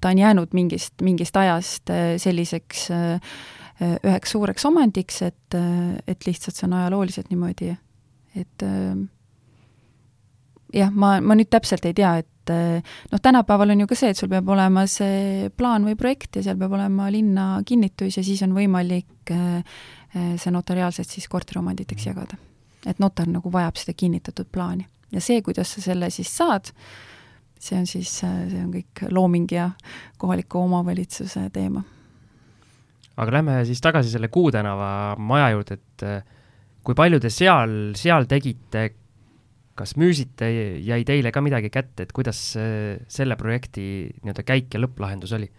ta 0.00 0.12
on 0.14 0.20
jäänud 0.22 0.54
mingist, 0.56 0.94
mingist 1.04 1.36
ajast 1.36 1.92
eh, 1.92 2.14
selliseks 2.20 2.86
eh, 2.96 3.34
üheks 3.76 4.32
suureks 4.32 4.64
omandiks, 4.64 5.20
et, 5.26 5.56
et 6.08 6.24
lihtsalt 6.24 6.56
see 6.56 6.64
on 6.64 6.78
ajalooliselt 6.78 7.28
niimoodi, 7.28 7.74
et 8.40 8.64
jah, 10.72 10.94
ma, 10.96 11.10
ma 11.20 11.36
nüüd 11.36 11.50
täpselt 11.52 11.84
ei 11.84 11.92
tea, 11.98 12.14
et 12.22 12.54
noh, 13.12 13.20
tänapäeval 13.20 13.74
on 13.74 13.84
ju 13.84 13.90
ka 13.90 14.00
see, 14.00 14.14
et 14.14 14.22
sul 14.22 14.32
peab 14.32 14.48
olema 14.48 14.86
see 14.88 15.52
plaan 15.60 15.84
või 15.84 15.92
projekt 16.00 16.40
ja 16.40 16.46
seal 16.48 16.56
peab 16.56 16.72
olema 16.78 17.10
linna 17.12 17.50
kinnitus 17.68 18.16
ja 18.16 18.24
siis 18.24 18.40
on 18.48 18.56
võimalik 18.56 19.36
see 20.16 20.56
notariaalselt 20.56 21.12
siis 21.12 21.28
korteriomanditeks 21.28 22.08
jagada 22.08 22.40
et 22.86 23.02
notar 23.02 23.28
nagu 23.30 23.50
vajab 23.52 23.78
seda 23.80 23.96
kinnitatud 23.98 24.48
plaani. 24.52 24.86
ja 25.12 25.22
see, 25.22 25.42
kuidas 25.42 25.74
sa 25.74 25.82
selle 25.84 26.10
siis 26.10 26.30
saad, 26.36 26.70
see 27.58 27.78
on 27.78 27.86
siis, 27.88 28.10
see 28.20 28.60
on 28.62 28.72
kõik 28.74 29.06
looming 29.14 29.52
ja 29.52 29.70
kohaliku 30.18 30.64
omavalitsuse 30.64 31.48
teema. 31.54 31.82
aga 33.16 33.38
lähme 33.38 33.58
siis 33.68 33.80
tagasi 33.80 34.12
selle 34.12 34.28
Kuu 34.28 34.50
tänava 34.54 35.16
maja 35.18 35.50
juurde, 35.54 35.80
et 35.80 36.06
eh, 36.06 36.22
kui 36.84 36.94
palju 36.94 37.20
te 37.22 37.30
seal, 37.32 37.94
seal 37.98 38.28
tegite, 38.30 38.88
kas 39.76 39.96
müüsite, 40.00 40.48
jäi 40.80 41.02
teile 41.04 41.32
ka 41.32 41.42
midagi 41.44 41.70
kätte, 41.70 42.06
et 42.06 42.12
kuidas 42.16 42.38
selle 42.56 43.36
projekti 43.36 43.86
nii-öelda 44.22 44.44
käik 44.46 44.74
ja 44.74 44.80
lõpplahendus 44.80 45.34
oli? 45.36 45.50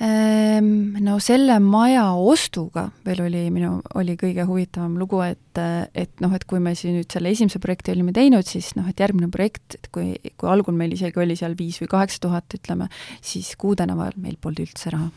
Ehm, 0.00 0.94
no 1.04 1.18
selle 1.20 1.58
maja 1.60 2.06
ostuga 2.16 2.86
veel 3.04 3.18
oli 3.26 3.40
minu, 3.52 3.74
oli 4.00 4.14
kõige 4.16 4.46
huvitavam 4.48 4.94
lugu, 4.96 5.18
et, 5.26 5.60
et 5.92 6.22
noh, 6.24 6.32
et 6.32 6.44
kui 6.48 6.60
me 6.62 6.72
siin 6.78 6.94
nüüd 6.96 7.12
selle 7.12 7.28
esimese 7.34 7.60
projekti 7.60 7.92
olime 7.92 8.14
teinud, 8.16 8.46
siis 8.48 8.70
noh, 8.78 8.86
et 8.88 9.00
järgmine 9.02 9.28
projekt, 9.32 9.76
et 9.76 9.90
kui, 9.92 10.14
kui 10.40 10.48
algul 10.48 10.72
meil 10.76 10.94
isegi 10.96 11.20
oli 11.20 11.36
seal 11.36 11.52
viis 11.58 11.82
või 11.82 11.90
kaheksa 11.92 12.22
tuhat, 12.24 12.56
ütleme, 12.56 12.88
siis 13.20 13.52
Kuu 13.60 13.76
tänaval 13.76 14.16
meil 14.16 14.38
polnud 14.40 14.62
üldse 14.64 14.92
raha. 14.94 15.10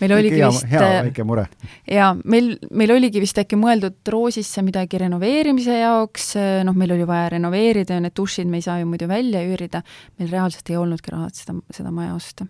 meil 0.00 0.14
oligi 0.16 0.38
hea, 0.38 0.48
vist 0.48 0.64
hea 0.70 1.02
väike 1.04 1.26
mure. 1.28 1.44
jaa, 1.92 2.14
meil, 2.24 2.54
meil 2.72 2.94
oligi 2.94 3.20
vist 3.20 3.40
äkki 3.42 3.58
mõeldud 3.60 3.98
Roosisse 4.14 4.64
midagi 4.64 5.00
renoveerimise 5.02 5.76
jaoks, 5.76 6.30
noh, 6.64 6.72
meil 6.72 6.96
oli 6.96 7.04
vaja 7.08 7.34
renoveerida 7.36 7.98
ja 7.98 8.04
need 8.06 8.16
dušid 8.16 8.48
me 8.48 8.62
ei 8.62 8.64
saa 8.64 8.78
ju 8.80 8.88
muidu 8.88 9.10
välja 9.12 9.44
üürida, 9.44 9.82
meil 10.16 10.32
reaalselt 10.32 10.72
ei 10.72 10.80
olnudki 10.80 11.12
raha 11.12 11.28
seda, 11.36 11.58
seda 11.68 11.92
maja 11.92 12.16
osta 12.16 12.48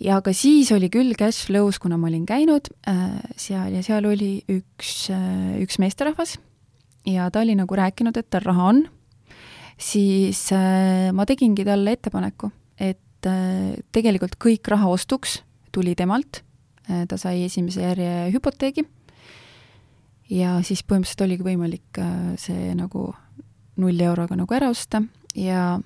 ja 0.00 0.20
ka 0.22 0.34
siis 0.36 0.70
oli 0.74 0.90
küll 0.92 1.16
cash 1.18 1.48
flow's, 1.48 1.80
kuna 1.82 1.98
ma 1.98 2.10
olin 2.10 2.26
käinud 2.28 2.70
äh, 2.88 3.18
seal 3.36 3.74
ja 3.74 3.82
seal 3.86 4.06
oli 4.08 4.42
üks 4.50 5.08
äh,, 5.14 5.58
üks 5.62 5.80
meesterahvas 5.82 6.38
ja 7.08 7.28
ta 7.30 7.42
oli 7.42 7.56
nagu 7.58 7.76
rääkinud, 7.76 8.16
et 8.16 8.28
tal 8.30 8.44
raha 8.46 8.70
on, 8.72 8.82
siis 9.78 10.48
äh, 10.54 11.10
ma 11.14 11.26
tegingi 11.28 11.66
talle 11.66 11.96
ettepaneku, 11.96 12.50
et 12.78 13.28
äh, 13.28 13.78
tegelikult 13.94 14.38
kõik 14.40 14.68
raha 14.74 14.90
ostuks 14.92 15.40
tuli 15.74 15.94
temalt. 15.98 16.42
Äh,, 16.88 17.06
ta 17.08 17.18
sai 17.20 17.44
esimese 17.46 17.84
järje 17.84 18.30
hüpoteegi. 18.34 18.86
Ja 20.28 20.58
siis 20.60 20.82
põhimõtteliselt 20.84 21.24
oligi 21.24 21.46
võimalik 21.46 22.00
äh, 22.02 22.34
see 22.40 22.74
nagu 22.76 23.10
null 23.80 24.00
euroga 24.02 24.36
nagu 24.36 24.54
ära 24.54 24.68
osta. 24.72 25.00
Ja 25.38 25.78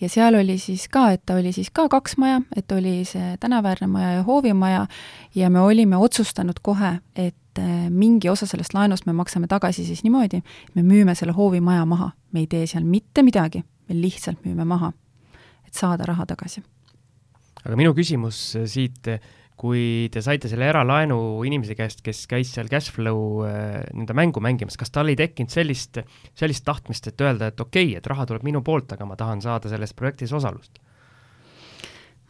ja 0.00 0.08
seal 0.08 0.34
oli 0.34 0.58
siis 0.58 0.88
ka, 0.92 1.10
et 1.14 1.22
ta 1.26 1.36
oli 1.40 1.52
siis 1.52 1.70
ka 1.74 1.88
kaks 1.88 2.16
maja, 2.20 2.40
et 2.56 2.72
oli 2.72 3.04
see 3.08 3.36
tänaväärne 3.40 3.86
maja 3.90 4.12
ja 4.18 4.22
hoovimaja 4.26 4.86
ja 5.34 5.50
me 5.50 5.60
olime 5.60 5.96
otsustanud 5.96 6.60
kohe, 6.62 6.98
et 7.16 7.58
äh, 7.58 7.88
mingi 7.90 8.28
osa 8.28 8.46
sellest 8.46 8.74
laenust 8.74 9.06
me 9.06 9.12
maksame 9.16 9.46
tagasi 9.46 9.84
siis 9.84 10.04
niimoodi, 10.04 10.42
me 10.74 10.82
müüme 10.82 11.14
selle 11.14 11.32
hoovimaja 11.36 11.84
maha, 11.86 12.10
me 12.32 12.44
ei 12.44 12.46
tee 12.50 12.66
seal 12.66 12.84
mitte 12.84 13.22
midagi, 13.26 13.64
me 13.88 14.00
lihtsalt 14.00 14.44
müüme 14.44 14.64
maha, 14.64 14.92
et 15.66 15.74
saada 15.74 16.06
raha 16.06 16.26
tagasi. 16.26 16.62
aga 17.64 17.76
minu 17.76 17.94
küsimus 17.94 18.56
siit 18.66 19.08
kui 19.56 20.08
te 20.12 20.22
saite 20.24 20.50
selle 20.52 20.68
eralaenu 20.68 21.18
inimese 21.48 21.76
käest, 21.78 22.02
kes 22.04 22.24
käis 22.30 22.52
seal 22.54 22.70
cash 22.72 22.92
flow 22.92 23.44
äh, 23.48 23.82
nii-öelda 23.92 24.16
mängu 24.16 24.42
mängimas, 24.44 24.78
kas 24.80 24.92
tal 24.92 25.12
ei 25.12 25.18
tekkinud 25.18 25.52
sellist, 25.52 26.02
sellist 26.36 26.66
tahtmist, 26.66 27.08
et 27.08 27.24
öelda, 27.24 27.52
et 27.52 27.60
okei 27.60 27.90
okay,, 27.90 28.00
et 28.00 28.10
raha 28.12 28.26
tuleb 28.28 28.44
minu 28.46 28.62
poolt, 28.66 28.92
aga 28.92 29.08
ma 29.08 29.16
tahan 29.16 29.44
saada 29.44 29.72
selles 29.72 29.96
projektis 29.96 30.34
osalust? 30.36 30.80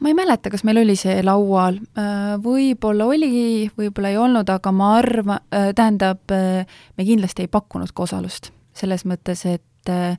ma 0.01 0.11
ei 0.12 0.14
mäleta, 0.18 0.51
kas 0.53 0.61
meil 0.68 0.83
oli 0.83 0.95
see 1.01 1.22
laual, 1.24 1.79
äh, 1.97 2.35
võib-olla 2.45 3.07
oli, 3.09 3.70
võib-olla 3.79 4.12
ei 4.12 4.18
olnud, 4.20 4.51
aga 4.53 4.72
ma 4.77 4.91
arvan, 4.99 5.41
äh, 5.51 5.70
tähendab, 5.77 6.27
me 6.31 7.07
kindlasti 7.09 7.47
ei 7.47 7.53
pakkunud 7.53 7.95
ka 7.97 8.05
osalust. 8.05 8.53
selles 8.77 9.07
mõttes, 9.09 9.47
et 9.49 9.64
Eh, 9.87 10.16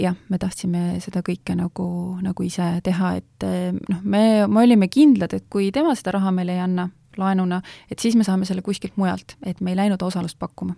jah, 0.00 0.16
me 0.28 0.38
tahtsime 0.40 0.84
seda 1.04 1.22
kõike 1.26 1.56
nagu, 1.58 1.86
nagu 2.24 2.46
ise 2.46 2.72
teha, 2.86 3.14
et 3.20 3.46
eh, 3.48 3.72
noh, 3.72 4.02
me, 4.02 4.22
me 4.50 4.64
olime 4.64 4.90
kindlad, 4.92 5.34
et 5.36 5.48
kui 5.52 5.70
tema 5.74 5.94
seda 5.98 6.16
raha 6.18 6.32
meile 6.34 6.56
ei 6.56 6.64
anna, 6.64 6.88
laenuna, 7.20 7.60
et 7.90 7.98
siis 8.02 8.16
me 8.16 8.26
saame 8.26 8.48
selle 8.48 8.64
kuskilt 8.66 8.96
mujalt, 9.00 9.36
et 9.46 9.60
me 9.60 9.74
ei 9.74 9.80
läinud 9.82 10.02
osalust 10.06 10.38
pakkuma 10.40 10.76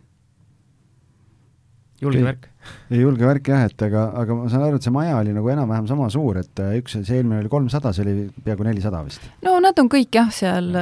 julge 2.03 2.23
värk. 2.25 2.49
julge 2.91 3.27
värk 3.27 3.49
jah, 3.53 3.65
et 3.69 3.85
aga, 3.87 4.05
aga 4.23 4.37
ma 4.37 4.49
saan 4.51 4.65
aru, 4.67 4.79
et 4.79 4.87
see 4.87 4.95
maja 4.95 5.19
oli 5.21 5.35
nagu 5.35 5.51
enam-vähem 5.55 5.87
sama 5.91 6.09
suur, 6.13 6.41
et 6.41 6.63
äh, 6.63 6.75
üks, 6.81 6.97
see 6.99 7.21
eelmine 7.21 7.43
oli 7.43 7.53
kolmsada, 7.53 7.93
see 7.95 8.05
oli 8.05 8.27
peaaegu 8.43 8.67
nelisada 8.67 9.03
vist? 9.07 9.25
no 9.47 9.55
nad 9.63 9.79
on 9.79 9.91
kõik 9.93 10.19
jah, 10.19 10.33
seal 10.35 10.73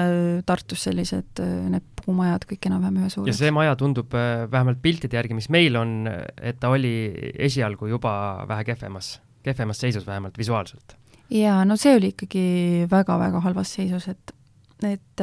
Tartus 0.49 0.87
sellised, 0.89 1.43
need 1.75 1.90
puumajad 2.05 2.47
kõik 2.51 2.71
enam-vähem 2.71 3.01
ühesuurused. 3.03 3.31
ja 3.33 3.37
see 3.37 3.55
maja 3.55 3.77
tundub 3.81 4.15
vähemalt 4.15 4.83
piltide 4.83 5.19
järgi, 5.19 5.37
mis 5.39 5.51
meil 5.53 5.79
on, 5.81 5.95
et 6.41 6.61
ta 6.61 6.73
oli 6.75 6.95
esialgu 7.39 7.91
juba 7.91 8.13
vähe 8.49 8.67
kehvemas, 8.73 9.19
kehvemas 9.47 9.81
seisus 9.83 10.07
vähemalt 10.07 10.39
visuaalselt. 10.39 10.97
jaa, 11.31 11.63
no 11.65 11.79
see 11.81 11.97
oli 11.97 12.15
ikkagi 12.15 12.45
väga-väga 12.91 13.43
halvas 13.47 13.77
seisus, 13.79 14.09
et 14.09 14.37
et 14.81 15.21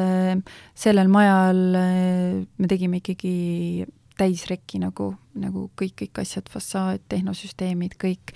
sellel 0.77 1.07
majal 1.09 1.57
me 1.73 2.67
tegime 2.69 2.99
ikkagi 3.01 3.87
täisrekki 4.17 4.79
nagu, 4.81 5.11
nagu 5.37 5.67
kõik, 5.77 5.95
kõik 6.01 6.21
asjad, 6.23 6.49
fassaad, 6.51 7.03
tehnosüsteemid, 7.11 7.97
kõik. 8.01 8.33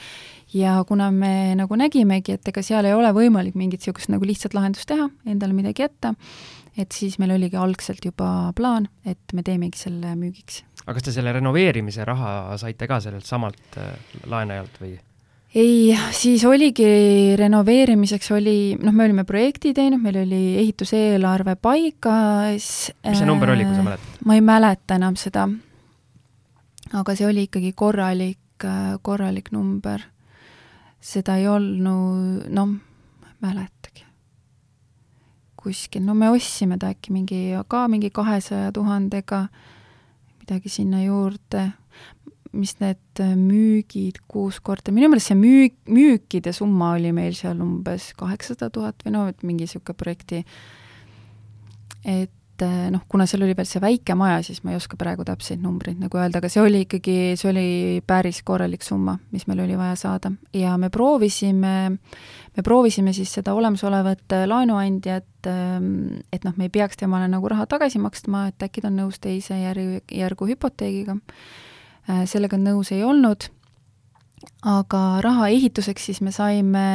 ja 0.53 0.77
kuna 0.87 1.09
me 1.11 1.53
nagu 1.57 1.77
nägimegi, 1.79 2.35
et 2.37 2.47
ega 2.51 2.63
seal 2.65 2.85
ei 2.87 2.95
ole 2.95 3.11
võimalik 3.15 3.57
mingit 3.57 3.81
niisugust 3.81 4.11
nagu 4.13 4.27
lihtsat 4.27 4.55
lahendust 4.57 4.87
teha, 4.89 5.09
endale 5.25 5.57
midagi 5.57 5.85
jätta, 5.85 6.13
et 6.77 6.95
siis 6.95 7.17
meil 7.19 7.35
oligi 7.35 7.59
algselt 7.59 8.05
juba 8.05 8.51
plaan, 8.55 8.87
et 9.05 9.33
me 9.33 9.43
teemegi 9.43 9.79
selle 9.79 10.15
müügiks. 10.15 10.63
aga 10.85 10.97
kas 10.97 11.07
te 11.07 11.15
selle 11.15 11.33
renoveerimise 11.35 12.05
raha 12.07 12.57
saite 12.61 12.87
ka 12.87 12.99
sellelt 13.03 13.27
samalt 13.27 13.79
äh, 13.79 13.95
laenajalt 14.31 14.77
või? 14.83 14.93
ei, 15.55 15.97
siis 16.15 16.45
oligi 16.47 17.35
renoveerimiseks 17.39 18.31
oli, 18.37 18.55
noh, 18.79 18.95
me 18.95 19.09
olime 19.09 19.25
projekti 19.27 19.73
teinud, 19.75 19.99
meil 20.03 20.21
oli 20.23 20.43
ehituseelarve 20.63 21.57
paigas. 21.59 22.69
mis 23.03 23.19
see 23.19 23.27
number 23.27 23.51
oli, 23.51 23.67
kui 23.67 23.75
sa 23.75 23.89
mäletad? 23.91 24.23
ma 24.25 24.39
ei 24.39 24.47
mäleta 24.53 25.01
enam 25.01 25.19
seda 25.19 25.49
aga 26.99 27.15
see 27.15 27.27
oli 27.27 27.45
ikkagi 27.47 27.73
korralik, 27.77 28.65
korralik 29.01 29.51
number. 29.55 30.03
seda 31.01 31.39
ei 31.41 31.47
olnud, 31.49 32.45
noh, 32.53 32.73
mäletagi. 33.41 33.90
Kuskil, 35.61 36.03
no 36.05 36.15
me 36.17 36.31
ostsime 36.33 36.79
ta 36.81 36.91
äkki 36.93 37.13
mingi, 37.13 37.41
ka 37.69 37.85
mingi 37.91 38.09
kahesaja 38.13 38.71
tuhandega, 38.75 39.45
midagi 40.41 40.71
sinna 40.73 41.03
juurde, 41.03 41.69
mis 42.51 42.73
need 42.81 43.21
müügid 43.39 44.19
kuus 44.31 44.59
korda, 44.59 44.91
minu 44.91 45.07
meelest 45.11 45.31
see 45.31 45.39
müük, 45.39 45.77
müükide 45.87 46.51
summa 46.55 46.95
oli 46.97 47.13
meil 47.15 47.35
seal 47.37 47.61
umbes 47.63 48.11
kaheksasada 48.19 48.71
tuhat 48.75 49.05
või 49.05 49.15
no 49.15 49.25
et 49.31 49.45
mingi 49.47 49.67
niisugune 49.67 49.97
projekti, 49.97 50.43
et 52.03 52.33
et 52.61 52.67
eh, 52.67 52.89
noh, 52.93 53.01
kuna 53.09 53.25
seal 53.25 53.41
oli 53.45 53.55
veel 53.57 53.67
see 53.67 53.81
väike 53.81 54.15
maja, 54.17 54.41
siis 54.45 54.61
ma 54.63 54.73
ei 54.73 54.77
oska 54.77 54.97
praegu 54.99 55.25
täpseid 55.25 55.61
numbreid 55.63 55.99
nagu 56.01 56.19
öelda, 56.19 56.41
aga 56.41 56.49
see 56.51 56.61
oli 56.61 56.83
ikkagi, 56.85 57.15
see 57.39 57.49
oli 57.49 57.65
päris 58.07 58.41
korralik 58.45 58.85
summa, 58.85 59.17
mis 59.33 59.47
meil 59.49 59.63
oli 59.63 59.77
vaja 59.79 59.95
saada. 59.97 60.31
Ja 60.53 60.75
me 60.81 60.91
proovisime, 60.93 61.73
me 62.57 62.65
proovisime 62.65 63.15
siis 63.17 63.33
seda 63.33 63.55
olemasolevat 63.57 64.37
eh, 64.37 64.45
laenuandjat, 64.49 65.49
ehm, 65.49 66.21
et 66.33 66.45
noh, 66.45 66.55
me 66.57 66.69
ei 66.69 66.73
peaks 66.73 67.01
temale 67.01 67.29
nagu 67.31 67.49
raha 67.51 67.65
tagasi 67.69 68.01
maksma, 68.03 68.47
et 68.51 68.67
äkki 68.67 68.85
ta 68.85 68.91
on 68.91 68.99
nõus 69.01 69.17
teise 69.21 69.57
järg, 69.57 70.05
järgu 70.13 70.49
hüpoteegiga. 70.53 71.17
Eh, 72.07 72.23
sellega 72.29 72.61
nõus 72.61 72.93
ei 72.93 73.01
olnud, 73.07 73.49
aga 74.69 75.05
raha 75.25 75.49
ehituseks 75.53 76.11
siis 76.11 76.21
me 76.21 76.33
saime, 76.35 76.89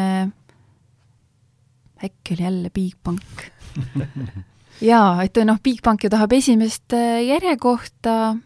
äkki 2.07 2.37
oli 2.37 2.45
jälle 2.45 2.71
Bigbank 2.71 3.49
jaa, 4.85 5.25
et 5.25 5.41
noh, 5.47 5.59
Bigbank 5.63 6.05
ju 6.05 6.11
tahab 6.13 6.33
esimest 6.37 6.95
äh, 6.97 7.23
järjekohta. 7.27 8.37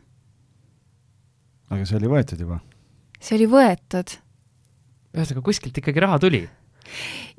aga 1.70 1.86
see 1.86 1.98
oli 1.98 2.10
võetud 2.12 2.44
juba? 2.44 2.60
see 3.20 3.36
oli 3.38 3.48
võetud. 3.50 4.16
ühesõnaga, 5.16 5.44
kuskilt 5.44 5.82
ikkagi 5.82 6.04
raha 6.06 6.20
tuli? 6.22 6.44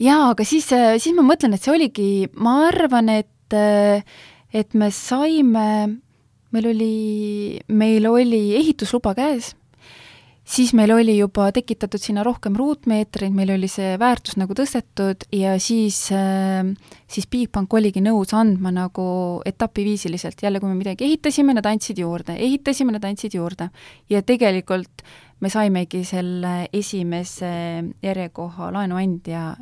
jaa, 0.02 0.32
aga 0.34 0.48
siis, 0.48 0.70
äh, 0.76 0.98
siis 1.00 1.16
ma 1.18 1.26
mõtlen, 1.28 1.56
et 1.56 1.64
see 1.64 1.74
oligi, 1.74 2.12
ma 2.36 2.68
arvan, 2.70 3.10
et, 3.22 3.56
äh, 3.56 4.04
et 4.54 4.76
me 4.76 4.92
saime, 4.96 5.70
meil 6.52 6.72
oli, 6.74 6.94
meil 7.72 8.08
oli 8.12 8.44
ehitusluba 8.60 9.16
käes 9.18 9.54
siis 10.44 10.74
meil 10.74 10.92
oli 10.92 11.16
juba 11.18 11.50
tekitatud 11.54 12.02
sinna 12.02 12.24
rohkem 12.26 12.56
ruutmeetreid, 12.58 13.34
meil 13.36 13.54
oli 13.56 13.70
see 13.72 13.94
väärtus 14.02 14.38
nagu 14.42 14.56
tõstetud 14.58 15.26
ja 15.36 15.56
siis, 15.62 16.04
äh, 16.16 16.66
siis 17.12 17.28
Bigbank 17.32 17.74
oligi 17.74 18.04
nõus 18.04 18.34
andma 18.38 18.74
nagu 18.74 19.06
etapiviisiliselt, 19.46 20.42
jälle 20.44 20.60
kui 20.60 20.72
me 20.72 20.80
midagi 20.80 21.06
ehitasime, 21.08 21.56
nad 21.58 21.68
andsid 21.70 22.02
juurde, 22.02 22.38
ehitasime, 22.38 22.96
nad 22.96 23.06
andsid 23.06 23.36
juurde. 23.38 23.70
ja 24.10 24.22
tegelikult 24.22 25.04
me 25.42 25.50
saimegi 25.50 26.04
selle 26.06 26.70
esimese 26.74 27.52
järjekoha 28.04 28.72
laenuandja, 28.74 29.56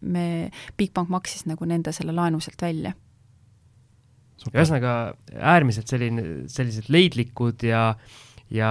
me, 0.00 0.50
Bigbank 0.76 1.08
maksis 1.10 1.46
nagu 1.46 1.64
nende 1.64 1.92
selle 1.92 2.12
laenu 2.14 2.40
sealt 2.40 2.62
välja. 2.62 2.92
Ühesõnaga 4.46 5.16
äärmiselt 5.34 5.88
selline, 5.90 6.22
sellised 6.52 6.90
leidlikud 6.92 7.64
ja 7.66 7.88
äh, 7.88 8.25
ja 8.54 8.70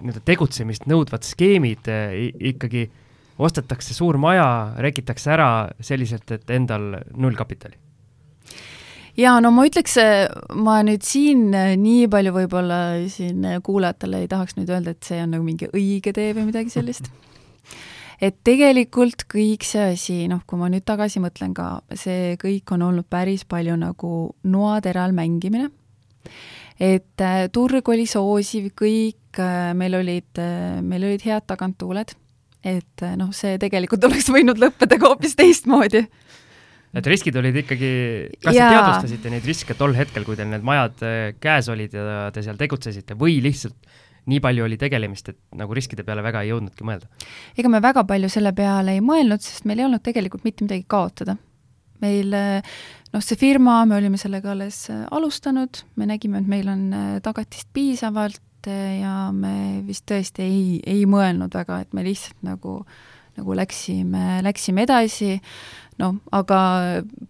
nii-öelda 0.00 0.22
tegutsemist 0.26 0.86
nõudvad 0.90 1.26
skeemid 1.26 1.90
eh, 1.92 2.14
ikkagi 2.52 2.86
ostetakse 3.38 3.94
suur 3.94 4.18
maja, 4.18 4.74
rekitakse 4.82 5.30
ära 5.34 5.50
selliselt, 5.84 6.30
et 6.32 6.50
endal 6.50 6.96
null 7.14 7.36
kapitali 7.38 7.76
jaa, 9.16 9.36
no 9.40 9.52
ma 9.54 9.66
ütleks, 9.68 9.96
eh, 10.02 10.26
ma 10.58 10.80
nüüd 10.86 11.06
siin 11.06 11.48
eh, 11.54 11.76
nii 11.80 12.08
palju 12.12 12.34
võib-olla 12.34 12.80
siin 13.12 13.46
kuulajatele 13.64 14.24
ei 14.24 14.32
tahaks 14.32 14.58
nüüd 14.58 14.72
öelda, 14.72 14.96
et 14.96 15.06
see 15.06 15.22
on 15.22 15.36
nagu 15.36 15.46
mingi 15.46 15.70
õige 15.70 16.12
tee 16.16 16.32
või 16.36 16.48
midagi 16.50 16.74
sellist. 16.74 17.08
et 18.26 18.42
tegelikult 18.44 19.26
kõik 19.30 19.64
see 19.68 19.92
asi, 19.94 20.18
noh, 20.32 20.42
kui 20.48 20.58
ma 20.58 20.72
nüüd 20.72 20.86
tagasi 20.88 21.22
mõtlen 21.22 21.54
ka, 21.56 21.70
see 21.94 22.34
kõik 22.42 22.74
on 22.74 22.88
olnud 22.90 23.06
päris 23.12 23.46
palju 23.48 23.78
nagu 23.78 24.12
noateral 24.50 25.14
mängimine 25.16 25.70
et 26.80 27.24
äh, 27.24 27.46
turg 27.52 27.88
oli 27.88 28.06
soosiv, 28.08 28.70
kõik, 28.76 29.40
äh, 29.40 29.72
meil 29.78 29.96
olid, 29.98 30.30
äh, 30.40 30.78
meil 30.84 31.08
olid 31.08 31.24
head 31.26 31.46
taganttuuled, 31.48 32.14
et 32.66 33.04
noh, 33.16 33.32
see 33.36 33.56
tegelikult 33.62 34.04
oleks 34.08 34.30
võinud 34.32 34.60
lõppeda 34.60 34.98
ka 35.00 35.12
hoopis 35.12 35.36
teistmoodi. 35.38 36.06
et 36.96 37.06
riskid 37.12 37.36
olid 37.36 37.56
ikkagi, 37.62 37.92
kas 38.40 38.56
ja. 38.56 38.68
te 38.68 38.76
teadvustasite 38.76 39.32
neid 39.32 39.46
riske 39.48 39.76
tol 39.76 39.94
hetkel, 39.96 40.24
kui 40.24 40.36
teil 40.36 40.50
need 40.52 40.64
majad 40.64 41.00
käes 41.40 41.68
olid 41.72 41.94
ja 41.96 42.26
te 42.32 42.44
seal 42.44 42.58
tegutsesite 42.60 43.16
või 43.18 43.40
lihtsalt 43.44 43.76
nii 44.26 44.40
palju 44.42 44.64
oli 44.66 44.78
tegelemist, 44.80 45.28
et 45.30 45.38
nagu 45.54 45.74
riskide 45.76 46.02
peale 46.06 46.24
väga 46.24 46.42
ei 46.42 46.50
jõudnudki 46.50 46.86
mõelda? 46.88 47.08
ega 47.56 47.70
me 47.70 47.80
väga 47.84 48.02
palju 48.08 48.30
selle 48.32 48.52
peale 48.56 48.96
ei 48.96 49.04
mõelnud, 49.04 49.44
sest 49.44 49.68
meil 49.68 49.82
ei 49.82 49.86
olnud 49.86 50.02
tegelikult 50.02 50.46
mitte 50.48 50.66
midagi 50.66 50.86
kaotada 50.88 51.36
meil 52.00 52.34
noh, 53.16 53.24
see 53.24 53.38
firma, 53.40 53.80
me 53.88 53.96
olime 53.96 54.18
sellega 54.20 54.52
alles 54.52 54.86
äh, 54.92 55.04
alustanud, 55.14 55.82
me 55.96 56.08
nägime, 56.08 56.42
et 56.42 56.50
meil 56.50 56.68
on 56.72 56.88
äh, 56.92 57.12
tagatist 57.24 57.70
piisavalt 57.76 58.42
ja 58.66 59.28
me 59.30 59.84
vist 59.86 60.08
tõesti 60.10 60.42
ei, 60.42 60.62
ei 60.90 61.04
mõelnud 61.06 61.52
väga, 61.54 61.84
et 61.84 61.92
me 61.94 62.02
lihtsalt 62.02 62.40
nagu, 62.42 62.80
nagu 63.38 63.54
läksime, 63.54 64.40
läksime 64.42 64.82
edasi, 64.82 65.36
noh, 66.02 66.16
aga 66.34 66.58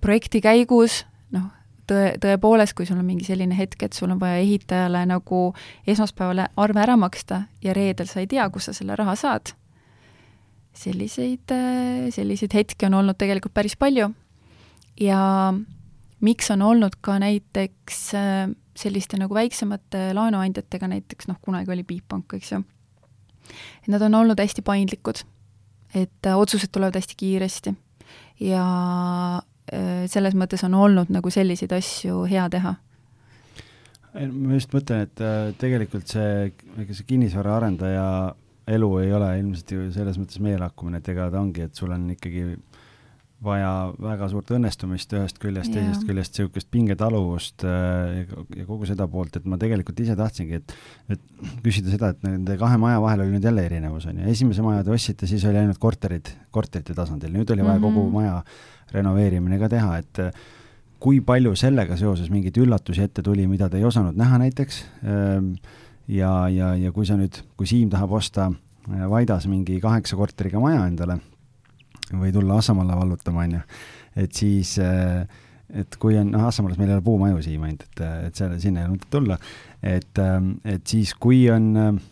projekti 0.01 0.41
käigus 0.41 1.03
noh, 1.37 1.51
tõe, 1.85 2.15
tõepoolest, 2.25 2.73
kui 2.73 2.89
sul 2.89 3.03
on 3.03 3.05
mingi 3.05 3.29
selline 3.29 3.53
hetk, 3.59 3.85
et 3.85 3.93
sul 3.93 4.15
on 4.15 4.23
vaja 4.23 4.41
ehitajale 4.41 5.05
nagu 5.13 5.43
esmaspäeval 5.85 6.47
arve 6.57 6.85
ära 6.87 6.97
maksta 6.97 7.43
ja 7.61 7.77
reedel 7.77 8.09
sa 8.09 8.25
ei 8.25 8.33
tea, 8.33 8.49
kust 8.49 8.73
sa 8.73 8.79
selle 8.81 8.97
raha 8.97 9.13
saad, 9.21 9.53
selliseid, 10.73 11.53
selliseid 12.17 12.63
hetki 12.63 12.89
on 12.89 12.97
olnud 13.03 13.21
tegelikult 13.21 13.53
päris 13.61 13.77
palju 13.77 14.09
ja 15.01 15.55
miks 16.25 16.51
on 16.51 16.63
olnud 16.63 16.99
ka 17.05 17.19
näiteks 17.23 18.01
äh, 18.15 18.49
selliste 18.77 19.19
nagu 19.21 19.35
väiksemate 19.35 20.11
laenuandjatega, 20.17 20.89
näiteks 20.93 21.29
noh, 21.31 21.41
kunagi 21.43 21.73
oli 21.73 21.85
Bigbank, 21.85 22.37
eks 22.37 22.53
ju, 22.53 22.63
et 23.83 23.91
nad 23.93 24.05
on 24.07 24.17
olnud 24.23 24.41
hästi 24.41 24.65
paindlikud, 24.67 25.23
et 25.95 26.29
äh, 26.29 26.39
otsused 26.39 26.73
tulevad 26.73 26.97
hästi 26.99 27.19
kiiresti. 27.19 27.75
Ja 28.45 28.65
äh, 29.73 30.05
selles 30.11 30.37
mõttes 30.37 30.65
on 30.67 30.77
olnud 30.77 31.13
nagu 31.13 31.31
selliseid 31.33 31.73
asju 31.77 32.25
hea 32.31 32.49
teha. 32.53 32.77
Ma 34.17 34.57
just 34.57 34.73
mõtlen, 34.73 35.05
et 35.05 35.21
tegelikult 35.61 36.09
see, 36.09 36.47
ega 36.81 36.95
see 36.97 37.05
kinnisvaraarendaja 37.05 38.07
elu 38.73 38.89
ei 39.03 39.11
ole 39.13 39.29
ilmselt 39.43 39.75
ju 39.75 39.91
selles 39.93 40.17
mõttes 40.17 40.41
meelehakkumine, 40.41 41.03
et 41.03 41.11
ega 41.13 41.27
ta 41.31 41.43
ongi, 41.43 41.67
et 41.67 41.77
sul 41.77 41.93
on 41.93 42.07
ikkagi 42.15 42.47
vaja 43.45 43.71
väga 44.01 44.29
suurt 44.33 44.51
õnnestumist 44.57 45.11
ühest 45.13 45.39
küljest, 45.41 45.73
teisest 45.75 46.07
küljest 46.09 46.39
niisugust 46.39 46.71
pingetaluvust 46.73 47.67
äh, 47.69 48.23
ja 48.57 48.65
kogu 48.65 48.89
seda 48.89 49.05
poolt, 49.13 49.37
et 49.37 49.49
ma 49.49 49.59
tegelikult 49.61 50.01
ise 50.01 50.17
tahtsingi, 50.17 50.61
et, 50.63 50.75
et 51.13 51.45
küsida 51.65 51.93
seda, 51.93 52.15
et 52.15 52.25
nende 52.25 52.57
kahe 52.61 52.79
maja 52.81 53.03
vahel 53.05 53.27
oli 53.27 53.37
nüüd 53.37 53.45
jälle 53.45 53.67
erinevus, 53.69 54.09
on 54.09 54.23
ju, 54.23 54.29
esimese 54.33 54.65
maja 54.65 54.87
te 54.87 54.95
ostsite, 54.95 55.29
siis 55.29 55.45
oli 55.49 55.61
ainult 55.61 55.81
korterid, 55.83 56.33
korterite 56.55 56.97
tasandil, 56.97 57.35
nüüd 57.37 57.53
oli 57.53 57.67
vaja 57.67 57.77
mm 57.77 57.85
-hmm. 57.85 58.01
kogu 58.01 58.11
maja 58.17 58.41
renoveerimine 58.97 59.59
ka 59.61 59.69
teha, 59.69 59.99
et 59.99 60.23
kui 61.03 61.21
palju 61.21 61.55
sellega 61.57 61.97
seoses 61.97 62.31
mingeid 62.33 62.57
üllatusi 62.57 63.05
ette 63.05 63.23
tuli, 63.23 63.47
mida 63.47 63.69
te 63.69 63.77
ei 63.77 63.85
osanud 63.85 64.17
näha 64.17 64.39
näiteks? 64.39 64.85
Ähm, 65.05 65.53
ja, 66.09 66.49
ja, 66.49 66.75
ja 66.75 66.93
kui 66.93 67.07
sa 67.07 67.17
nüüd, 67.17 67.43
kui 67.57 67.67
Siim 67.67 67.91
tahab 67.91 68.13
osta 68.13 68.51
äh, 68.51 69.11
Vaidas 69.11 69.47
mingi 69.47 69.81
kaheksa 69.81 70.17
korteriga 70.17 70.61
maja 70.61 70.87
endale 70.87 71.21
või 72.13 72.33
tulla 72.35 72.61
Assamalla 72.61 72.97
vallutama, 72.99 73.45
on 73.47 73.59
ju, 73.59 73.63
et 74.23 74.33
siis 74.33 74.77
äh, 74.83 75.27
et 75.75 75.97
kui 75.99 76.15
on, 76.19 76.29
noh, 76.31 76.45
Assamaalas 76.47 76.79
meil 76.79 76.93
ei 76.93 76.99
ole 76.99 77.05
puumaju 77.07 77.41
Siim 77.43 77.65
ainult, 77.67 77.87
et, 77.89 78.03
et 78.29 78.39
seal, 78.39 78.55
sinna 78.63 78.83
ei 78.83 78.87
ole 78.87 78.97
mõtet 78.97 79.11
tulla, 79.11 79.39
et, 79.83 80.21
ähm, 80.23 80.53
et 80.65 80.87
siis, 80.87 81.15
kui 81.19 81.41
on 81.51 81.73
äh, 81.83 82.05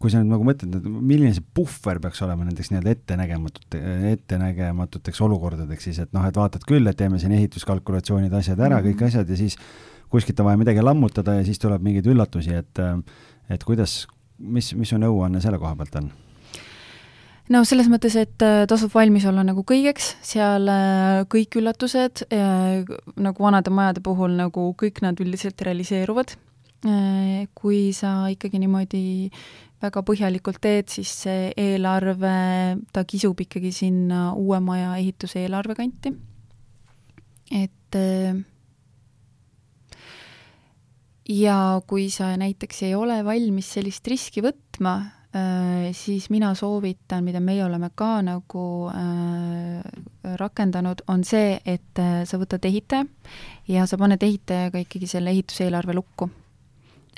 kui 0.00 0.12
sa 0.12 0.22
nüüd 0.22 0.32
nagu 0.32 0.44
mõtled, 0.48 0.78
et 0.78 0.86
milline 0.88 1.34
see 1.36 1.44
puhver 1.56 1.98
peaks 2.00 2.22
olema 2.24 2.46
nendeks 2.46 2.70
nii-öelda 2.72 2.94
ettenägematute, 2.96 3.80
ettenägematuteks 4.14 5.20
olukordadeks 5.26 5.90
siis, 5.90 5.98
et 6.00 6.14
noh, 6.16 6.24
et 6.24 6.38
vaatad 6.40 6.64
küll, 6.68 6.88
et 6.88 6.96
teeme 6.96 7.20
siin 7.20 7.34
ehituskalkulatsioonid, 7.36 8.32
asjad 8.32 8.56
ära 8.56 8.78
mm, 8.78 8.86
-hmm. 8.86 8.96
kõik 8.96 9.06
asjad 9.10 9.28
ja 9.28 9.36
siis 9.36 9.58
kuskilt 10.10 10.40
on 10.40 10.48
vaja 10.48 10.60
midagi 10.62 10.80
lammutada 10.80 11.36
ja 11.36 11.44
siis 11.44 11.60
tuleb 11.60 11.84
mingeid 11.84 12.08
üllatusi, 12.08 12.56
et 12.56 12.80
et 13.50 13.64
kuidas, 13.64 14.06
mis, 14.38 14.72
mis 14.74 14.88
su 14.88 14.96
nõuanne 14.96 15.40
selle 15.44 15.58
koha 15.60 15.76
pealt 15.76 16.00
on? 16.00 16.10
No 17.50 17.62
selles 17.66 17.88
mõttes, 17.90 18.16
et 18.18 18.44
äh, 18.44 18.64
tasub 18.70 18.92
valmis 18.94 19.26
olla 19.28 19.42
nagu 19.46 19.64
kõigeks, 19.66 20.14
seal 20.26 20.68
äh, 20.70 21.22
kõik 21.30 21.58
üllatused, 21.60 22.24
äh, 22.34 22.84
nagu 23.20 23.46
vanade 23.46 23.72
majade 23.74 24.04
puhul, 24.04 24.36
nagu 24.38 24.70
kõik 24.78 25.02
nad 25.06 25.20
üldiselt 25.22 25.60
realiseeruvad. 25.66 26.36
Kui 26.80 27.90
sa 27.92 28.10
ikkagi 28.32 28.56
niimoodi 28.56 29.28
väga 29.84 30.00
põhjalikult 30.00 30.62
teed, 30.64 30.86
siis 30.88 31.10
see 31.26 31.50
eelarve, 31.60 32.30
ta 32.88 33.02
kisub 33.04 33.42
ikkagi 33.44 33.68
sinna 33.76 34.30
uue 34.32 34.62
maja 34.64 34.94
ehituse 34.96 35.42
eelarve 35.42 35.76
kanti. 35.76 36.14
et 37.52 37.98
ja 41.28 41.58
kui 41.84 42.08
sa 42.08 42.32
näiteks 42.40 42.82
ei 42.88 42.94
ole 42.96 43.20
valmis 43.28 43.74
sellist 43.76 44.08
riski 44.08 44.40
võtma, 44.40 45.19
siis 45.94 46.24
mina 46.30 46.48
soovitan, 46.58 47.22
mida 47.22 47.38
meie 47.40 47.62
oleme 47.64 47.92
ka 47.94 48.16
nagu 48.26 48.64
äh, 48.90 50.36
rakendanud, 50.40 51.04
on 51.08 51.22
see, 51.24 51.54
et 51.64 52.02
sa 52.26 52.40
võtad 52.40 52.66
ehitaja 52.66 53.06
ja 53.70 53.86
sa 53.86 53.98
paned 54.00 54.22
ehitajaga 54.26 54.82
ikkagi 54.82 55.06
selle 55.10 55.30
ehituseelarve 55.30 55.94
lukku. 55.94 56.30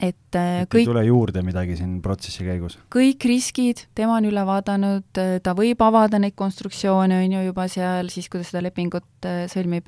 Et 0.03 0.35
äh, 0.35 0.65
kõik 0.67 0.83
ei 0.83 0.89
tule 0.89 1.03
juurde 1.05 1.43
midagi 1.47 1.77
siin 1.79 1.99
protsessi 2.03 2.43
käigus? 2.47 2.75
kõik 2.91 3.23
riskid, 3.29 3.85
tema 3.95 4.17
on 4.19 4.27
üle 4.27 4.43
vaadanud, 4.49 5.07
äh, 5.21 5.37
ta 5.45 5.55
võib 5.59 5.85
avada 5.85 6.19
neid 6.23 6.35
konstruktsioone, 6.39 7.21
on 7.23 7.37
ju, 7.37 7.43
juba 7.51 7.69
seal 7.71 8.11
siis, 8.11 8.27
kui 8.33 8.43
ta 8.43 8.49
seda 8.49 8.65
lepingut 8.67 9.29
äh, 9.29 9.45
sõlmib, 9.53 9.87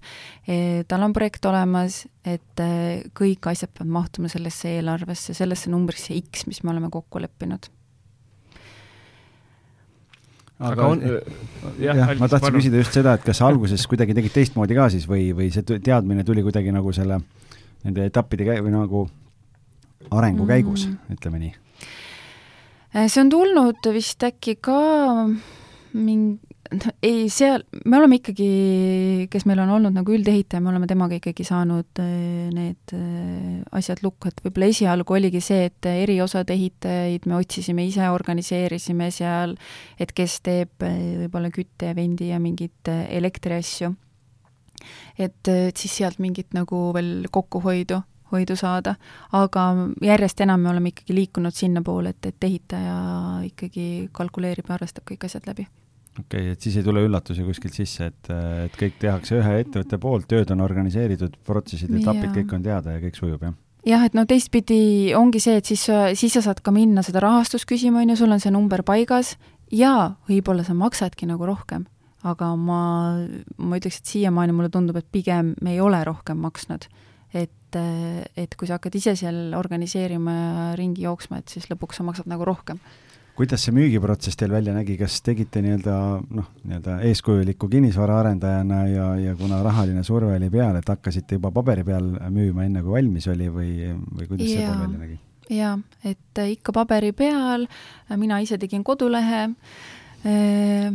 tal 0.91 1.07
on 1.07 1.15
projekt 1.17 1.47
olemas, 1.49 2.03
et 2.25 2.63
kõik 3.17 3.49
asjad 3.51 3.73
peavad 3.73 3.95
mahtuma 3.97 4.31
sellesse 4.33 4.77
eelarvesse, 4.77 5.35
sellesse 5.37 5.73
numbrisse 5.73 6.15
X, 6.21 6.45
mis 6.51 6.63
me 6.63 6.75
oleme 6.75 6.93
kokku 6.93 7.23
leppinud 7.25 7.73
aga 10.61 10.87
on, 10.87 11.03
jah, 11.83 11.97
jah, 11.99 12.15
ma 12.21 12.29
tahtsin 12.31 12.55
küsida 12.55 12.79
just 12.83 12.95
seda, 12.95 13.17
et 13.19 13.27
kas 13.27 13.43
alguses 13.43 13.87
kuidagi 13.91 14.15
tegid 14.15 14.35
teistmoodi 14.37 14.77
ka 14.79 14.89
siis 14.93 15.09
või, 15.11 15.33
või 15.37 15.51
see 15.55 15.67
teadmine 15.67 16.25
tuli 16.27 16.45
kuidagi 16.47 16.73
nagu 16.75 16.93
selle, 16.95 17.21
nende 17.85 18.07
etappide 18.11 18.47
käi- 18.47 18.63
või 18.63 18.75
nagu 18.77 19.05
arengu 20.15 20.47
käigus 20.47 20.87
mm., 20.87 21.17
ütleme 21.19 21.43
nii? 21.43 21.53
Äh, 22.95 23.09
see 23.09 23.25
on 23.25 23.33
tulnud 23.33 23.91
vist 23.95 24.23
äkki 24.23 24.57
ka 24.63 24.79
mingi 25.95 26.54
ei, 27.03 27.29
seal, 27.33 27.65
me 27.85 27.99
oleme 27.99 28.19
ikkagi, 28.21 29.27
kes 29.33 29.45
meil 29.49 29.61
on 29.65 29.73
olnud 29.77 29.95
nagu 29.95 30.15
üldehitaja, 30.15 30.63
me 30.65 30.71
oleme 30.73 30.89
temaga 30.91 31.19
ikkagi 31.19 31.47
saanud 31.47 32.01
äh, 32.03 32.07
need 32.55 32.95
äh, 32.97 33.61
asjad 33.77 34.03
lukku, 34.05 34.31
et 34.31 34.41
võib-olla 34.45 34.71
esialgu 34.73 35.17
oligi 35.17 35.43
see, 35.45 35.69
et 35.71 35.91
eriosade 35.91 36.57
ehitajaid 36.57 37.29
me 37.31 37.37
otsisime 37.39 37.85
ise, 37.89 38.09
organiseerisime 38.13 39.11
seal, 39.15 39.55
et 40.01 40.15
kes 40.17 40.41
teeb 40.47 40.85
võib-olla 40.85 41.53
kütte 41.55 41.93
ja 41.93 41.99
vendi 41.99 42.33
ja 42.33 42.41
mingeid 42.43 42.91
elektriasju. 42.91 43.95
et, 45.19 45.49
et 45.49 45.77
siis 45.77 46.01
sealt 46.01 46.19
mingit 46.19 46.53
nagu 46.57 46.91
veel 46.97 47.29
kokkuhoidu 47.31 48.03
hoidu 48.35 48.57
saada, 48.59 48.97
aga 49.37 49.69
järjest 50.03 50.41
enam 50.43 50.65
me 50.65 50.73
oleme 50.73 50.91
ikkagi 50.91 51.15
liikunud 51.15 51.55
sinnapoole, 51.55 52.17
et, 52.17 52.33
et 52.33 52.51
ehitaja 52.51 52.99
ikkagi 53.47 54.11
kalkuleerib 54.13 54.69
ja 54.69 54.79
arvestab 54.79 55.07
kõik 55.11 55.29
asjad 55.29 55.47
läbi 55.47 55.69
okei 56.19 56.47
okay,, 56.47 56.55
et 56.55 56.65
siis 56.65 56.79
ei 56.79 56.87
tule 56.87 57.05
üllatusi 57.07 57.45
kuskilt 57.47 57.77
sisse, 57.77 58.11
et, 58.13 58.33
et 58.67 58.79
kõik 58.81 58.99
tehakse 59.03 59.39
ühe 59.41 59.59
ettevõtte 59.65 59.99
poolt, 60.03 60.29
tööd 60.31 60.51
on 60.55 60.65
organiseeritud, 60.65 61.39
protsessid, 61.47 61.93
etapid, 62.01 62.33
kõik 62.39 62.57
on 62.57 62.67
teada 62.67 62.97
ja 62.97 63.03
kõik 63.05 63.19
sujub, 63.21 63.47
jah? 63.47 63.57
jah, 63.89 64.05
et 64.07 64.17
no 64.17 64.27
teistpidi 64.29 65.15
ongi 65.19 65.43
see, 65.43 65.59
et 65.61 65.73
siis, 65.73 65.87
siis 66.19 66.39
sa 66.39 66.45
saad 66.49 66.63
ka 66.65 66.75
minna 66.75 67.05
seda 67.07 67.23
rahastust 67.25 67.69
küsima, 67.69 68.03
on 68.03 68.15
ju, 68.15 68.21
sul 68.23 68.33
on 68.33 68.43
see 68.43 68.55
number 68.55 68.85
paigas 68.87 69.35
ja 69.73 70.15
võib-olla 70.31 70.65
sa 70.67 70.77
maksadki 70.77 71.29
nagu 71.31 71.47
rohkem. 71.49 71.89
aga 72.25 72.55
ma, 72.57 72.83
ma 73.61 73.77
ütleks, 73.77 73.99
et 74.01 74.15
siiamaani 74.15 74.55
mulle 74.57 74.71
tundub, 74.73 74.97
et 74.97 75.11
pigem 75.13 75.55
me 75.61 75.75
ei 75.75 75.81
ole 75.85 75.99
rohkem 76.05 76.39
maksnud 76.41 76.89
et, 77.35 77.79
et 78.39 78.55
kui 78.57 78.69
sa 78.69 78.79
hakkad 78.79 78.95
ise 78.99 79.15
seal 79.19 79.55
organiseerima 79.59 80.35
ja 80.35 80.69
ringi 80.79 81.05
jooksma, 81.05 81.43
et 81.43 81.51
siis 81.53 81.67
lõpuks 81.71 81.99
sa 81.99 82.07
maksad 82.07 82.31
nagu 82.31 82.47
rohkem. 82.47 82.81
Kuidas 83.35 83.65
see 83.67 83.75
müügiprotsess 83.75 84.39
teil 84.39 84.53
välja 84.55 84.75
nägi, 84.77 84.97
kas 85.01 85.19
tegite 85.27 85.63
nii-öelda 85.65 85.95
noh, 86.39 86.51
nii-öelda 86.63 86.99
eeskujuliku 87.09 87.69
kinnisvaraarendajana 87.73 88.81
ja, 88.91 89.07
ja 89.19 89.37
kuna 89.39 89.63
rahaline 89.65 90.05
surve 90.07 90.37
oli 90.37 90.51
peal, 90.53 90.79
et 90.79 90.91
hakkasite 90.91 91.39
juba 91.41 91.51
paberi 91.55 91.85
peal 91.87 92.13
müüma, 92.31 92.67
enne 92.69 92.83
kui 92.85 92.95
valmis 92.99 93.27
oli 93.33 93.49
või, 93.53 93.73
või 93.91 94.29
kuidas 94.31 94.51
ja, 94.51 94.59
see 94.61 94.69
pool 94.69 94.85
välja 94.85 95.01
nägi? 95.03 95.19
jaa, 95.55 95.75
et 96.07 96.45
ikka 96.55 96.73
paberi 96.73 97.11
peal, 97.17 97.67
mina 98.17 98.39
ise 98.45 98.59
tegin 98.61 98.85
kodulehe 98.87 99.43
äh,, 100.25 100.95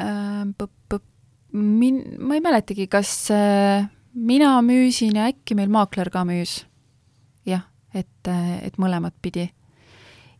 äh, 0.00 0.72
min-, 1.56 2.16
ma 2.20 2.36
ei 2.36 2.42
mäletagi, 2.44 2.88
kas 2.90 3.30
äh, 3.30 3.86
mina 4.14 4.56
müüsin 4.62 5.16
ja 5.16 5.28
äkki 5.30 5.56
meil 5.56 5.70
maakler 5.72 6.10
ka 6.10 6.24
müüs. 6.28 6.64
jah, 7.46 7.62
et, 7.94 8.28
et 8.62 8.78
mõlemat 8.82 9.14
pidi. 9.22 9.50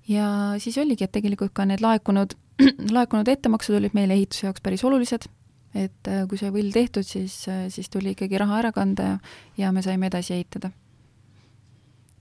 Ja 0.09 0.29
siis 0.63 0.79
oligi, 0.79 1.07
et 1.07 1.13
tegelikult 1.15 1.55
ka 1.57 1.67
need 1.69 1.83
laekunud, 1.85 2.37
laekunud 2.97 3.29
ettemaksud 3.29 3.79
olid 3.79 3.97
meile 3.97 4.17
ehituse 4.17 4.47
jaoks 4.47 4.65
päris 4.65 4.85
olulised, 4.87 5.29
et 5.77 6.11
äh, 6.11 6.25
kui 6.31 6.41
sai 6.41 6.53
võll 6.55 6.73
tehtud, 6.75 7.07
siis, 7.07 7.43
äh, 7.53 7.67
siis 7.73 7.91
tuli 7.93 8.15
ikkagi 8.15 8.41
raha 8.41 8.61
ära 8.65 8.75
kanda 8.77 9.13
ja, 9.13 9.17
ja 9.61 9.73
me 9.73 9.85
saime 9.85 10.11
edasi 10.11 10.37
ehitada. 10.39 10.73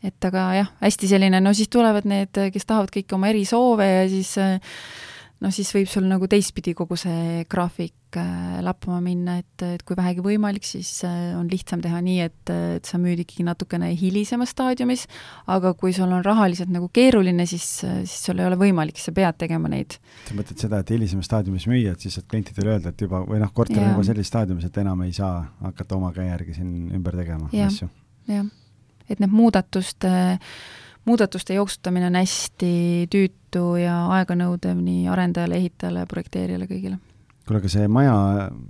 Et 0.06 0.28
aga 0.28 0.42
jah, 0.54 0.72
hästi 0.84 1.08
selline, 1.10 1.40
no 1.42 1.54
siis 1.58 1.72
tulevad 1.74 2.06
need, 2.06 2.38
kes 2.54 2.68
tahavad 2.68 2.92
kõiki 2.94 3.16
oma 3.18 3.32
erisoove 3.32 3.88
ja 3.88 4.04
siis 4.12 4.36
noh, 5.42 5.54
siis 5.54 5.72
võib 5.74 5.90
sul 5.90 6.06
nagu 6.06 6.28
teistpidi 6.30 6.76
kogu 6.78 6.98
see 7.00 7.46
graafik 7.50 8.05
äh, 8.20 8.58
lappama 8.66 9.00
minna, 9.04 9.38
et, 9.42 9.64
et 9.66 9.84
kui 9.88 9.98
vähegi 9.98 10.24
võimalik, 10.26 10.66
siis 10.68 10.90
äh, 11.08 11.34
on 11.38 11.50
lihtsam 11.52 11.82
teha 11.84 12.02
nii, 12.06 12.20
et, 12.26 12.52
et 12.78 12.90
sa 12.90 13.00
müüd 13.02 13.24
ikkagi 13.24 13.46
natukene 13.48 13.92
hilisemas 13.98 14.54
staadiumis, 14.56 15.06
aga 15.52 15.74
kui 15.80 15.94
sul 15.96 16.12
on 16.12 16.24
rahaliselt 16.26 16.72
nagu 16.74 16.90
keeruline, 16.94 17.48
siis, 17.50 17.68
siis 17.84 18.16
sul 18.30 18.42
ei 18.42 18.48
ole 18.50 18.60
võimalik, 18.62 19.02
sa 19.02 19.16
pead 19.16 19.40
tegema 19.42 19.72
neid. 19.72 19.98
sa 20.30 20.38
mõtled 20.38 20.62
seda, 20.62 20.82
et 20.82 20.96
hilisemas 20.96 21.30
staadiumis 21.32 21.68
müüa, 21.72 21.96
et 21.96 22.06
siis 22.06 22.20
saad 22.20 22.30
klientidele 22.32 22.76
öelda, 22.76 22.94
et 22.96 23.06
juba, 23.08 23.24
või 23.28 23.42
noh, 23.44 23.52
korter 23.56 23.84
on 23.84 23.94
juba 23.94 24.08
sellises 24.08 24.34
staadiumis, 24.34 24.70
et 24.70 24.82
enam 24.84 25.06
ei 25.08 25.14
saa 25.16 25.44
hakata 25.66 26.00
oma 26.00 26.14
käe 26.16 26.30
järgi 26.30 26.60
siin 26.60 26.72
ümber 26.96 27.18
tegema 27.20 27.52
asju. 27.68 27.92
jah, 28.32 28.50
et 29.10 29.22
need 29.22 29.34
muudatuste 29.34 30.12
äh, 30.12 30.58
muudatuste 31.06 31.54
jooksutamine 31.54 32.08
on 32.08 32.16
hästi 32.16 33.08
tüütu 33.14 33.76
ja 33.82 33.98
aeganõudev 34.18 34.80
nii 34.82 35.08
arendajale, 35.12 35.60
ehitajale, 35.62 36.06
projekteerijale, 36.10 36.68
kõigile. 36.70 37.00
Kuule, 37.46 37.62
aga 37.62 37.72
see 37.72 37.88
maja, 37.92 38.16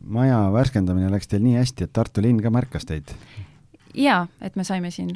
maja 0.03 0.39
värskendamine 0.53 1.09
läks 1.13 1.29
teil 1.31 1.43
nii 1.45 1.57
hästi, 1.59 1.87
et 1.87 1.93
Tartu 1.95 2.23
linn 2.23 2.41
ka 2.43 2.51
märkas 2.53 2.87
teid? 2.87 3.15
jaa, 3.95 4.25
et 4.43 4.55
me 4.59 4.65
saime 4.67 4.91
siin, 4.91 5.15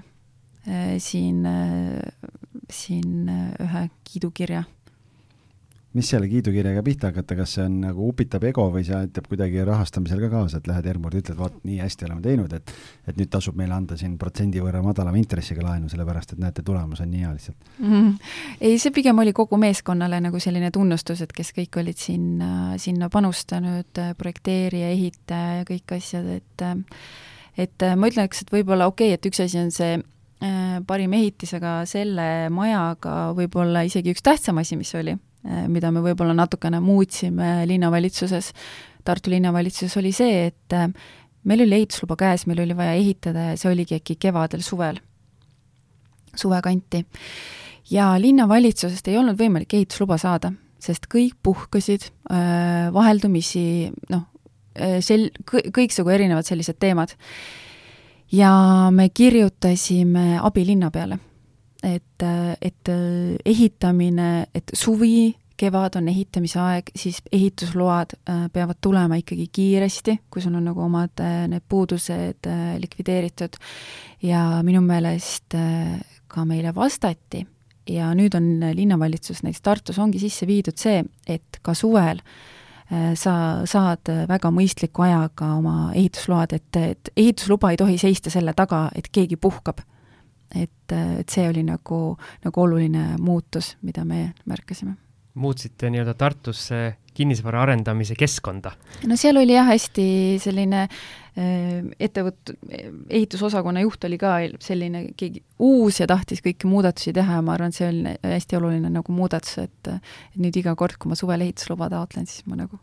äh, 0.68 0.96
siin, 1.04 1.46
äh, 1.46 2.30
siin 2.72 3.30
äh, 3.30 3.52
ühe 3.66 3.88
kiidukirja 4.08 4.64
mis 5.98 6.10
selle 6.12 6.28
kiidukirjaga 6.30 6.84
pihta 6.86 7.10
hakata, 7.10 7.36
kas 7.40 7.56
see 7.56 7.64
on 7.66 7.80
nagu 7.82 8.10
upitab 8.12 8.44
ego 8.46 8.68
või 8.70 8.84
see 8.86 8.94
aitab 8.94 9.26
kuidagi 9.30 9.64
rahastamisel 9.66 10.20
ka 10.22 10.28
kaasa, 10.36 10.60
et 10.60 10.68
lähed 10.70 10.86
Ermurdi, 10.92 11.24
ütled, 11.24 11.38
vot 11.40 11.56
nii 11.66 11.80
hästi 11.82 12.06
oleme 12.06 12.22
teinud, 12.26 12.54
et 12.54 12.74
et 13.10 13.18
nüüd 13.18 13.32
tasub 13.34 13.58
meile 13.58 13.74
anda 13.74 13.98
siin 13.98 14.14
protsendi 14.22 14.62
võrra 14.62 14.84
madalama 14.86 15.18
intressiga 15.18 15.64
laenu, 15.66 15.90
sellepärast 15.90 16.36
et 16.36 16.44
näete, 16.44 16.62
tulemus 16.66 17.02
on 17.02 17.10
nii 17.10 17.24
hea 17.24 17.32
lihtsalt 17.34 17.72
mm.? 17.80 18.12
ei, 18.62 18.78
see 18.82 18.94
pigem 18.94 19.18
oli 19.24 19.34
kogu 19.34 19.58
meeskonnale 19.58 20.20
nagu 20.22 20.42
selline 20.44 20.70
tunnustus, 20.76 21.24
et 21.26 21.34
kes 21.34 21.50
kõik 21.58 21.80
olid 21.82 21.98
sinna, 21.98 22.52
sinna 22.78 23.10
panustanud, 23.10 24.04
projekteerija, 24.20 24.92
ehitaja 24.94 25.64
ja 25.64 25.66
kõik 25.70 25.96
asjad, 25.98 26.30
et 26.38 26.66
et 27.60 27.88
ma 27.98 28.12
ütleks, 28.12 28.44
et 28.44 28.54
võib-olla 28.54 28.86
okei 28.92 29.10
okay,, 29.10 29.18
et 29.18 29.26
üks 29.32 29.42
asi 29.42 29.58
on 29.60 29.74
see 29.74 29.98
äh, 29.98 30.78
parim 30.86 31.18
ehitis, 31.18 31.56
aga 31.58 31.80
selle 31.90 32.30
majaga 32.54 33.34
võib-olla 33.34 33.82
isegi 33.90 34.14
üks 34.14 34.22
tähtsam 34.30 34.62
asi, 34.62 34.78
mis 34.78 34.94
oli 35.00 35.18
mida 35.44 35.92
me 35.92 36.02
võib-olla 36.04 36.34
natukene 36.36 36.82
muutsime 36.84 37.64
linnavalitsuses, 37.70 38.52
Tartu 39.08 39.32
linnavalitsuses, 39.32 39.96
oli 39.98 40.12
see, 40.14 40.50
et 40.50 40.76
äh, 40.76 40.90
meil 41.48 41.64
oli 41.64 41.78
ehitusluba 41.80 42.18
käes, 42.20 42.44
meil 42.50 42.60
oli 42.66 42.76
vaja 42.78 42.98
ehitada 43.00 43.52
ja 43.52 43.60
see 43.60 43.72
oligi 43.72 43.96
äkki 43.96 44.18
kevadel-suvel, 44.20 45.00
suvekanti. 46.36 47.06
ja 47.90 48.12
linnavalitsusest 48.20 49.08
ei 49.08 49.18
olnud 49.18 49.40
võimalik 49.40 49.74
ehitusluba 49.74 50.20
saada, 50.22 50.52
sest 50.80 51.08
kõik 51.12 51.40
puhkasid 51.44 52.10
äh, 52.30 52.92
vaheldumisi, 52.94 53.90
noh, 54.12 54.28
sel-, 55.04 55.32
kõiksugu 55.48 56.12
erinevad 56.14 56.46
sellised 56.46 56.78
teemad. 56.80 57.16
ja 58.32 58.52
me 58.92 59.10
kirjutasime 59.10 60.38
abilinnapeale, 60.44 61.18
et, 61.84 62.24
et 62.62 62.90
ehitamine, 63.46 64.46
et 64.56 64.72
suvi 64.74 65.36
kevad 65.60 65.98
on 66.00 66.08
ehitamise 66.08 66.60
aeg, 66.62 66.92
siis 66.96 67.20
ehitusload 67.32 68.16
äh, 68.18 68.46
peavad 68.54 68.80
tulema 68.82 69.20
ikkagi 69.20 69.50
kiiresti, 69.52 70.18
kui 70.32 70.44
sul 70.44 70.56
on 70.56 70.68
nagu 70.70 70.84
omad 70.86 71.24
äh, 71.24 71.44
need 71.52 71.66
puudused 71.70 72.48
äh, 72.48 72.76
likvideeritud. 72.80 73.60
ja 74.22 74.60
minu 74.68 74.82
meelest 74.84 75.56
ka 76.28 76.42
meile 76.46 76.74
vastati 76.76 77.46
ja 77.88 78.10
nüüd 78.16 78.36
on 78.36 78.50
linnavalitsus, 78.76 79.44
näiteks 79.44 79.62
Tartus 79.64 80.00
ongi 80.00 80.20
sisse 80.20 80.48
viidud 80.48 80.76
see, 80.76 81.04
et 81.28 81.60
ka 81.62 81.74
suvel 81.74 82.20
sa 83.16 83.34
saad 83.70 84.10
väga 84.28 84.50
mõistliku 84.52 85.06
ajaga 85.06 85.54
oma 85.56 85.94
ehitusload, 85.94 86.58
et, 86.58 86.80
et 86.82 87.12
ehitusluba 87.16 87.72
ei 87.72 87.80
tohi 87.80 87.98
seista 88.02 88.34
selle 88.34 88.52
taga, 88.58 88.90
et 88.96 89.08
keegi 89.08 89.38
puhkab. 89.38 89.80
Et, 90.56 90.96
et 90.96 91.30
see 91.30 91.50
oli 91.50 91.64
nagu, 91.68 92.18
nagu 92.46 92.66
oluline 92.66 93.14
muutus, 93.20 93.76
mida 93.86 94.06
me 94.06 94.30
märkasime 94.50 94.98
muutsite 95.40 95.90
nii-öelda 95.90 96.14
Tartusse 96.18 96.80
kinnisvara 97.14 97.62
arendamise 97.64 98.16
keskkonda? 98.18 98.72
no 99.08 99.18
seal 99.20 99.40
oli 99.40 99.54
jah, 99.56 99.68
hästi 99.70 100.06
selline 100.42 100.82
äh, 100.86 101.86
ettevõt-, 102.00 102.54
ehitusosakonna 103.10 103.84
juht 103.86 104.10
oli 104.10 104.20
ka 104.22 104.36
selline 104.64 105.06
keegi 105.20 105.44
uus 105.66 106.02
ja 106.02 106.10
tahtis 106.10 106.44
kõiki 106.46 106.70
muudatusi 106.70 107.14
teha 107.16 107.40
ja 107.40 107.46
ma 107.46 107.56
arvan, 107.56 107.74
et 107.74 107.80
see 107.80 107.90
on 107.92 108.34
hästi 108.34 108.60
oluline 108.60 108.92
nagu 108.94 109.16
muudatus, 109.16 109.58
et 109.64 109.94
et 109.94 110.42
nüüd 110.42 110.60
iga 110.60 110.76
kord, 110.80 110.98
kui 111.00 111.12
ma 111.12 111.18
suvel 111.20 111.46
ehitusluba 111.46 111.90
taotlen, 111.94 112.28
siis 112.30 112.46
ma 112.50 112.60
nagu 112.60 112.82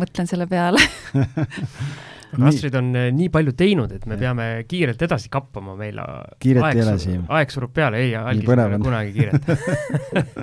mõtlen 0.00 0.30
selle 0.30 0.46
peale 0.48 0.80
aga 2.34 2.48
Astrid 2.50 2.78
on 2.78 2.90
eh, 2.98 3.10
nii 3.14 3.30
palju 3.34 3.54
teinud, 3.58 3.92
et 3.96 4.06
me 4.10 4.18
peame 4.20 4.48
kiirelt 4.68 5.02
edasi 5.06 5.30
kappama, 5.32 5.76
meil 5.78 6.00
kiiret 6.42 6.70
ei 6.74 6.82
ole 6.84 6.96
siin. 7.02 7.22
aeg 7.28 7.54
surub 7.54 7.74
peale, 7.74 8.02
ei, 8.04 8.14
algis 8.18 8.48
ei 8.48 8.64
ole 8.66 8.80
kunagi 8.82 9.14
kiiret 9.16 9.42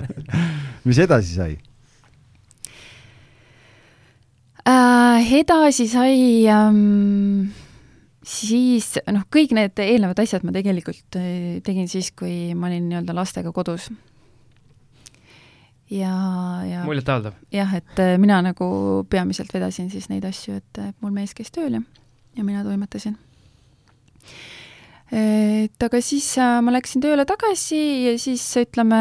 mis 0.88 1.02
edasi 1.06 1.36
sai? 1.36 1.58
Äh,? 4.68 5.34
edasi 5.42 5.88
sai 5.90 6.16
ähm, 6.50 7.50
siis 8.22 8.94
noh, 9.10 9.26
kõik 9.32 9.54
need 9.56 9.78
eelnevad 9.82 10.22
asjad 10.22 10.46
ma 10.46 10.54
tegelikult 10.54 11.18
äh, 11.18 11.60
tegin 11.66 11.90
siis, 11.90 12.12
kui 12.16 12.54
ma 12.54 12.70
olin 12.70 12.88
nii-öelda 12.90 13.16
lastega 13.16 13.52
kodus 13.54 13.90
ja, 15.92 16.14
ja 16.68 16.84
muljetavaldav. 16.86 17.36
jah, 17.52 17.74
et 17.76 18.00
äh, 18.00 18.16
mina 18.20 18.40
nagu 18.44 18.66
peamiselt 19.10 19.52
vedasin 19.54 19.90
siis 19.92 20.08
neid 20.12 20.24
asju, 20.28 20.58
et 20.60 20.82
mul 21.04 21.12
mees 21.14 21.34
käis 21.36 21.52
tööl 21.54 21.78
ja, 21.78 21.82
ja 22.38 22.46
mina 22.46 22.64
toimetasin. 22.64 23.16
et 25.12 25.88
aga 25.88 26.00
siis 26.00 26.32
äh, 26.40 26.58
ma 26.64 26.74
läksin 26.74 27.04
tööle 27.04 27.26
tagasi 27.28 27.82
ja 28.08 28.18
siis 28.20 28.44
ütleme, 28.62 29.00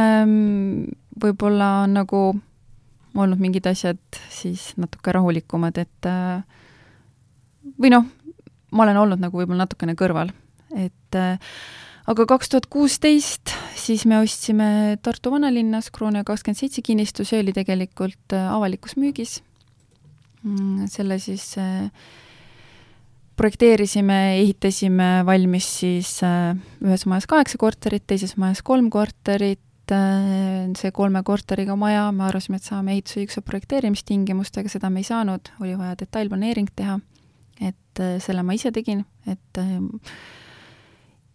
võib-olla 1.22 1.74
on 1.86 2.00
nagu 2.02 2.24
olnud 3.16 3.42
mingid 3.44 3.68
asjad 3.68 4.00
siis 4.32 4.72
natuke 4.80 5.14
rahulikumad, 5.16 5.78
et 5.82 6.08
äh, 6.08 6.44
või 7.80 7.92
noh, 7.94 8.08
ma 8.72 8.86
olen 8.86 9.00
olnud 9.04 9.24
nagu 9.24 9.42
võib-olla 9.42 9.66
natukene 9.66 9.96
kõrval, 10.00 10.32
et 10.76 11.20
äh, 11.20 11.56
aga 12.08 12.26
kaks 12.26 12.50
tuhat 12.50 12.66
kuusteist 12.72 13.54
siis 13.82 14.06
me 14.10 14.20
ostsime 14.22 14.98
Tartu 15.04 15.32
vanalinnas 15.34 15.90
Kroonia 15.94 16.26
kakskümmend 16.28 16.60
seitse 16.60 16.84
kinnistu, 16.86 17.26
see 17.28 17.42
oli 17.42 17.54
tegelikult 17.56 18.36
äh, 18.36 18.50
avalikus 18.54 18.98
müügis. 19.00 19.40
Mm, 20.42 20.88
selle 20.92 21.18
siis 21.22 21.46
äh, 21.62 21.90
projekteerisime, 23.40 24.20
ehitasime 24.42 25.12
valmis 25.28 25.68
siis 25.82 26.18
äh, 26.26 26.54
ühes 26.84 27.06
majas 27.10 27.30
kaheksa 27.30 27.62
korterit, 27.62 28.08
teises 28.10 28.38
majas 28.42 28.64
kolm 28.66 28.90
korterit, 28.94 29.60
see 29.92 30.92
kolme 30.96 31.20
korteriga 31.28 31.76
maja, 31.76 32.06
me 32.16 32.24
arvasime, 32.24 32.62
et 32.62 32.64
saame 32.64 32.94
ehitusõiguse 32.96 33.42
projekteerimistingimustega, 33.44 34.72
seda 34.72 34.88
me 34.94 35.02
ei 35.02 35.08
saanud, 35.10 35.50
oli 35.60 35.74
vaja 35.76 35.98
detailplaneering 36.00 36.70
teha. 36.78 37.00
et 37.62 38.00
selle 38.24 38.42
ma 38.42 38.56
ise 38.56 38.72
tegin, 38.72 39.04
et 39.28 39.60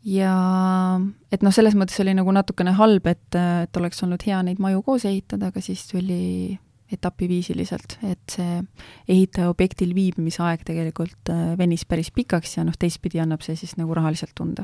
ja 0.07 0.35
et 1.35 1.43
noh, 1.43 1.55
selles 1.55 1.75
mõttes 1.79 1.99
oli 2.03 2.15
nagu 2.17 2.33
natukene 2.35 2.77
halb, 2.79 3.09
et, 3.11 3.27
et 3.35 3.81
oleks 3.81 4.05
olnud 4.07 4.23
hea 4.27 4.39
neid 4.47 4.63
maju 4.63 4.85
koos 4.87 5.07
ehitada, 5.09 5.51
aga 5.51 5.63
siis 5.65 5.83
tuli 5.91 6.55
etapiviisiliselt, 6.93 7.97
et 8.07 8.37
see 8.37 8.61
ehitaja 9.11 9.51
objektil 9.51 9.91
viibimise 9.97 10.43
aeg 10.47 10.63
tegelikult 10.69 11.33
äh, 11.35 11.57
venis 11.59 11.83
päris 11.89 12.13
pikaks 12.15 12.59
ja 12.61 12.65
noh, 12.67 12.77
teistpidi 12.79 13.19
annab 13.23 13.43
see 13.43 13.59
siis 13.59 13.75
nagu 13.81 13.95
rahaliselt 13.97 14.37
tunda. 14.39 14.63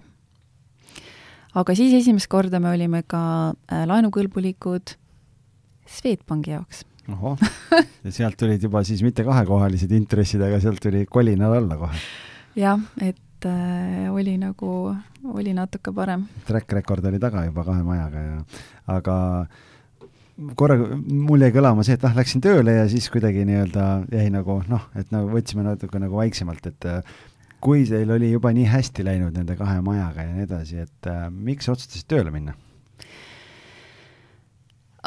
aga 1.58 1.74
siis 1.74 1.94
esimest 1.98 2.30
korda 2.30 2.60
me 2.62 2.70
olime 2.70 3.02
ka 3.02 3.24
äh, 3.50 3.82
laenukõlbulikud 3.90 4.94
Swedbanki 5.92 6.54
jaoks. 6.54 6.84
ohoh, 7.10 7.42
ja 8.04 8.14
sealt 8.14 8.38
tulid 8.38 8.62
juba 8.62 8.84
siis 8.86 9.02
mitte 9.02 9.26
kahekohalised 9.26 9.90
intressid, 9.90 10.46
aga 10.46 10.62
sealt 10.62 10.78
tuli 10.82 11.02
kolinal 11.10 11.58
alla 11.58 11.80
kohe. 11.80 11.98
jah, 12.64 12.78
et 13.02 13.18
et 13.42 13.50
äh, 13.50 14.12
oli 14.12 14.36
nagu, 14.38 14.94
oli 15.34 15.52
natuke 15.54 15.92
parem. 15.94 16.26
Track 16.46 16.72
record 16.72 17.04
oli 17.04 17.18
taga 17.18 17.44
juba 17.44 17.64
kahe 17.66 17.82
majaga 17.82 18.22
ja, 18.22 18.38
aga 18.94 19.16
korra 20.58 20.76
mul 20.78 21.42
jäi 21.42 21.52
kõlama 21.54 21.84
see, 21.86 21.96
et 21.98 22.04
ah, 22.06 22.14
läksin 22.16 22.42
tööle 22.42 22.76
ja 22.76 22.88
siis 22.90 23.08
kuidagi 23.12 23.44
nii-öelda 23.48 23.86
jäi 24.14 24.28
nagu 24.32 24.60
noh, 24.70 24.86
et 24.98 25.10
nagu 25.14 25.30
võtsime 25.34 25.66
natuke 25.66 26.00
nagu 26.02 26.18
vaiksemalt, 26.20 26.68
et 26.70 26.86
äh, 26.88 27.16
kui 27.62 27.84
teil 27.86 28.10
oli 28.14 28.32
juba 28.32 28.52
nii 28.54 28.68
hästi 28.70 29.06
läinud 29.06 29.34
nende 29.36 29.56
kahe 29.58 29.80
majaga 29.84 30.26
ja 30.26 30.36
nii 30.36 30.46
edasi, 30.46 30.84
et 30.86 31.10
äh, 31.10 31.26
miks 31.30 31.70
otsustasid 31.72 32.08
tööle 32.10 32.34
minna 32.34 32.54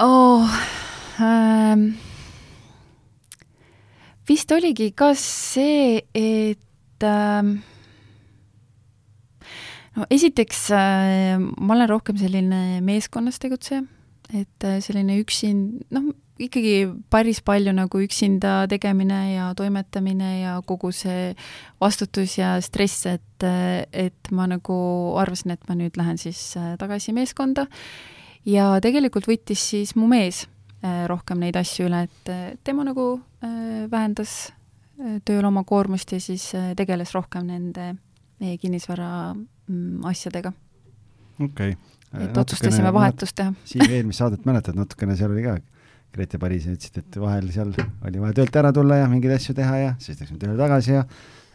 oh,? 0.02 0.58
Ähm, 1.16 1.94
vist 4.28 4.52
oligi 4.52 4.90
ka 4.92 5.14
see, 5.16 6.02
et 6.12 7.06
ähm, 7.08 7.54
no 9.96 10.08
esiteks 10.10 10.68
äh, 10.76 11.38
ma 11.40 11.78
olen 11.78 11.90
rohkem 11.90 12.20
selline 12.20 12.82
meeskonnas 12.86 13.40
tegutseja, 13.42 13.84
et 14.34 14.68
äh, 14.68 14.80
selline 14.84 15.20
üksin-, 15.22 15.82
noh, 15.94 16.12
ikkagi 16.42 16.90
päris 17.10 17.40
palju 17.46 17.72
nagu 17.76 18.02
üksinda 18.04 18.66
tegemine 18.72 19.20
ja 19.36 19.52
toimetamine 19.56 20.32
ja 20.42 20.58
kogu 20.68 20.92
see 20.96 21.32
vastutus 21.82 22.38
ja 22.40 22.58
stress, 22.62 23.06
et, 23.08 23.46
äh, 23.46 23.86
et 23.92 24.32
ma 24.36 24.50
nagu 24.52 24.76
arvasin, 25.22 25.56
et 25.56 25.64
ma 25.70 25.78
nüüd 25.80 25.98
lähen 26.00 26.20
siis 26.20 26.52
äh, 26.60 26.76
tagasi 26.82 27.16
meeskonda. 27.16 27.68
Ja 28.46 28.76
tegelikult 28.84 29.26
võttis 29.26 29.64
siis 29.72 29.96
mu 29.98 30.10
mees 30.12 30.44
äh, 30.84 31.06
rohkem 31.10 31.42
neid 31.42 31.58
asju 31.58 31.88
üle, 31.88 32.04
et 32.06 32.62
tema 32.68 32.86
nagu 32.86 33.16
äh, 33.42 33.88
vähendas 33.92 34.52
äh, 35.00 35.18
tööl 35.26 35.48
oma 35.48 35.66
koormust 35.66 36.14
ja 36.14 36.22
siis 36.22 36.52
tegeles 36.78 37.16
rohkem 37.16 37.48
nende 37.50 37.96
meie 38.44 38.60
kinnisvara 38.62 39.34
asjadega. 40.12 40.54
okei 41.40 41.76
okay.. 41.76 42.26
et 42.26 42.38
otsustasime 42.38 42.94
vahetust 42.96 43.38
teha. 43.38 43.54
Siim, 43.72 43.88
eelmist 43.90 44.24
saadet 44.24 44.46
mäletad, 44.48 44.78
natukene 44.80 45.18
seal 45.20 45.34
oli 45.36 45.46
ka 45.46 45.58
Grete 46.16 46.40
Paris 46.40 46.68
ja 46.68 46.76
ütlesid, 46.76 47.02
et 47.02 47.18
vahel 47.20 47.50
seal 47.52 47.74
oli 47.76 48.22
vaja 48.22 48.38
töölt 48.38 48.62
ära 48.62 48.72
tulla 48.76 49.02
ja 49.02 49.10
mingeid 49.12 49.36
asju 49.36 49.56
teha 49.58 49.80
ja 49.82 49.96
siis 50.00 50.22
läksime 50.22 50.40
tööle 50.40 50.56
tagasi 50.60 50.96
ja 50.96 51.04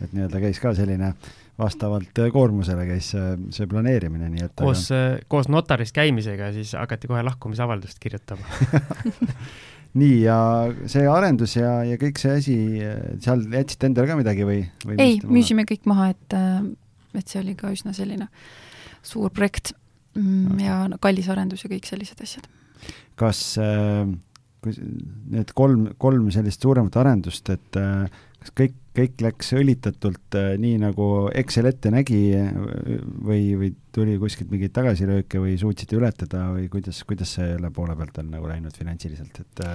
et 0.00 0.12
nii-öelda 0.12 0.42
käis 0.42 0.61
ka 0.61 0.74
selline 0.76 1.14
vastavalt 1.61 2.20
koormusele 2.32 2.86
käis 2.88 3.11
see 3.12 3.66
planeerimine, 3.68 4.30
nii 4.32 4.46
et 4.46 4.54
koos 4.58 4.86
aga..., 4.94 5.20
koos 5.32 5.50
notaris 5.52 5.92
käimisega 5.96 6.52
siis 6.56 6.72
hakati 6.78 7.11
kohe 7.11 7.24
lahkumisavaldust 7.26 8.00
kirjutama 8.00 8.44
nii, 10.00 10.22
ja 10.22 10.38
see 10.90 11.08
arendus 11.11 11.56
ja, 11.58 11.80
ja 11.86 11.98
kõik 12.00 12.20
see 12.20 12.36
asi, 12.36 12.56
seal 13.24 13.44
jätsite 13.50 13.90
endale 13.90 14.11
ka 14.11 14.18
midagi 14.20 14.46
või, 14.46 14.62
või? 14.86 15.00
ei, 15.02 15.18
müüsime 15.26 15.66
kõik 15.68 15.88
maha, 15.90 16.12
et, 16.14 16.38
et 17.18 17.28
see 17.28 17.42
oli 17.42 17.56
ka 17.58 17.72
üsna 17.74 17.94
selline 17.96 18.28
suur 19.02 19.32
projekt. 19.34 19.74
Mm, 20.18 20.58
ja 20.58 20.80
kallis 21.02 21.28
arendus 21.30 21.62
ja 21.62 21.70
kõik 21.70 21.86
sellised 21.86 22.18
asjad. 22.24 22.48
kas 23.20 23.40
äh, 23.62 24.08
kui 24.64 24.74
need 25.30 25.52
kolm, 25.54 25.84
kolm 26.02 26.32
sellist 26.34 26.64
suuremat 26.64 26.96
arendust, 26.98 27.46
et 27.52 27.78
äh, 27.78 28.08
kas 28.40 28.54
kõik, 28.58 28.74
kõik 28.96 29.22
läks 29.22 29.52
õlitatult 29.54 30.38
äh, 30.40 30.56
nii, 30.58 30.80
nagu 30.82 31.06
Excel 31.30 31.70
ette 31.70 31.92
nägi 31.94 32.24
või, 32.34 33.54
või 33.61 33.70
tuli 33.94 34.18
kuskilt 34.18 34.50
mingeid 34.50 34.74
tagasilööke 34.74 35.42
või 35.44 35.54
suutsite 35.61 36.00
ületada 36.00 36.48
või 36.56 36.66
kuidas, 36.72 37.04
kuidas 37.06 37.36
selle 37.38 37.70
poole 37.70 37.94
pealt 38.00 38.18
on 38.24 38.34
nagu 38.34 38.50
läinud 38.50 38.74
finantsiliselt, 38.74 39.44
et 39.44 39.66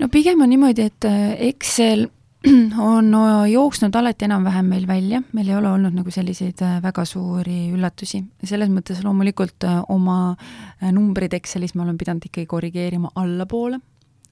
no 0.00 0.08
pigem 0.08 0.40
on 0.40 0.54
niimoodi, 0.54 0.88
et 0.88 1.10
Excel 1.50 2.08
on 2.78 3.14
jooksnud 3.50 3.94
alati 3.98 4.28
enam-vähem 4.28 4.68
meil 4.70 4.86
välja, 4.86 5.22
meil 5.34 5.48
ei 5.50 5.56
ole 5.58 5.70
olnud 5.74 5.96
nagu 5.96 6.12
selliseid 6.14 6.60
äh, 6.62 6.76
väga 6.82 7.02
suuri 7.08 7.72
üllatusi. 7.74 8.22
selles 8.46 8.70
mõttes 8.70 9.00
loomulikult 9.02 9.66
äh, 9.66 9.80
oma 9.90 10.36
äh, 10.36 10.92
numbrid 10.94 11.34
Excelis 11.34 11.74
ma 11.74 11.82
olen 11.82 11.98
pidanud 11.98 12.28
ikkagi 12.28 12.46
korrigeerima 12.46 13.10
allapoole, 13.18 13.80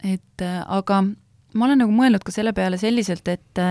et 0.04 0.42
aga 0.44 1.02
ma 1.02 1.66
olen 1.66 1.82
nagu 1.82 1.94
mõelnud 1.94 2.22
ka 2.22 2.34
selle 2.34 2.54
peale 2.54 2.78
selliselt, 2.78 3.26
et 3.28 3.62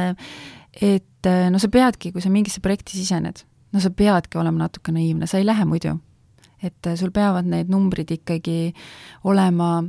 et 0.84 1.30
no 1.52 1.60
sa 1.62 1.70
peadki, 1.72 2.12
kui 2.12 2.22
sa 2.22 2.30
mingisse 2.30 2.60
projekti 2.60 2.98
sisened, 3.00 3.46
no 3.72 3.80
sa 3.80 3.90
peadki 3.90 4.38
olema 4.42 4.66
natuke 4.66 4.92
naiivne, 4.92 5.30
sa 5.32 5.40
ei 5.40 5.48
lähe 5.48 5.64
muidu. 5.66 5.96
et 6.64 6.88
sul 6.98 7.12
peavad 7.12 7.46
need 7.46 7.70
numbrid 7.70 8.12
ikkagi 8.12 8.74
olema 9.24 9.84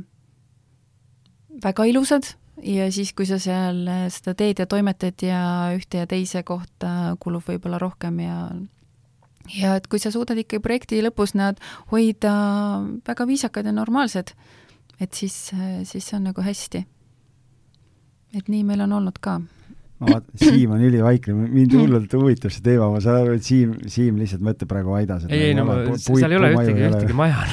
väga 1.63 1.85
ilusad 1.89 2.37
ja 2.63 2.87
siis, 2.91 3.13
kui 3.17 3.27
sa 3.29 3.39
seal 3.41 3.83
eh, 3.91 4.05
seda 4.13 4.33
teed 4.37 4.63
ja 4.63 4.67
toimetad 4.69 5.23
ja 5.25 5.41
ühte 5.75 6.03
ja 6.03 6.09
teise 6.09 6.43
kohta 6.47 7.15
kulub 7.21 7.45
võib-olla 7.47 7.79
rohkem 7.81 8.21
ja 8.23 8.37
ja 9.55 9.77
et 9.79 9.87
kui 9.87 9.99
sa 10.01 10.11
suudad 10.11 10.39
ikkagi 10.41 10.63
projekti 10.63 11.01
lõpus 11.05 11.35
nad 11.37 11.59
hoida 11.91 12.33
väga 13.07 13.27
viisakad 13.29 13.67
ja 13.67 13.75
normaalsed, 13.75 14.33
et 14.99 15.13
siis, 15.13 15.53
eh, 15.55 15.83
siis 15.87 16.03
see 16.03 16.17
on 16.19 16.31
nagu 16.31 16.41
hästi. 16.43 16.85
et 18.37 18.49
nii 18.51 18.63
meil 18.67 18.81
on 18.83 18.91
olnud 18.91 19.21
ka 19.23 19.39
ma 19.97 20.11
vaatan, 20.11 20.33
Siim 20.37 20.73
on 20.75 20.81
ülivaikne, 20.83 21.33
mind 21.49 21.73
hullult 21.73 22.11
huvitab 22.13 22.51
see 22.53 22.61
teema, 22.65 22.89
ma 22.93 22.99
saan 23.01 23.21
aru, 23.23 23.37
et 23.39 23.45
Siim, 23.45 23.73
Siim 23.89 24.19
lihtsalt 24.19 24.43
mõtleb 24.45 24.69
praegu 24.69 24.93
Aidas. 24.97 25.25
ei, 25.29 25.49
ei 25.49 25.55
no 25.57 25.65
seal 25.97 26.35
ei 26.35 26.37
ole 26.37 26.51
ühtegi, 26.53 26.85
ühtegi 26.91 27.17
maja. 27.17 27.45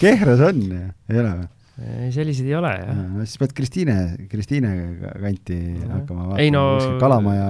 Kehras 0.00 0.42
on 0.50 0.60
ju, 0.66 0.82
ei 1.12 1.22
ole 1.22 1.36
või? 1.38 1.52
Ei, 1.82 2.10
selliseid 2.14 2.46
ei 2.46 2.54
ole, 2.54 2.70
jah. 2.78 2.98
no 3.10 3.24
siis 3.26 3.40
pead 3.40 3.52
Kristiine, 3.56 3.94
Kristiine 4.30 4.70
kanti 5.00 5.56
no. 5.74 5.88
hakkama 5.90 6.26
vaatama. 6.28 6.38
ei 6.44 6.52
no 6.54 6.62
Kalamaja, 7.02 7.48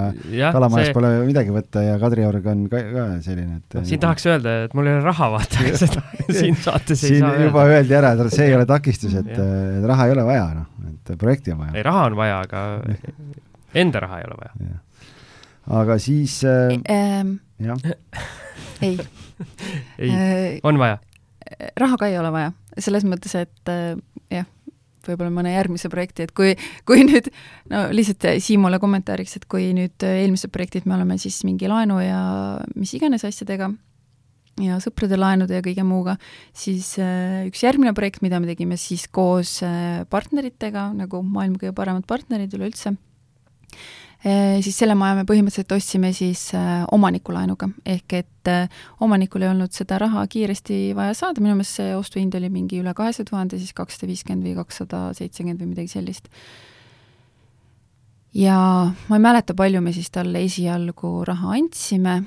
Kalamajas 0.55 0.89
see... 0.89 0.95
pole 0.97 1.11
midagi 1.27 1.53
võtta 1.53 1.83
ja 1.85 1.99
Kadriorg 2.01 2.49
on 2.49 2.63
ka, 2.71 2.81
ka 2.95 3.05
selline, 3.25 3.59
et 3.61 3.77
no, 3.77 3.83
siin 3.85 4.01
tahaks 4.01 4.25
öelda, 4.31 4.55
et 4.65 4.73
mul 4.77 4.89
ei 4.89 4.97
ole 4.97 5.05
raha, 5.05 5.29
vaata, 5.35 5.67
seda 5.77 6.01
siin 6.39 6.57
saates 6.57 7.05
ei 7.05 7.13
siin 7.13 7.21
saa 7.27 7.37
juba 7.37 7.67
öelda. 7.67 7.77
öeldi 7.77 7.99
ära, 8.01 8.13
et 8.17 8.37
see 8.39 8.49
ei 8.49 8.57
ole 8.57 8.65
takistus, 8.69 9.13
et, 9.21 9.31
et 9.35 9.87
raha 9.93 10.09
ei 10.09 10.17
ole 10.17 10.25
vaja, 10.31 10.47
noh, 10.57 10.91
et 10.95 11.15
projekti 11.21 11.53
on 11.53 11.61
vaja. 11.61 11.75
ei, 11.77 11.85
raha 11.85 12.09
on 12.09 12.19
vaja, 12.23 12.41
aga 12.47 12.65
enda 13.85 14.05
raha 14.07 14.21
ei 14.23 14.29
ole 14.31 14.41
vaja. 14.41 14.77
aga 15.83 16.01
siis 16.01 16.39
äh, 16.49 16.79
ähm, 16.89 17.37
jah. 17.61 17.77
ei. 18.81 18.97
ei, 19.99 20.61
on 20.65 20.81
vaja 20.81 20.97
raha 21.79 21.97
ka 21.99 22.09
ei 22.11 22.19
ole 22.19 22.31
vaja, 22.33 22.51
selles 22.77 23.05
mõttes, 23.07 23.35
et 23.39 23.71
äh, 23.71 23.95
jah, 24.33 24.47
võib-olla 25.05 25.31
mõne 25.33 25.53
järgmise 25.53 25.89
projekti, 25.93 26.25
et 26.25 26.33
kui, 26.35 26.55
kui 26.87 27.05
nüüd, 27.07 27.29
no 27.71 27.87
lihtsalt 27.93 28.27
Siimule 28.43 28.79
kommentaariks, 28.81 29.37
et 29.39 29.49
kui 29.51 29.69
nüüd 29.77 30.05
eelmised 30.07 30.53
projektid 30.53 30.87
me 30.89 30.97
oleme 30.97 31.19
siis 31.21 31.43
mingi 31.47 31.69
laenu 31.71 31.99
ja 32.03 32.21
mis 32.75 32.95
iganes 32.97 33.25
asjadega 33.27 33.71
ja 34.63 34.77
sõprade 34.83 35.17
laenude 35.19 35.57
ja 35.57 35.63
kõige 35.63 35.83
muuga, 35.87 36.15
siis 36.55 36.93
äh, 37.01 37.43
üks 37.49 37.63
järgmine 37.65 37.91
projekt, 37.97 38.21
mida 38.23 38.39
me 38.39 38.49
tegime 38.49 38.77
siis 38.79 39.07
koos 39.11 39.57
äh, 39.67 40.05
partneritega, 40.11 40.89
nagu 40.95 41.21
maailma 41.25 41.59
kõige 41.61 41.75
paremad 41.75 42.07
partnerid 42.07 42.55
üleüldse, 42.55 42.95
siis 44.23 44.77
selle 44.77 44.95
maja 44.97 45.17
me 45.19 45.25
põhimõtteliselt 45.27 45.73
ostsime 45.75 46.11
siis 46.15 46.47
eh, 46.57 46.83
omanikulaenuga, 46.95 47.69
ehk 47.85 48.15
et 48.17 48.51
eh, 48.51 48.69
omanikul 49.05 49.45
ei 49.45 49.51
olnud 49.51 49.73
seda 49.75 49.99
raha 50.01 50.23
kiiresti 50.31 50.95
vaja 50.97 51.13
saada, 51.17 51.43
minu 51.43 51.57
meelest 51.57 51.81
see 51.81 51.95
ostuhind 51.97 52.37
oli 52.39 52.49
mingi 52.53 52.79
üle 52.81 52.93
kahesaja 52.97 53.27
tuhande, 53.29 53.59
siis 53.61 53.75
kakssada 53.77 54.09
viiskümmend 54.09 54.47
või 54.47 54.55
kakssada 54.57 55.01
seitsekümmend 55.17 55.61
või 55.61 55.73
midagi 55.73 55.93
sellist. 55.93 56.29
ja 58.33 58.57
ma 59.09 59.19
ei 59.19 59.25
mäleta, 59.27 59.53
palju 59.53 59.81
me 59.81 59.93
siis 59.93 60.09
talle 60.11 60.41
esialgu 60.45 61.17
raha 61.27 61.53
andsime, 61.59 62.21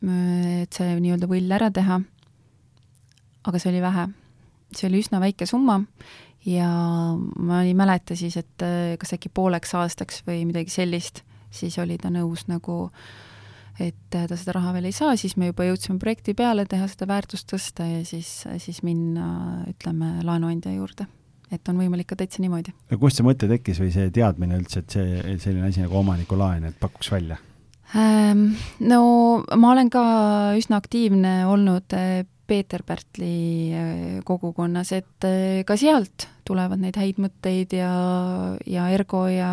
et 0.00 0.72
see 0.72 0.96
nii-öelda 0.96 1.28
võll 1.30 1.52
ära 1.52 1.70
teha, 1.70 2.00
aga 3.44 3.60
see 3.60 3.70
oli 3.70 3.84
vähe. 3.84 4.08
see 4.74 4.88
oli 4.88 5.04
üsna 5.04 5.20
väike 5.20 5.46
summa 5.46 5.82
ja 6.46 6.68
ma 7.38 7.62
ei 7.66 7.74
mäleta 7.76 8.16
siis, 8.16 8.36
et 8.40 8.64
äh, 8.64 8.94
kas 9.00 9.14
äkki 9.16 9.32
pooleks 9.34 9.74
aastaks 9.76 10.22
või 10.26 10.44
midagi 10.48 10.72
sellist, 10.72 11.24
siis 11.50 11.78
oli 11.82 11.98
ta 12.00 12.12
nõus 12.12 12.46
nagu 12.48 12.86
et 13.80 14.16
äh, 14.16 14.26
ta 14.28 14.36
seda 14.38 14.56
raha 14.58 14.74
veel 14.76 14.90
ei 14.90 14.96
saa, 14.96 15.16
siis 15.20 15.36
me 15.40 15.50
juba 15.50 15.66
jõudsime 15.68 16.00
projekti 16.00 16.34
peale, 16.38 16.66
teha 16.68 16.88
seda 16.90 17.08
väärtust 17.10 17.48
tõsta 17.50 17.86
ja 17.88 18.02
siis, 18.08 18.44
siis 18.62 18.82
minna, 18.86 19.64
ütleme, 19.70 20.18
laenuandja 20.26 20.72
juurde. 20.74 21.06
et 21.50 21.68
on 21.68 21.80
võimalik 21.82 22.06
ka 22.06 22.16
täitsa 22.16 22.42
niimoodi. 22.42 22.72
no 22.90 22.98
kust 22.98 23.18
see 23.18 23.26
mõte 23.26 23.48
tekkis 23.50 23.80
või 23.82 23.92
see 23.94 24.10
teadmine 24.14 24.58
üldse, 24.60 24.84
et 24.84 24.90
see, 24.96 25.38
selline 25.38 25.68
asi 25.68 25.84
nagu 25.84 25.96
omanikulaen, 25.98 26.64
et 26.64 26.80
pakuks 26.80 27.10
välja? 27.12 27.40
Ähm, 27.96 28.52
no 28.78 29.42
ma 29.58 29.72
olen 29.72 29.90
ka 29.90 30.02
üsna 30.58 30.78
aktiivne 30.78 31.40
olnud 31.50 31.96
äh, 31.96 32.22
Peeter 32.50 32.82
Pärtli 32.82 33.70
äh, 33.70 34.22
kogukonnas, 34.26 34.90
et 34.96 35.26
äh, 35.26 35.60
ka 35.66 35.76
sealt 35.78 36.26
tulevad 36.48 36.80
neid 36.82 36.96
häid 36.98 37.20
mõtteid 37.22 37.76
ja, 37.78 37.90
ja 38.66 38.88
Ergo 38.90 39.22
ja 39.30 39.50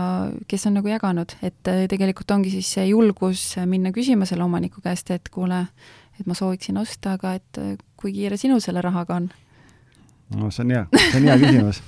kes 0.50 0.66
on 0.70 0.80
nagu 0.80 0.90
jaganud, 0.90 1.36
et 1.46 1.70
äh, 1.70 1.84
tegelikult 1.92 2.34
ongi 2.34 2.56
siis 2.56 2.72
see 2.74 2.88
julgus 2.90 3.52
minna 3.70 3.94
küsima 3.94 4.26
selle 4.30 4.48
omaniku 4.48 4.82
käest, 4.82 5.12
et 5.14 5.30
kuule, 5.34 5.62
et 6.18 6.26
ma 6.26 6.38
sooviksin 6.38 6.82
osta, 6.82 7.14
aga 7.20 7.36
et 7.38 7.62
kui 8.02 8.16
kiire 8.16 8.40
sinu 8.42 8.58
selle 8.64 8.82
rahaga 8.82 9.22
on? 9.22 9.30
no 10.34 10.50
see 10.50 10.66
on 10.66 10.74
hea, 10.74 10.88
see 10.98 11.22
on 11.22 11.30
hea 11.30 11.38
küsimus 11.46 11.84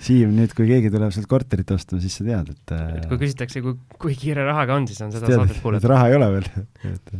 Siim, 0.00 0.30
nüüd 0.32 0.54
kui 0.56 0.64
keegi 0.64 0.88
tuleb 0.88 1.12
sealt 1.12 1.28
korterit 1.28 1.68
ostma, 1.74 1.98
siis 2.00 2.14
sa 2.16 2.24
tead, 2.24 2.54
et 2.54 2.72
et 2.72 3.08
kui 3.10 3.20
küsitakse, 3.20 3.60
kui, 3.60 3.76
kui 4.00 4.14
kiire 4.16 4.46
rahaga 4.48 4.78
on, 4.80 4.86
siis 4.88 4.98
on 5.04 5.12
seda 5.12 5.28
tead, 5.28 5.42
saadet 5.42 5.60
kuulata. 5.60 5.90
raha 5.92 6.06
ei 6.08 6.16
ole 6.16 6.30
veel 6.38 6.48
et 6.88 7.12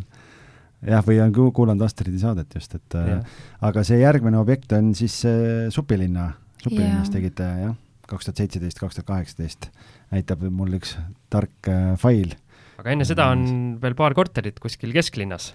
jah, 0.87 1.05
või 1.07 1.21
on 1.23 1.33
kuulanud 1.35 1.85
Astridi 1.85 2.21
saadet 2.23 2.55
just, 2.57 2.75
et 2.79 2.99
äh, 2.99 3.09
ja. 3.15 3.21
aga 3.69 3.85
see 3.87 4.01
järgmine 4.01 4.41
objekt 4.41 4.73
on 4.77 4.93
siis 4.99 5.21
äh, 5.29 5.69
Supilinna, 5.75 6.31
Supilinnas 6.63 7.13
tegite 7.13 7.49
jah, 7.65 7.77
kaks 8.11 8.29
tuhat 8.29 8.43
seitseteist, 8.43 8.81
kaks 8.81 8.99
tuhat 8.99 9.11
kaheksateist, 9.13 9.71
näitab 10.15 10.45
mul 10.49 10.79
üks 10.81 10.97
tark 11.33 11.71
äh, 11.71 11.93
fail. 12.01 12.35
aga 12.81 12.95
enne 12.95 13.07
seda 13.09 13.29
on 13.35 13.77
veel 13.83 13.97
paar 13.99 14.17
korterit 14.17 14.61
kuskil 14.63 14.95
kesklinnas 14.97 15.53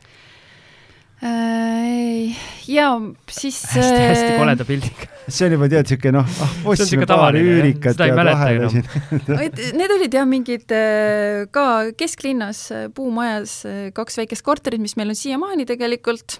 ja 2.67 2.87
siis 3.31 3.59
hästi-hästi 3.71 4.31
äh, 4.31 4.37
koleda 4.39 4.65
pildiga. 4.65 5.07
see 5.27 5.47
on 5.47 5.55
juba 5.55 5.69
tead 5.71 5.89
siuke 5.89 6.11
noh, 6.13 6.25
ah 6.45 6.55
ostsime 6.71 7.07
paar 7.09 7.37
üürikat 7.39 8.01
ja 8.01 8.17
vahele 8.17 8.69
siin 8.73 8.85
Need 9.79 9.93
olid 9.97 10.17
jah 10.17 10.27
mingid 10.29 10.73
äh, 10.75 11.45
ka 11.53 11.65
kesklinnas 11.97 12.67
puumajas 12.97 13.61
kaks 13.97 14.21
väikest 14.21 14.45
korterit, 14.45 14.83
mis 14.83 14.97
meil 14.99 15.13
on 15.13 15.19
siiamaani 15.19 15.67
tegelikult 15.69 16.39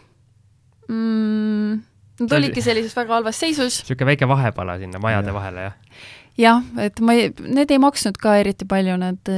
mm,. 0.90 1.84
Nad 2.16 2.32
olidki 2.32 2.62
sellises 2.64 2.94
väga 2.96 3.18
halvas 3.18 3.42
seisus. 3.42 3.82
niisugune 3.82 4.14
väike 4.14 4.28
vahepala 4.30 4.78
sinna 4.80 5.02
majade 5.04 5.34
ja. 5.34 5.36
vahele, 5.36 5.66
jah? 5.66 6.06
jah, 6.40 6.62
et 6.80 7.02
ma 7.04 7.16
ei, 7.18 7.34
need 7.44 7.74
ei 7.76 7.82
maksnud 7.82 8.16
ka 8.22 8.38
eriti 8.40 8.68
palju, 8.70 8.96
nad, 9.02 9.34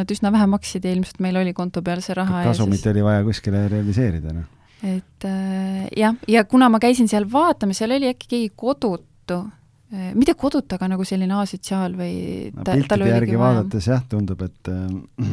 nad 0.00 0.10
üsna 0.10 0.34
vähe 0.34 0.48
maksid 0.50 0.88
ja 0.88 0.96
ilmselt 0.96 1.22
meil 1.22 1.38
oli 1.38 1.54
konto 1.54 1.84
peal 1.86 2.02
see 2.02 2.18
raha. 2.18 2.42
kasumit 2.48 2.82
siis... 2.82 2.90
oli 2.90 3.06
vaja 3.06 3.22
kuskile 3.28 3.62
realiseerida, 3.70 4.34
noh 4.34 4.55
et 4.84 5.24
äh, 5.24 5.86
jah, 5.96 6.16
ja 6.28 6.44
kuna 6.44 6.68
ma 6.72 6.80
käisin 6.82 7.08
seal 7.08 7.28
vaatamas, 7.32 7.80
seal 7.80 7.94
oli 7.96 8.10
äkki 8.12 8.28
keegi 8.28 8.52
kodutu 8.56 9.38
äh,, 9.40 10.12
mitte 10.14 10.36
kodutu, 10.38 10.76
aga 10.76 10.90
nagu 10.92 11.06
selline 11.08 11.38
asotsiaal 11.40 11.96
või 11.96 12.16
no, 12.52 12.64
piltide 12.66 13.10
järgi 13.10 13.40
vaadates 13.40 13.88
jah, 13.88 14.04
tundub, 14.10 14.42
et 14.44 14.72
äh, 14.72 15.28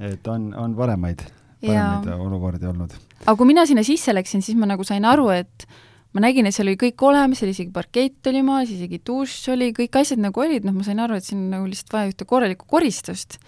et 0.12 0.32
on, 0.32 0.50
on 0.58 0.78
paremaid, 0.78 1.22
paremaid 1.62 2.10
ja. 2.10 2.16
olukordi 2.18 2.70
olnud. 2.70 2.96
aga 3.24 3.36
kui 3.38 3.50
mina 3.50 3.66
sinna 3.68 3.86
sisse 3.86 4.14
läksin, 4.16 4.42
siis 4.42 4.58
ma 4.58 4.70
nagu 4.70 4.86
sain 4.86 5.06
aru, 5.06 5.30
et 5.36 5.68
ma 6.16 6.24
nägin, 6.24 6.48
et 6.48 6.56
seal 6.56 6.70
oli 6.70 6.78
kõik 6.80 7.02
olemas, 7.06 7.38
seal 7.40 7.52
isegi 7.52 7.70
parkett 7.74 8.26
oli 8.30 8.42
maas, 8.42 8.72
isegi 8.74 8.98
dušš 9.06 9.52
oli, 9.54 9.70
kõik 9.76 10.00
asjad 10.00 10.22
nagu 10.22 10.42
olid, 10.42 10.66
noh, 10.66 10.74
ma 10.74 10.86
sain 10.86 10.98
aru, 11.04 11.18
et 11.18 11.26
siin 11.26 11.46
nagu 11.52 11.68
lihtsalt 11.68 11.94
vaja 11.94 12.10
ühte 12.10 12.26
korralikku 12.26 12.66
koristust 12.66 13.38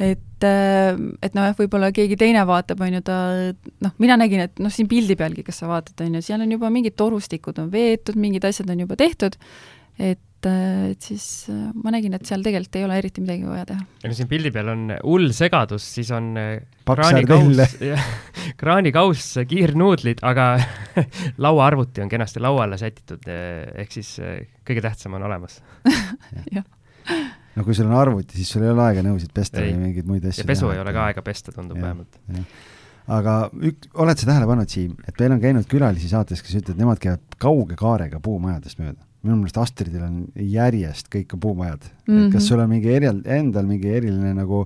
et, 0.00 0.44
äh, 0.46 0.96
et 1.22 1.36
nojah, 1.36 1.54
võib-olla 1.58 1.92
keegi 1.94 2.16
teine 2.20 2.44
vaatab, 2.48 2.80
on 2.84 2.98
ju, 2.98 3.04
ta 3.04 3.18
noh, 3.84 3.94
mina 4.02 4.16
nägin, 4.20 4.46
et 4.48 4.62
noh, 4.62 4.72
siin 4.72 4.88
pildi 4.90 5.16
pealgi, 5.18 5.44
kas 5.46 5.62
sa 5.62 5.70
vaatad, 5.70 5.98
on 6.06 6.18
ju, 6.18 6.24
seal 6.24 6.42
on 6.44 6.52
juba 6.54 6.72
mingid 6.72 6.96
torustikud 6.98 7.60
on 7.62 7.72
veetud, 7.72 8.18
mingid 8.20 8.46
asjad 8.48 8.70
on 8.72 8.84
juba 8.84 8.96
tehtud, 9.00 9.36
et, 10.00 10.48
äh, 10.48 10.92
et 10.94 11.08
siis 11.10 11.26
äh, 11.52 11.60
ma 11.84 11.92
nägin, 11.94 12.16
et 12.16 12.24
seal 12.28 12.44
tegelikult 12.44 12.80
ei 12.80 12.86
ole 12.88 12.98
eriti 13.02 13.24
midagi 13.24 13.44
vaja 13.48 13.66
teha. 13.68 13.84
ja 14.04 14.12
no 14.12 14.16
siin 14.16 14.30
pildi 14.30 14.54
peal 14.54 14.72
on 14.72 14.88
hull 14.96 15.36
segadus, 15.36 15.86
siis 15.98 16.12
on 16.16 16.32
kraanikauss, 16.88 17.76
kraanikauss, 18.60 19.36
kiirnuudlid, 19.52 20.24
aga 20.24 20.54
lauaarvuti 21.44 22.04
on 22.04 22.12
kenasti 22.12 22.42
lauale 22.42 22.80
sätitud, 22.80 23.28
ehk 23.28 24.00
siis 24.00 24.16
kõige 24.64 24.88
tähtsam 24.88 25.20
on 25.20 25.28
olemas. 25.28 25.60
Jah 26.56 26.66
no 27.56 27.64
kui 27.66 27.76
sul 27.76 27.88
on 27.90 27.96
arvuti, 27.98 28.36
siis 28.38 28.52
sul 28.54 28.66
ei 28.66 28.72
ole 28.72 28.84
aega 28.88 29.04
nõusid 29.06 29.32
pesta 29.34 29.60
ei. 29.60 29.72
või 29.72 29.88
mingeid 29.88 30.08
muid 30.08 30.28
asju 30.28 30.44
ja 30.44 30.48
pesu 30.48 30.66
teha, 30.66 30.76
ei 30.76 30.84
ole 30.84 30.94
ka 30.96 31.06
aega 31.10 31.24
pesta, 31.26 31.54
tundub 31.54 31.80
ja, 31.80 31.88
vähemalt. 31.88 32.20
aga 33.18 33.36
ük-, 33.70 33.88
oled 34.04 34.22
sa 34.22 34.28
tähele 34.30 34.48
pannud, 34.50 34.72
Siim, 34.72 34.96
et 35.06 35.20
meil 35.20 35.36
on 35.36 35.42
käinud 35.42 35.68
külalisi 35.70 36.10
saates, 36.12 36.44
kes 36.44 36.60
ütlevad, 36.62 36.80
nemad 36.80 37.02
käivad 37.02 37.38
kauge 37.42 37.78
kaarega 37.78 38.22
puumajadest 38.24 38.82
mööda? 38.82 39.00
minu 39.22 39.36
meelest 39.38 39.58
Astridil 39.62 40.02
on 40.02 40.16
järjest 40.34 41.06
kõik 41.12 41.36
on 41.36 41.42
puumajad 41.44 41.84
mm. 41.84 41.92
Mhm. 41.92 42.16
-hmm. 42.16 42.26
et 42.26 42.32
kas 42.34 42.48
sul 42.50 42.58
on 42.58 42.70
mingi 42.70 42.90
erial-, 42.90 43.22
endal 43.38 43.68
mingi 43.68 43.92
eriline 43.94 44.34
nagu 44.34 44.64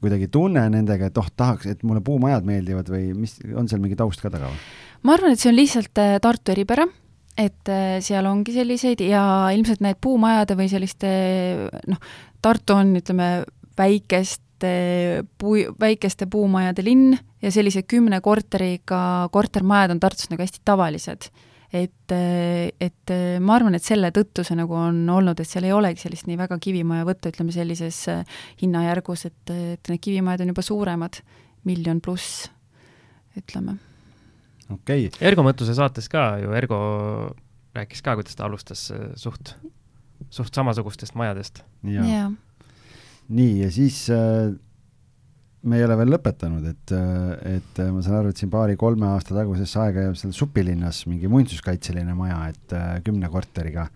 kuidagi 0.00 0.30
tunne 0.32 0.62
nendega, 0.72 1.10
et 1.10 1.18
oh, 1.20 1.26
tahaks, 1.36 1.66
et 1.68 1.82
mulle 1.84 2.00
puumajad 2.04 2.46
meeldivad 2.48 2.88
või 2.88 3.10
mis, 3.18 3.36
on 3.52 3.68
seal 3.68 3.82
mingi 3.82 3.98
taust 3.98 4.22
ka 4.22 4.30
taga 4.32 4.48
või? 4.48 4.60
ma 5.04 5.16
arvan, 5.18 5.34
et 5.34 5.42
see 5.42 5.50
on 5.50 5.58
lihtsalt 5.58 6.00
äh, 6.00 6.14
Tartu 6.24 6.54
eripära, 6.54 6.86
et 7.38 7.70
äh, 7.70 7.98
seal 8.04 8.26
ongi 8.30 8.54
selliseid 8.54 9.02
ja 9.02 9.24
ilmselt 9.54 9.82
need 9.84 9.98
puumajade 10.02 10.56
või 10.58 10.70
selliste 10.70 11.10
noh, 11.90 12.10
Tartu 12.44 12.76
on, 12.76 12.92
ütleme, 13.00 13.28
väikeste 13.78 14.74
puu, 15.40 15.62
väikeste 15.80 16.28
puumajade 16.30 16.84
linn 16.84 17.16
ja 17.42 17.50
sellised 17.54 17.88
kümne 17.90 18.20
korteriga 18.24 19.30
kortermajad 19.32 19.94
on 19.94 20.02
Tartus 20.02 20.30
nagu 20.30 20.44
hästi 20.44 20.62
tavalised. 20.64 21.30
et, 21.74 22.12
et 22.14 23.12
ma 23.42 23.56
arvan, 23.56 23.74
et 23.74 23.82
selle 23.82 24.12
tõttu 24.14 24.44
see 24.46 24.54
nagu 24.54 24.76
on 24.78 25.00
olnud, 25.10 25.40
et 25.40 25.48
seal 25.48 25.66
ei 25.66 25.72
olegi 25.74 26.04
sellist 26.04 26.28
nii 26.28 26.38
väga 26.38 26.60
kivimaja 26.62 27.08
võtta, 27.08 27.32
ütleme 27.34 27.56
sellises 27.56 28.04
hinnajärgus, 28.60 29.24
et, 29.26 29.56
et 29.74 29.90
need 29.90 30.04
kivimajad 30.04 30.44
on 30.44 30.54
juba 30.54 30.66
suuremad, 30.68 31.18
miljon 31.66 31.98
pluss, 32.04 32.44
ütleme 33.40 33.74
okei 34.70 35.08
okay.. 35.08 35.26
Ergo 35.28 35.44
Mõttuse 35.46 35.76
saates 35.76 36.08
ka 36.12 36.34
ju 36.42 36.54
Ergo 36.56 36.80
rääkis 37.74 38.02
ka, 38.04 38.16
kuidas 38.18 38.36
ta 38.38 38.46
alustas 38.48 38.86
äh, 38.94 39.08
suht, 39.18 39.54
suht 40.30 40.54
samasugustest 40.54 41.16
majadest. 41.18 41.64
jaa 41.82 42.06
ja. 42.06 42.28
nii, 43.28 43.64
ja 43.64 43.70
siis 43.74 44.04
äh, 44.14 44.52
me 45.64 45.78
ei 45.80 45.86
ole 45.86 45.96
veel 45.98 46.12
lõpetanud, 46.14 46.66
et, 46.70 46.92
äh, 46.94 47.56
et 47.58 47.80
äh, 47.82 47.92
ma 47.92 48.02
saan 48.04 48.20
aru, 48.20 48.32
et 48.32 48.40
siin 48.40 48.52
paari-kolme 48.52 49.08
aasta 49.10 49.36
tagusesse 49.36 49.80
aega 49.80 50.08
jääb 50.08 50.20
seal 50.20 50.34
supilinnas 50.36 51.04
mingi 51.10 51.30
muinsuskaitseline 51.32 52.16
maja, 52.18 52.42
et 52.52 52.76
kümne 53.06 53.30
korteriga. 53.32 53.88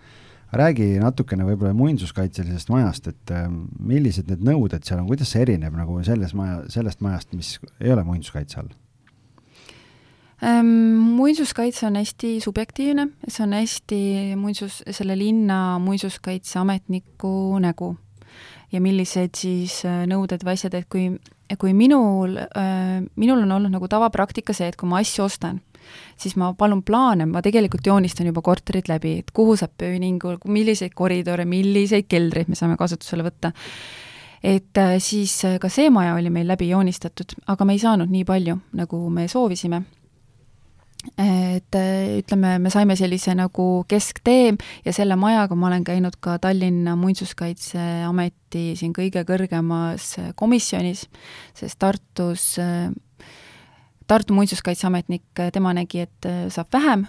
räägi 0.48 0.96
natukene 0.96 1.44
võib-olla 1.44 1.74
muinsuskaitselisest 1.76 2.70
majast, 2.72 3.10
et 3.10 3.32
millised 3.78 4.30
need 4.32 4.40
nõuded 4.48 4.84
seal 4.84 5.02
on, 5.02 5.06
kuidas 5.10 5.28
see 5.34 5.42
erineb 5.44 5.76
nagu 5.76 6.00
selles 6.02 6.32
maja, 6.34 6.62
sellest 6.72 7.04
majast, 7.04 7.34
mis 7.36 7.58
ei 7.80 7.92
ole 7.92 8.04
muinsuskaitse 8.04 8.62
all? 8.62 8.72
Ehm, 10.42 10.66
muinsuskaitse 11.18 11.86
on 11.86 11.96
hästi 11.98 12.40
subjektiivne, 12.40 13.08
see 13.28 13.42
on 13.42 13.52
hästi 13.58 14.02
muinsus, 14.38 14.82
selle 14.90 15.18
linna 15.18 15.78
muinsuskaitseametniku 15.78 17.58
nägu. 17.58 17.96
ja 18.72 18.82
millised 18.84 19.32
siis 19.32 19.78
äh, 19.88 20.02
nõuded 20.04 20.42
või 20.44 20.52
asjad, 20.52 20.74
et 20.76 20.84
kui, 20.92 21.06
kui 21.58 21.70
minul, 21.72 22.34
äh, 22.36 22.98
minul 23.16 23.40
on 23.46 23.54
olnud 23.56 23.72
nagu 23.72 23.88
tavapraktika 23.88 24.52
see, 24.52 24.68
et 24.68 24.76
kui 24.76 24.88
ma 24.88 25.00
asju 25.00 25.24
ostan, 25.24 25.62
siis 26.20 26.36
ma 26.36 26.52
palun 26.52 26.82
plaane, 26.84 27.24
ma 27.26 27.40
tegelikult 27.42 27.88
joonistan 27.88 28.28
juba 28.28 28.44
korterit 28.44 28.92
läbi, 28.92 29.14
et 29.22 29.32
kuhu 29.32 29.56
saab 29.56 29.72
pööningu, 29.80 30.36
milliseid 30.52 30.92
koridore, 30.94 31.48
milliseid 31.48 32.06
keldreid 32.12 32.52
me 32.52 32.60
saame 32.60 32.76
kasutusele 32.76 33.24
võtta 33.24 33.54
et 34.44 34.78
äh, 34.78 34.98
siis 35.02 35.40
ka 35.58 35.72
see 35.72 35.88
maja 35.90 36.14
oli 36.20 36.30
meil 36.30 36.52
läbi 36.52 36.68
joonistatud, 36.68 37.38
aga 37.48 37.64
me 37.64 37.74
ei 37.74 37.82
saanud 37.82 38.12
nii 38.12 38.28
palju, 38.28 38.60
nagu 38.76 39.06
me 39.10 39.26
soovisime 39.32 39.86
et 41.16 41.76
ütleme, 42.18 42.56
me 42.62 42.70
saime 42.72 42.96
sellise 42.98 43.34
nagu 43.38 43.84
kesktee 43.88 44.52
ja 44.84 44.94
selle 44.94 45.16
majaga 45.18 45.56
ma 45.58 45.68
olen 45.70 45.84
käinud 45.86 46.18
ka 46.20 46.38
Tallinna 46.42 46.96
Muinsuskaitseameti 46.98 48.72
siin 48.78 48.94
kõige 48.96 49.24
kõrgemas 49.28 50.14
komisjonis, 50.38 51.06
sest 51.56 51.78
Tartus, 51.78 52.56
Tartu 54.08 54.36
muinsuskaitseametnik, 54.36 55.26
tema 55.52 55.74
nägi, 55.76 56.06
et 56.06 56.28
saab 56.54 56.72
vähem, 56.72 57.04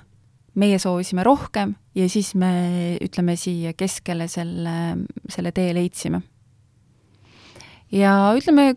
meie 0.59 0.79
soovisime 0.79 1.23
rohkem 1.23 1.77
ja 1.95 2.09
siis 2.11 2.33
me, 2.35 2.97
ütleme, 3.03 3.37
siia 3.39 3.71
keskele 3.77 4.27
selle, 4.27 4.75
selle 5.31 5.53
tee 5.55 5.71
leidsime. 5.77 6.21
ja 7.91 8.33
ütleme, 8.37 8.73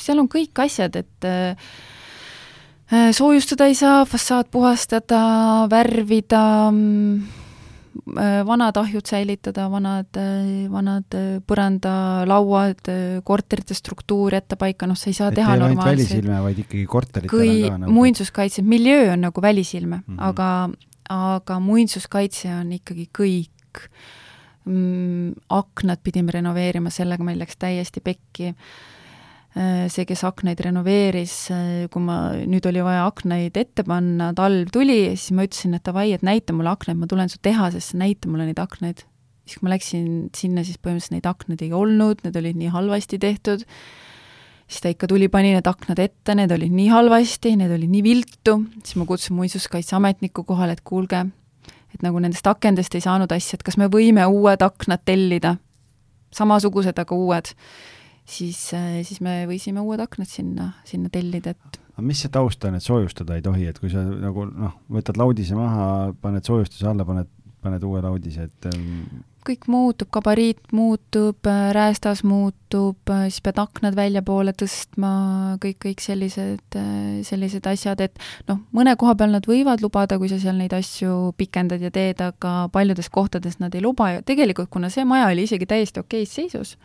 seal 0.00 0.18
on 0.22 0.28
kõik 0.32 0.64
asjad, 0.64 0.96
et 0.96 1.26
Äh, 1.26 1.56
soojustada 3.12 3.66
ei 3.66 3.74
saa, 3.74 4.04
fassaad 4.06 4.50
puhastada, 4.50 5.20
värvida, 5.70 6.70
mm, 6.70 7.16
äh, 8.14 8.38
vanad 8.46 8.76
ahjud 8.76 9.06
säilitada, 9.06 9.66
vanad, 9.70 10.10
äh, 10.16 10.70
vanad 10.70 11.16
põrandalauad, 11.46 12.90
korterite 13.24 13.74
struktuur 13.74 14.38
jätta 14.38 14.56
paika, 14.56 14.86
noh, 14.86 14.98
sa 14.98 15.10
ei 15.10 15.18
saa 15.18 15.28
et 15.28 15.40
teha 15.40 15.56
normaalselt. 15.56 15.96
välisilme, 15.96 16.40
vaid 16.42 16.64
ikkagi 16.64 16.86
korteritel 16.86 17.30
kui 17.30 17.70
nagu 17.70 17.92
muinsuskaitse, 17.92 18.62
miljöö 18.62 19.12
on 19.12 19.26
nagu 19.26 19.42
välisilme 19.42 20.02
mm, 20.06 20.16
-hmm. 20.16 20.22
aga, 20.22 20.70
aga 21.08 21.60
muinsuskaitse 21.60 22.54
on 22.54 22.72
ikkagi 22.72 23.08
kõik 23.18 23.88
mm,. 24.64 25.32
aknad 25.48 25.98
pidime 26.02 26.32
renoveerima, 26.32 26.90
sellega 26.90 27.24
meil 27.24 27.38
läks 27.38 27.56
täiesti 27.56 28.00
pekki 28.00 28.54
Äh, 28.54 28.94
see, 29.56 30.04
kes 30.04 30.20
aknaid 30.28 30.60
renoveeris, 30.60 31.34
äh, 31.54 31.84
kui 31.92 32.02
ma, 32.04 32.18
nüüd 32.44 32.66
oli 32.68 32.82
vaja 32.84 33.06
aknaid 33.08 33.56
ette 33.56 33.86
panna, 33.88 34.32
talv 34.36 34.68
tuli, 34.74 35.14
siis 35.14 35.32
ma 35.36 35.46
ütlesin, 35.46 35.76
et 35.78 35.86
davai, 35.86 36.10
et 36.12 36.24
näita 36.26 36.52
mulle 36.56 36.74
aknaid, 36.74 36.98
ma 37.00 37.08
tulen 37.08 37.32
su 37.32 37.40
tehasesse, 37.44 37.96
näita 37.96 38.28
mulle 38.28 38.50
neid 38.50 38.60
aknaid. 38.60 39.06
siis 39.46 39.60
kui 39.60 39.68
ma 39.68 39.76
läksin 39.76 40.06
sinna, 40.34 40.64
siis 40.66 40.76
põhimõtteliselt 40.82 41.14
neid 41.14 41.28
aknaid 41.30 41.60
ei 41.62 41.70
olnud, 41.70 42.24
need 42.26 42.36
olid 42.36 42.56
nii 42.58 42.72
halvasti 42.74 43.20
tehtud, 43.22 43.62
siis 44.66 44.82
ta 44.82 44.90
ikka 44.90 45.06
tuli, 45.06 45.28
pani 45.30 45.54
need 45.54 45.68
aknad 45.70 46.02
ette, 46.02 46.34
need 46.34 46.50
olid 46.50 46.74
nii 46.74 46.88
halvasti, 46.90 47.54
need 47.56 47.72
olid 47.78 47.92
nii 47.92 48.02
viltu, 48.02 48.58
siis 48.82 48.98
ma 48.98 49.06
kutsusin 49.06 49.38
muinsuskaitseametniku 49.38 50.42
kohale, 50.44 50.74
et 50.74 50.82
kuulge, 50.82 51.22
et 51.94 52.02
nagu 52.02 52.18
nendest 52.20 52.50
akendest 52.50 52.98
ei 52.98 53.06
saanud 53.06 53.32
asja, 53.32 53.56
et 53.56 53.64
kas 53.64 53.78
me 53.78 53.86
võime 53.88 54.26
uued 54.26 54.66
aknad 54.66 55.06
tellida, 55.06 55.54
samasugused, 56.34 56.98
aga 56.98 57.16
uued 57.16 57.54
siis, 58.26 58.60
äh, 58.74 59.00
siis 59.06 59.22
me 59.24 59.44
võisime 59.48 59.82
uued 59.84 60.02
aknad 60.02 60.30
sinna, 60.30 60.72
sinna 60.88 61.12
tellida, 61.12 61.54
et 61.54 61.80
aga 61.96 62.04
mis 62.04 62.20
see 62.20 62.32
taust 62.32 62.64
on, 62.68 62.76
et 62.76 62.84
soojustada 62.84 63.38
ei 63.38 63.44
tohi, 63.44 63.70
et 63.70 63.78
kui 63.80 63.88
sa 63.92 64.02
nagu 64.04 64.44
noh, 64.50 64.74
võtad 64.92 65.16
laudise 65.16 65.56
maha, 65.56 66.12
paned 66.20 66.44
soojustuse 66.44 66.90
alla, 66.90 67.06
paned, 67.08 67.30
paned 67.64 67.86
uue 67.88 68.02
laudise, 68.04 68.50
et 68.50 68.68
ähm, 68.68 69.22
kõik 69.46 69.64
muutub, 69.70 70.10
gabariit 70.12 70.74
muutub, 70.76 71.38
äh, 71.48 71.70
räästas 71.72 72.20
muutub, 72.26 72.98
äh, 73.08 73.28
siis 73.30 73.40
pead 73.46 73.62
aknad 73.62 73.96
väljapoole 73.96 74.52
tõstma, 74.58 75.12
kõik, 75.62 75.78
kõik 75.86 76.04
sellised, 76.04 76.78
sellised 77.24 77.70
asjad, 77.70 78.04
et 78.04 78.28
noh, 78.50 78.60
mõne 78.76 78.92
koha 79.00 79.16
peal 79.16 79.32
nad 79.32 79.48
võivad 79.48 79.80
lubada, 79.80 80.18
kui 80.20 80.28
sa 80.28 80.40
seal 80.42 80.58
neid 80.60 80.76
asju 80.76 81.32
pikendad 81.40 81.80
ja 81.80 81.94
teed, 81.94 82.20
aga 82.20 82.66
paljudes 82.74 83.08
kohtades 83.08 83.56
nad 83.62 83.72
ei 83.72 83.86
luba 83.86 84.18
ja 84.18 84.26
tegelikult, 84.26 84.68
kuna 84.74 84.92
see 84.92 85.08
maja 85.08 85.30
oli 85.32 85.48
isegi 85.48 85.70
täiesti 85.70 86.04
okeis 86.04 86.36
seisus, 86.36 86.76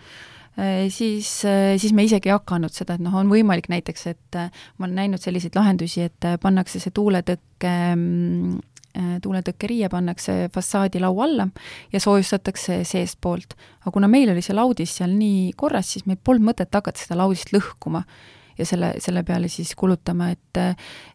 siis, 0.89 1.45
äh, 1.45 1.78
siis 1.78 1.93
me 1.93 2.04
isegi 2.04 2.30
ei 2.30 2.36
hakanud 2.36 2.74
seda, 2.76 2.97
et 2.97 3.04
noh, 3.04 3.16
on 3.22 3.30
võimalik 3.32 3.70
näiteks, 3.72 4.08
et 4.12 4.39
äh, 4.39 4.52
ma 4.78 4.88
olen 4.88 4.99
näinud 4.99 5.24
selliseid 5.24 5.56
lahendusi, 5.56 6.08
et 6.10 6.28
pannakse 6.41 6.82
see 6.84 6.93
tuuletõkke 6.95 7.78
mm, 7.95 8.60
tuuletõkkeriie 9.24 9.88
pannakse 9.88 10.49
fassaadilaua 10.52 11.24
alla 11.24 11.45
ja 11.93 11.99
soojustatakse 12.04 12.82
seestpoolt. 12.84 13.56
aga 13.80 13.93
kuna 13.95 14.10
meil 14.12 14.34
oli 14.34 14.43
see 14.43 14.56
laudis 14.58 14.97
seal 14.99 15.14
nii 15.16 15.54
korras, 15.56 15.93
siis 15.93 16.04
meil 16.06 16.20
polnud 16.20 16.49
mõtet 16.49 16.76
hakata 16.76 16.99
seda 16.99 17.16
laudist 17.22 17.54
lõhkuma 17.56 18.04
ja 18.58 18.66
selle, 18.68 18.93
selle 19.04 19.24
peale 19.28 19.49
siis 19.52 19.74
kulutama, 19.78 20.32
et 20.34 20.62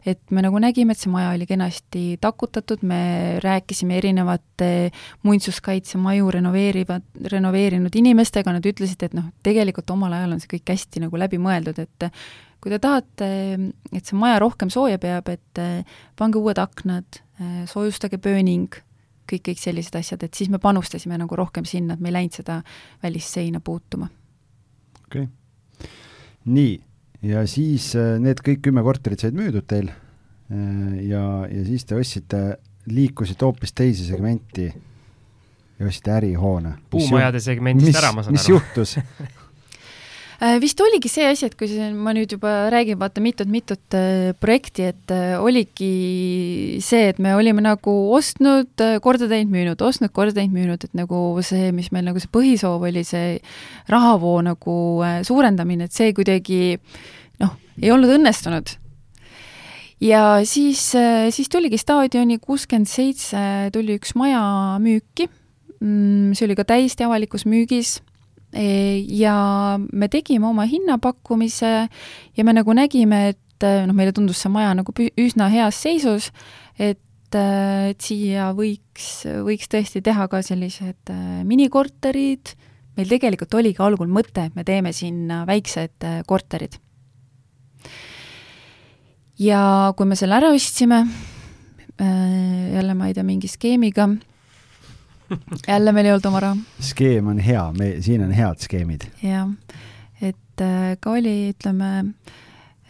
et 0.06 0.32
me 0.34 0.42
nagu 0.44 0.58
nägime, 0.62 0.94
et 0.94 1.02
see 1.02 1.12
maja 1.12 1.32
oli 1.34 1.46
kenasti 1.48 2.04
takutatud, 2.22 2.82
me 2.86 3.38
rääkisime 3.44 3.98
erinevate 3.98 4.70
muinsuskaitsemaju 5.26 6.30
renoveerivad, 6.38 7.04
renoveerinud 7.32 7.94
inimestega, 7.96 8.54
nad 8.56 8.66
ütlesid, 8.66 9.02
et 9.06 9.16
noh, 9.16 9.28
tegelikult 9.46 9.90
omal 9.92 10.16
ajal 10.16 10.36
on 10.36 10.42
see 10.42 10.56
kõik 10.56 10.74
hästi 10.74 11.04
nagu 11.06 11.20
läbi 11.20 11.40
mõeldud, 11.42 11.80
et 11.84 12.08
kui 12.62 12.72
te 12.72 12.80
tahate, 12.82 13.28
et 13.92 14.02
see 14.02 14.18
maja 14.18 14.40
rohkem 14.42 14.72
sooja 14.72 14.98
peab, 15.02 15.28
et 15.30 15.62
pange 16.18 16.40
uued 16.40 16.58
aknad, 16.58 17.20
soojustage 17.70 18.18
pööning, 18.22 18.72
kõik, 19.30 19.44
kõik 19.50 19.60
sellised 19.60 19.96
asjad, 19.98 20.24
et 20.24 20.34
siis 20.34 20.50
me 20.52 20.60
panustasime 20.62 21.18
nagu 21.20 21.38
rohkem 21.38 21.66
sinna, 21.68 21.94
et 21.94 22.02
me 22.02 22.10
ei 22.10 22.16
läinud 22.20 22.40
seda 22.40 22.60
välisseina 23.02 23.60
puutuma. 23.60 24.08
okei 25.06 25.26
okay., 25.26 25.32
nii 26.46 26.85
ja 27.24 27.44
siis 27.48 27.92
äh, 27.96 28.16
need 28.22 28.42
kõik 28.44 28.64
kümme 28.68 28.84
korterit 28.86 29.22
said 29.24 29.36
müüdud 29.36 29.66
teil 29.68 29.90
äh, 29.90 30.98
ja, 31.08 31.22
ja 31.50 31.64
siis 31.66 31.86
te 31.88 31.98
ostsite, 31.98 32.42
liikusite 32.90 33.46
hoopis 33.46 33.72
teise 33.76 34.06
segmenti 34.08 34.68
ja 34.68 35.88
ostsite 35.88 36.14
ärihoone. 36.18 36.76
puumajade 36.90 37.40
segmentist 37.44 38.00
ära, 38.00 38.12
ma 38.16 38.26
saan 38.26 38.36
mis 38.36 38.46
aru. 38.46 38.60
mis 38.60 38.96
juhtus 38.96 38.96
vist 40.60 40.80
oligi 40.84 41.08
see 41.08 41.24
asi, 41.24 41.46
et 41.48 41.54
kui 41.56 41.68
ma 41.96 42.12
nüüd 42.16 42.34
juba 42.36 42.68
räägin 42.72 42.98
vaata 43.00 43.22
mitut-mitut 43.24 43.96
äh, 43.96 44.32
projekti, 44.40 44.90
et 44.92 45.12
äh, 45.14 45.36
oligi 45.40 46.80
see, 46.84 47.08
et 47.12 47.20
me 47.22 47.32
olime 47.36 47.62
nagu 47.64 47.94
ostnud, 48.12 48.72
korda 49.02 49.28
teinud, 49.30 49.52
müünud, 49.52 49.80
ostnud, 49.80 50.12
korda 50.12 50.36
teinud, 50.36 50.56
müünud, 50.56 50.84
et 50.84 50.96
nagu 50.98 51.20
see, 51.46 51.70
mis 51.72 51.88
meil 51.94 52.04
nagu 52.10 52.20
see 52.20 52.32
põhisoov 52.32 52.84
oli, 52.84 53.04
see 53.08 53.38
rahavoo 53.92 54.40
nagu 54.44 54.76
suurendamine, 55.24 55.88
et 55.88 55.96
see 55.96 56.12
kuidagi 56.16 56.76
noh, 57.40 57.54
ei 57.80 57.94
olnud 57.94 58.18
õnnestunud. 58.18 58.76
Ja 60.04 60.42
siis, 60.44 60.90
siis 61.32 61.48
tuligi 61.48 61.78
staadioni 61.80 62.36
kuuskümmend 62.42 62.90
seitse, 62.90 63.40
tuli 63.72 63.96
üks 63.96 64.12
maja 64.20 64.42
müüki, 64.84 65.30
mm, 65.80 66.36
see 66.36 66.44
oli 66.44 66.58
ka 66.58 66.66
täiesti 66.68 67.06
avalikus 67.08 67.46
müügis 67.48 67.96
ja 68.52 69.38
me 69.78 70.08
tegime 70.08 70.46
oma 70.46 70.66
hinnapakkumise 70.68 71.72
ja 72.36 72.44
me 72.44 72.54
nagu 72.56 72.72
nägime, 72.76 73.34
et 73.34 73.66
noh, 73.88 73.96
meile 73.96 74.12
tundus 74.12 74.42
see 74.44 74.52
maja 74.52 74.74
nagu 74.76 74.92
üsna 74.92 75.48
heas 75.52 75.80
seisus, 75.82 76.30
et 76.78 77.00
et 77.36 78.00
siia 78.00 78.50
võiks, 78.56 79.26
võiks 79.44 79.68
tõesti 79.68 80.02
teha 80.04 80.28
ka 80.30 80.40
sellised 80.46 81.10
minikorterid, 81.44 82.52
meil 82.96 83.10
tegelikult 83.10 83.56
oligi 83.58 83.82
algul 83.82 84.08
mõte, 84.08 84.46
et 84.46 84.56
me 84.56 84.64
teeme 84.64 84.92
sinna 84.96 85.42
väiksed 85.48 86.06
korterid. 86.28 86.78
Ja 89.42 89.92
kui 89.96 90.08
me 90.08 90.16
selle 90.16 90.38
ära 90.38 90.52
ostsime, 90.54 91.02
jälle 91.98 92.94
ma 92.96 93.10
ei 93.10 93.16
tea, 93.16 93.26
mingi 93.26 93.50
skeemiga, 93.52 94.08
jälle 95.68 95.92
meil 95.92 96.08
ei 96.08 96.14
olnud 96.14 96.28
oma 96.30 96.42
raha. 96.42 96.56
skeem 96.90 97.30
on 97.32 97.38
hea, 97.42 97.62
me, 97.78 97.92
siin 98.04 98.24
on 98.26 98.34
head 98.36 98.62
skeemid. 98.64 99.08
jah, 99.22 99.48
et 100.20 100.64
äh, 100.64 100.96
ka 101.00 101.14
oli, 101.16 101.36
ütleme, 101.54 101.92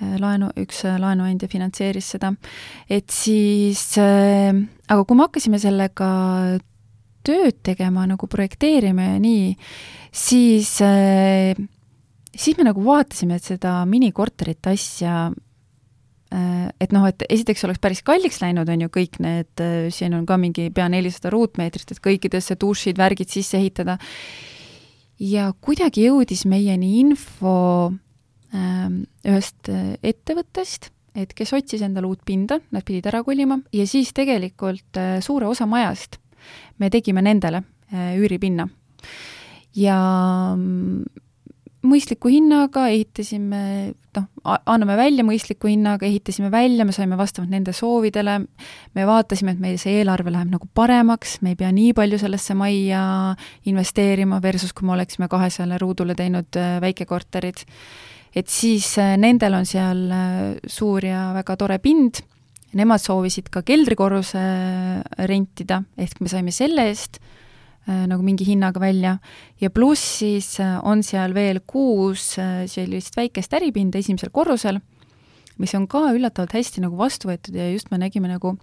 äh, 0.01 0.17
laenu, 0.23 0.51
üks 0.63 0.85
laenuandja 0.87 1.49
finantseeris 1.53 2.13
seda, 2.17 2.33
et 2.89 3.11
siis 3.15 3.89
äh,, 4.03 4.53
aga 4.89 5.05
kui 5.05 5.19
me 5.19 5.29
hakkasime 5.29 5.61
sellega 5.63 6.11
tööd 7.27 7.63
tegema, 7.67 8.05
nagu 8.07 8.29
projekteerima 8.31 9.15
ja 9.15 9.17
nii, 9.23 9.57
siis 10.15 10.77
äh, 10.85 11.57
siis 12.37 12.59
me 12.59 12.69
nagu 12.69 12.85
vaatasime, 12.85 13.41
et 13.41 13.55
seda 13.55 13.81
minikorterite 13.89 14.77
asja 14.77 15.27
Äh, 15.27 15.46
et 16.31 16.93
noh, 16.95 17.07
et 17.07 17.23
esiteks 17.29 17.65
oleks 17.67 17.81
päris 17.83 18.03
kalliks 18.07 18.41
läinud, 18.43 18.69
on 18.69 18.87
ju, 18.87 18.91
kõik 18.93 19.21
need, 19.23 19.53
äh, 19.63 19.87
siin 19.95 20.17
on 20.19 20.27
ka 20.27 20.39
mingi 20.41 20.69
pea 20.75 20.89
nelisada 20.93 21.31
ruutmeetrit, 21.35 21.93
et 21.93 22.03
kõikidesse 22.03 22.59
dušid, 22.61 22.99
värgid 22.99 23.31
sisse 23.31 23.59
ehitada, 23.61 23.99
ja 25.23 25.53
kuidagi 25.61 26.09
jõudis 26.09 26.45
meieni 26.49 26.97
info 27.01 27.93
ähm, 28.55 29.05
ühest 29.25 29.71
äh, 29.73 29.95
ettevõttest, 30.03 30.91
et 31.17 31.33
kes 31.33 31.55
otsis 31.57 31.85
endale 31.87 32.11
uut 32.11 32.25
pinda, 32.27 32.59
nad 32.75 32.85
pidid 32.85 33.07
ära 33.09 33.23
kolima, 33.25 33.61
ja 33.73 33.87
siis 33.89 34.13
tegelikult 34.17 34.99
äh, 35.01 35.19
suure 35.25 35.49
osa 35.49 35.69
majast 35.71 36.19
me 36.79 36.91
tegime 36.93 37.23
nendele 37.25 37.63
äh, 37.93 38.17
üüripinna. 38.19 38.69
ja 39.77 40.01
mm, 40.57 41.05
mõistliku 41.89 42.31
hinnaga, 42.33 42.87
ehitasime, 42.93 43.61
noh, 44.17 44.27
anname 44.69 44.97
välja 44.99 45.25
mõistliku 45.27 45.71
hinnaga, 45.71 46.07
ehitasime 46.09 46.51
välja, 46.53 46.85
me 46.89 46.95
saime 46.95 47.19
vastavalt 47.19 47.53
nende 47.53 47.75
soovidele, 47.77 48.39
me 48.97 49.07
vaatasime, 49.09 49.55
et 49.55 49.63
meil 49.63 49.79
see 49.81 50.01
eelarve 50.01 50.33
läheb 50.35 50.51
nagu 50.53 50.69
paremaks, 50.75 51.39
me 51.45 51.55
ei 51.55 51.61
pea 51.61 51.71
nii 51.75 51.95
palju 51.97 52.21
sellesse 52.23 52.57
majja 52.59 53.03
investeerima, 53.71 54.41
versus 54.45 54.75
kui 54.77 54.89
me 54.89 54.97
oleksime 54.97 55.31
kahesajale 55.33 55.81
ruudule 55.83 56.17
teinud 56.19 56.61
äh, 56.61 56.77
väikekorterid. 56.85 57.65
et 58.37 58.49
siis 58.53 58.99
äh, 58.99 59.17
nendel 59.17 59.55
on 59.57 59.67
seal 59.67 60.07
äh, 60.13 60.57
suur 60.67 61.05
ja 61.05 61.31
väga 61.35 61.57
tore 61.57 61.79
pind, 61.79 62.21
nemad 62.77 63.01
soovisid 63.01 63.49
ka 63.49 63.63
keldrikorruse 63.63 64.45
rentida, 65.29 65.83
ehk 65.97 66.21
me 66.21 66.29
saime 66.29 66.53
selle 66.53 66.91
eest 66.91 67.21
nagu 67.87 68.23
mingi 68.27 68.47
hinnaga 68.49 68.81
välja 68.83 69.17
ja 69.63 69.71
pluss 69.71 70.19
siis 70.21 70.57
äh, 70.61 70.79
on 70.83 71.05
seal 71.07 71.35
veel 71.37 71.63
kuus 71.67 72.35
äh, 72.39 72.65
sellist 72.71 73.17
väikest 73.17 73.55
äripinda 73.55 74.01
esimesel 74.03 74.33
korrusel, 74.35 74.81
mis 75.59 75.75
on 75.79 75.87
ka 75.91 76.09
üllatavalt 76.15 76.57
hästi 76.57 76.83
nagu 76.85 76.99
vastu 76.99 77.31
võetud 77.31 77.55
ja 77.57 77.71
just 77.71 77.93
me 77.93 78.01
nägime 78.03 78.31
nagu 78.31 78.57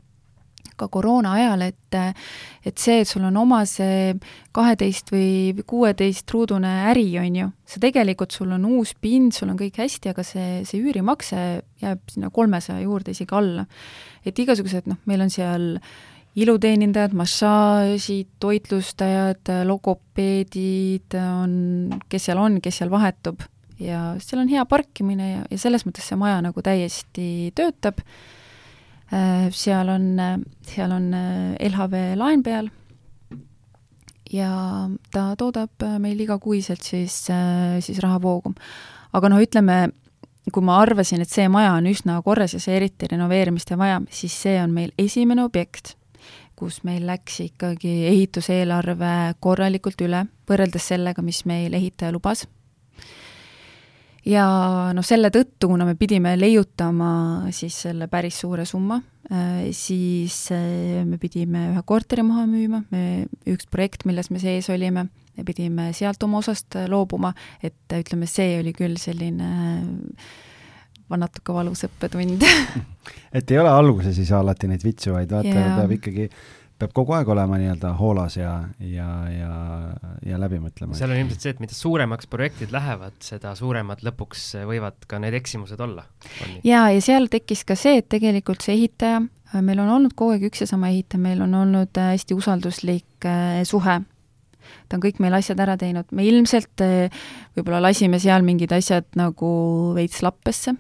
ka 0.79 0.87
koroona 0.89 1.35
ajal, 1.37 1.61
et 1.67 1.97
et 2.65 2.79
see, 2.81 3.03
et 3.03 3.07
sul 3.07 3.21
on 3.27 3.35
oma 3.37 3.59
see 3.69 4.15
kaheteist 4.55 5.11
või 5.13 5.63
kuueteist 5.69 6.31
ruudune 6.33 6.71
äri, 6.89 7.05
on 7.21 7.35
ju, 7.37 7.49
see 7.69 7.83
tegelikult, 7.83 8.33
sul 8.33 8.55
on 8.55 8.65
uus 8.65 8.95
pind, 8.97 9.35
sul 9.35 9.51
on 9.53 9.59
kõik 9.59 9.77
hästi, 9.83 10.13
aga 10.13 10.25
see, 10.25 10.63
see 10.65 10.81
üürimakse 10.81 11.43
jääb 11.83 12.01
sinna 12.09 12.31
kolmesaja 12.33 12.81
juurde, 12.81 13.13
isegi 13.13 13.37
alla. 13.37 13.67
et 14.25 14.39
igasugused, 14.39 14.89
noh, 14.89 14.97
meil 15.05 15.21
on 15.21 15.29
seal 15.29 15.69
äh, 15.77 16.12
iluteenindajad, 16.35 17.13
massaažid, 17.13 18.29
toitlustajad, 18.41 19.51
logopeedid 19.69 21.17
on, 21.21 21.99
kes 22.09 22.29
seal 22.29 22.41
on, 22.41 22.57
kes 22.63 22.81
seal 22.81 22.93
vahetub 22.93 23.43
ja 23.81 24.13
seal 24.21 24.41
on 24.41 24.49
hea 24.49 24.63
parkimine 24.69 25.29
ja, 25.29 25.41
ja 25.51 25.59
selles 25.61 25.85
mõttes 25.85 26.07
see 26.09 26.17
maja 26.19 26.41
nagu 26.45 26.63
täiesti 26.65 27.51
töötab. 27.57 28.01
Äh, 29.13 29.49
seal 29.53 29.91
on, 29.93 30.07
seal 30.65 30.93
on 30.95 31.11
äh, 31.13 31.69
LHV 31.69 32.15
laen 32.17 32.41
peal 32.45 32.71
ja 34.33 34.53
ta 35.13 35.33
toodab 35.37 35.83
meil 36.01 36.21
igakuiselt 36.23 36.81
siis, 36.81 37.27
äh, 37.29 37.77
siis 37.85 37.99
rahavoogu. 38.01 38.55
aga 39.13 39.29
noh, 39.29 39.41
ütleme, 39.43 39.91
kui 40.51 40.63
ma 40.65 40.79
arvasin, 40.81 41.21
et 41.21 41.29
see 41.29 41.45
maja 41.51 41.75
on 41.77 41.85
üsna 41.91 42.17
korras 42.25 42.55
ja 42.55 42.61
see 42.63 42.79
eriti 42.79 43.11
renoveerimist 43.11 43.71
ei 43.71 43.77
vaja, 43.77 44.01
siis 44.09 44.33
see 44.33 44.57
on 44.63 44.73
meil 44.73 44.89
esimene 44.97 45.45
objekt 45.45 45.93
kus 46.55 46.81
meil 46.87 47.05
läks 47.07 47.39
ikkagi 47.47 47.93
ehituseelarve 48.09 49.13
korralikult 49.43 50.01
üle, 50.05 50.25
võrreldes 50.49 50.91
sellega, 50.93 51.23
mis 51.25 51.43
meil 51.49 51.73
ehitaja 51.73 52.13
lubas. 52.13 52.45
ja 54.25 54.45
noh, 54.95 55.03
selle 55.03 55.31
tõttu, 55.33 55.67
kuna 55.67 55.85
me 55.85 55.95
pidime 55.99 56.35
leiutama 56.39 57.49
siis 57.51 57.81
selle 57.87 58.07
päris 58.07 58.39
suure 58.39 58.65
summa, 58.65 59.01
äh, 59.31 59.67
siis 59.71 60.47
äh, 60.55 61.03
me 61.05 61.17
pidime 61.17 61.69
ühe 61.73 61.83
korteri 61.85 62.23
maha 62.23 62.45
müüma, 62.47 62.85
me, 62.91 63.27
üks 63.49 63.67
projekt, 63.67 64.05
milles 64.05 64.31
me 64.31 64.39
sees 64.39 64.69
olime, 64.69 65.09
me 65.37 65.43
pidime 65.43 65.91
sealt 65.93 66.23
oma 66.23 66.39
osast 66.39 66.79
loobuma, 66.87 67.33
et 67.63 67.99
ütleme, 67.99 68.29
see 68.29 68.59
oli 68.61 68.73
küll 68.77 68.97
selline 69.01 69.51
juba 69.51 70.52
natuke 71.19 71.53
valus 71.55 71.85
õppetund 71.87 72.43
et 73.37 73.51
ei 73.51 73.59
ole 73.59 73.71
alguses 73.71 74.17
ei 74.19 74.27
saa 74.27 74.41
alati 74.43 74.69
neid 74.71 74.83
vitsu, 74.85 75.13
vaid 75.15 75.31
vaata 75.33 75.49
yeah., 75.49 75.75
peab 75.79 75.95
ikkagi, 75.97 76.27
peab 76.79 76.93
kogu 76.95 77.15
aeg 77.17 77.29
olema 77.33 77.59
nii-öelda 77.61 77.93
hoolas 77.99 78.37
ja, 78.39 78.53
ja, 78.79 79.07
ja, 79.31 79.51
ja 80.25 80.39
läbi 80.41 80.59
mõtlema. 80.63 80.97
seal 80.97 81.13
on 81.13 81.21
ilmselt 81.21 81.45
see, 81.45 81.53
et 81.55 81.61
mida 81.63 81.75
suuremaks 81.77 82.29
projektid 82.31 82.73
lähevad, 82.75 83.17
seda 83.23 83.53
suuremad 83.59 84.03
lõpuks 84.05 84.47
võivad 84.69 85.07
ka 85.09 85.19
need 85.23 85.37
eksimused 85.39 85.81
olla. 85.83 86.05
jaa, 86.65 86.87
ja 86.93 87.03
seal 87.03 87.29
tekkis 87.31 87.65
ka 87.67 87.77
see, 87.79 87.99
et 88.01 88.09
tegelikult 88.11 88.65
see 88.65 88.77
ehitaja, 88.79 89.21
meil 89.61 89.83
on 89.83 89.91
olnud 89.99 90.15
kogu 90.17 90.37
aeg 90.37 90.47
üks 90.49 90.65
ja 90.65 90.69
sama 90.69 90.89
ehitaja, 90.93 91.21
meil 91.21 91.43
on 91.45 91.53
olnud 91.63 92.01
äh, 92.01 92.13
hästi 92.15 92.37
usalduslik 92.37 93.29
äh, 93.29 93.61
suhe 93.67 94.01
ta 94.87 94.97
on 94.97 95.03
kõik 95.03 95.19
meil 95.23 95.35
asjad 95.37 95.59
ära 95.63 95.75
teinud, 95.79 96.09
me 96.15 96.25
ilmselt 96.27 96.83
äh, 96.83 97.13
võib-olla 97.57 97.83
lasime 97.89 98.19
seal 98.23 98.45
mingid 98.45 98.73
asjad 98.75 99.07
nagu 99.19 99.51
veits 99.97 100.23
lappesse 100.25 100.75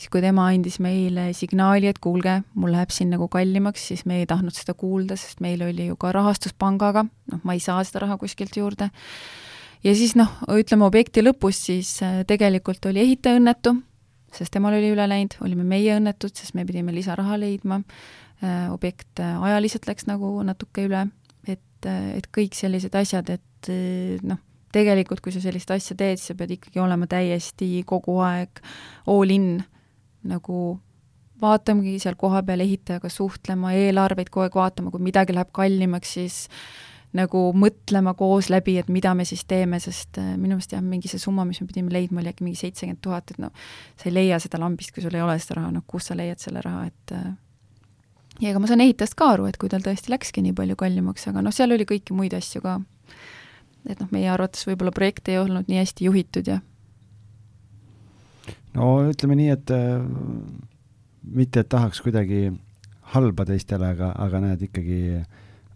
siis 0.00 0.08
kui 0.08 0.22
tema 0.24 0.46
andis 0.48 0.78
meile 0.80 1.28
signaali, 1.36 1.90
et 1.90 1.98
kuulge, 2.00 2.38
mul 2.56 2.72
läheb 2.72 2.92
siin 2.94 3.10
nagu 3.12 3.28
kallimaks, 3.28 3.90
siis 3.90 4.06
me 4.08 4.22
ei 4.22 4.28
tahtnud 4.28 4.56
seda 4.56 4.72
kuulda, 4.78 5.16
sest 5.20 5.42
meil 5.44 5.60
oli 5.66 5.90
ju 5.90 5.98
ka 6.00 6.14
rahastus 6.16 6.54
pangaga, 6.56 7.04
noh, 7.04 7.42
ma 7.44 7.56
ei 7.56 7.60
saa 7.60 7.82
seda 7.84 8.06
raha 8.06 8.16
kuskilt 8.20 8.56
juurde. 8.56 8.88
ja 9.84 9.94
siis 9.96 10.16
noh, 10.16 10.32
ütleme 10.56 10.86
objekti 10.88 11.24
lõpus 11.24 11.60
siis 11.68 11.92
äh, 12.06 12.22
tegelikult 12.28 12.86
oli 12.88 13.02
ehitaja 13.04 13.36
õnnetu, 13.40 13.74
sest 14.32 14.52
temal 14.54 14.78
oli 14.78 14.88
üle 14.94 15.04
läinud, 15.08 15.36
olime 15.44 15.66
meie 15.68 15.98
õnnetud, 15.98 16.32
sest 16.32 16.56
me 16.56 16.64
pidime 16.64 16.94
lisaraha 16.96 17.36
leidma, 17.40 17.82
äh, 18.40 18.70
objekt 18.72 19.20
äh, 19.20 19.36
ajaliselt 19.50 19.88
läks 19.90 20.08
nagu 20.08 20.38
natuke 20.48 20.86
üle, 20.88 21.10
et, 21.44 21.88
et 21.88 22.30
kõik 22.32 22.56
sellised 22.56 22.96
asjad, 22.96 23.28
et 23.36 23.68
noh, 24.24 24.40
tegelikult 24.72 25.20
kui 25.20 25.34
sa 25.34 25.42
sellist 25.44 25.68
asja 25.74 25.92
teed, 25.98 26.22
sa 26.22 26.32
pead 26.38 26.54
ikkagi 26.56 26.80
olema 26.80 27.04
täiesti 27.10 27.82
kogu 27.84 28.16
aeg 28.24 28.62
all 29.10 29.34
in 29.34 29.58
nagu 30.28 30.80
vaatamegi 31.40 31.98
seal 32.02 32.16
kohapeal 32.20 32.60
ehitajaga 32.60 33.08
suhtlema, 33.12 33.72
eelarveid 33.72 34.30
kogu 34.30 34.44
aeg 34.46 34.56
vaatama, 34.58 34.92
kui 34.92 35.02
midagi 35.02 35.34
läheb 35.36 35.52
kallimaks, 35.56 36.14
siis 36.18 36.38
nagu 37.16 37.48
mõtlema 37.56 38.12
koos 38.18 38.50
läbi, 38.52 38.76
et 38.78 38.90
mida 38.92 39.14
me 39.18 39.24
siis 39.26 39.42
teeme, 39.50 39.80
sest 39.82 40.20
äh, 40.22 40.34
minu 40.36 40.54
meelest 40.54 40.76
jah, 40.76 40.82
mingi 40.84 41.10
see 41.10 41.18
summa, 41.22 41.44
mis 41.48 41.58
me 41.62 41.66
pidime 41.66 41.90
leidma, 41.94 42.22
oli 42.22 42.30
äkki 42.30 42.46
mingi 42.46 42.60
seitsekümmend 42.60 43.00
tuhat, 43.02 43.32
et 43.32 43.40
noh, 43.42 43.50
sa 43.98 44.06
ei 44.06 44.14
leia 44.14 44.38
seda 44.42 44.60
lambist, 44.62 44.92
kui 44.94 45.02
sul 45.02 45.16
ei 45.18 45.24
ole 45.24 45.34
seda 45.42 45.58
raha, 45.58 45.72
noh 45.74 45.86
kust 45.90 46.12
sa 46.12 46.18
leiad 46.18 46.42
selle 46.42 46.62
raha, 46.62 46.86
et 46.86 47.14
äh, 47.16 47.32
ja 48.44 48.52
ega 48.52 48.62
ma 48.62 48.70
saan 48.70 48.84
ehitajast 48.84 49.18
ka 49.18 49.32
aru, 49.34 49.48
et 49.50 49.58
kui 49.60 49.72
tal 49.72 49.82
tõesti 49.84 50.12
läkski 50.12 50.44
nii 50.46 50.54
palju 50.60 50.78
kallimaks, 50.78 51.26
aga 51.32 51.42
noh, 51.42 51.54
seal 51.54 51.74
oli 51.74 51.88
kõiki 51.88 52.14
muid 52.16 52.36
asju 52.36 52.62
ka. 52.62 52.78
et 53.88 53.98
noh, 53.98 54.10
meie 54.12 54.28
arvates 54.30 54.66
võib-olla 54.68 54.92
projekt 54.94 55.28
ei 55.32 55.40
olnud 55.40 55.66
nii 55.66 55.80
hästi 55.80 56.06
juhitud 56.06 56.46
ja 56.46 56.60
no 58.76 58.90
ütleme 59.10 59.36
nii, 59.38 59.50
et 59.54 59.72
äh, 59.74 60.00
mitte, 61.24 61.64
et 61.64 61.70
tahaks 61.70 62.02
kuidagi 62.04 62.48
halba 63.14 63.46
teistele, 63.48 63.92
aga, 63.94 64.12
aga 64.22 64.40
näed 64.44 64.66
ikkagi, 64.68 65.00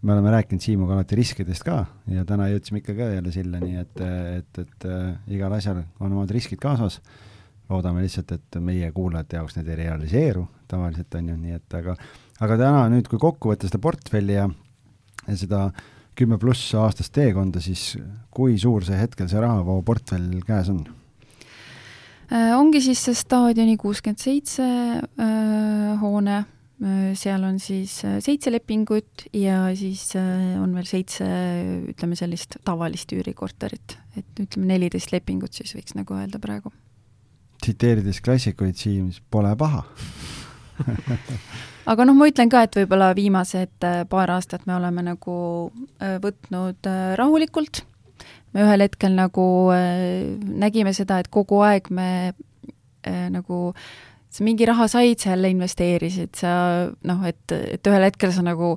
me 0.05 0.13
oleme 0.13 0.33
rääkinud 0.35 0.63
Siimuga 0.63 0.95
alati 0.95 1.17
riskidest 1.19 1.65
ka 1.65 1.81
ja 2.11 2.25
täna 2.27 2.47
jõudsime 2.51 2.81
ikka 2.81 2.95
ka 2.97 3.09
jälle 3.15 3.33
sillani, 3.33 3.79
et, 3.81 4.03
et, 4.39 4.59
et 4.65 4.89
äh, 4.89 5.15
igal 5.35 5.55
asjal 5.57 5.81
on 5.99 6.11
omad 6.11 6.31
riskid 6.31 6.61
kaasas. 6.61 7.01
loodame 7.69 8.03
lihtsalt, 8.03 8.31
et 8.31 8.57
meie 8.61 8.91
kuulajate 8.93 9.39
jaoks 9.39 9.55
need 9.57 9.69
ei 9.73 9.79
realiseeru 9.79 10.43
tavaliselt, 10.69 11.15
on 11.17 11.29
ju, 11.29 11.37
nii 11.41 11.55
et 11.57 11.73
aga 11.79 11.95
aga 12.45 12.57
täna 12.59 12.83
nüüd, 12.93 13.07
kui 13.09 13.19
kokku 13.19 13.51
võtta 13.51 13.69
seda 13.69 13.79
portfelli 13.81 14.35
ja, 14.37 14.45
ja 15.25 15.37
seda 15.39 15.61
kümme 16.15 16.37
pluss 16.39 16.73
aastast 16.79 17.13
teekonda, 17.15 17.59
siis 17.63 17.95
kui 18.31 18.59
suur 18.61 18.85
see 18.87 18.99
hetkel 18.99 19.27
see 19.31 19.41
rahavoo 19.41 19.81
portfell 19.87 20.39
käes 20.47 20.69
on? 20.71 20.85
Äh, 22.33 22.55
ongi 22.57 22.81
siis 22.81 23.03
see 23.05 23.13
staadioni 23.17 23.75
kuuskümmend 23.77 24.21
seitse 24.21 24.65
äh, 24.65 25.91
hoone, 26.01 26.39
äh, 26.81 27.11
seal 27.17 27.43
on 27.45 27.59
siis 27.61 27.99
seitse 28.01 28.49
lepingut 28.53 29.27
ja 29.35 29.67
siis 29.77 30.07
on 30.17 30.73
veel 30.73 30.89
seitse, 30.89 31.27
ütleme 31.93 32.17
sellist 32.17 32.57
tavalist 32.65 33.13
üürikorterit, 33.13 33.97
et 34.17 34.41
ütleme 34.41 34.73
neliteist 34.73 35.13
lepingut 35.13 35.53
siis 35.53 35.75
võiks 35.77 35.93
nagu 35.97 36.17
öelda 36.17 36.41
praegu. 36.41 36.73
tsiteerides 37.61 38.21
klassikuid, 38.25 38.75
Siim, 38.77 39.13
pole 39.29 39.53
paha. 39.55 39.85
Aga 41.91 42.05
noh, 42.09 42.17
ma 42.17 42.25
ütlen 42.25 42.49
ka, 42.49 42.63
et 42.65 42.73
võib-olla 42.75 43.11
viimased 43.15 43.85
paar 44.09 44.33
aastat 44.33 44.65
me 44.65 44.73
oleme 44.75 45.05
nagu 45.05 45.35
võtnud 46.01 46.89
rahulikult 47.21 47.85
me 48.55 48.63
ühel 48.63 48.85
hetkel 48.85 49.15
nagu 49.17 49.45
äh, 49.75 50.35
nägime 50.65 50.95
seda, 50.95 51.19
et 51.19 51.31
kogu 51.33 51.61
aeg 51.67 51.91
me 51.93 52.09
äh, 52.31 53.27
nagu 53.33 53.75
sa 54.35 54.43
mingi 54.43 54.67
raha 54.67 54.87
said, 54.91 55.19
sa 55.19 55.31
jälle 55.31 55.51
investeerisid, 55.53 56.33
sa 56.35 56.51
noh, 57.07 57.23
et, 57.27 57.43
et 57.55 57.87
ühel 57.87 58.03
hetkel 58.07 58.33
sa 58.35 58.43
nagu 58.43 58.75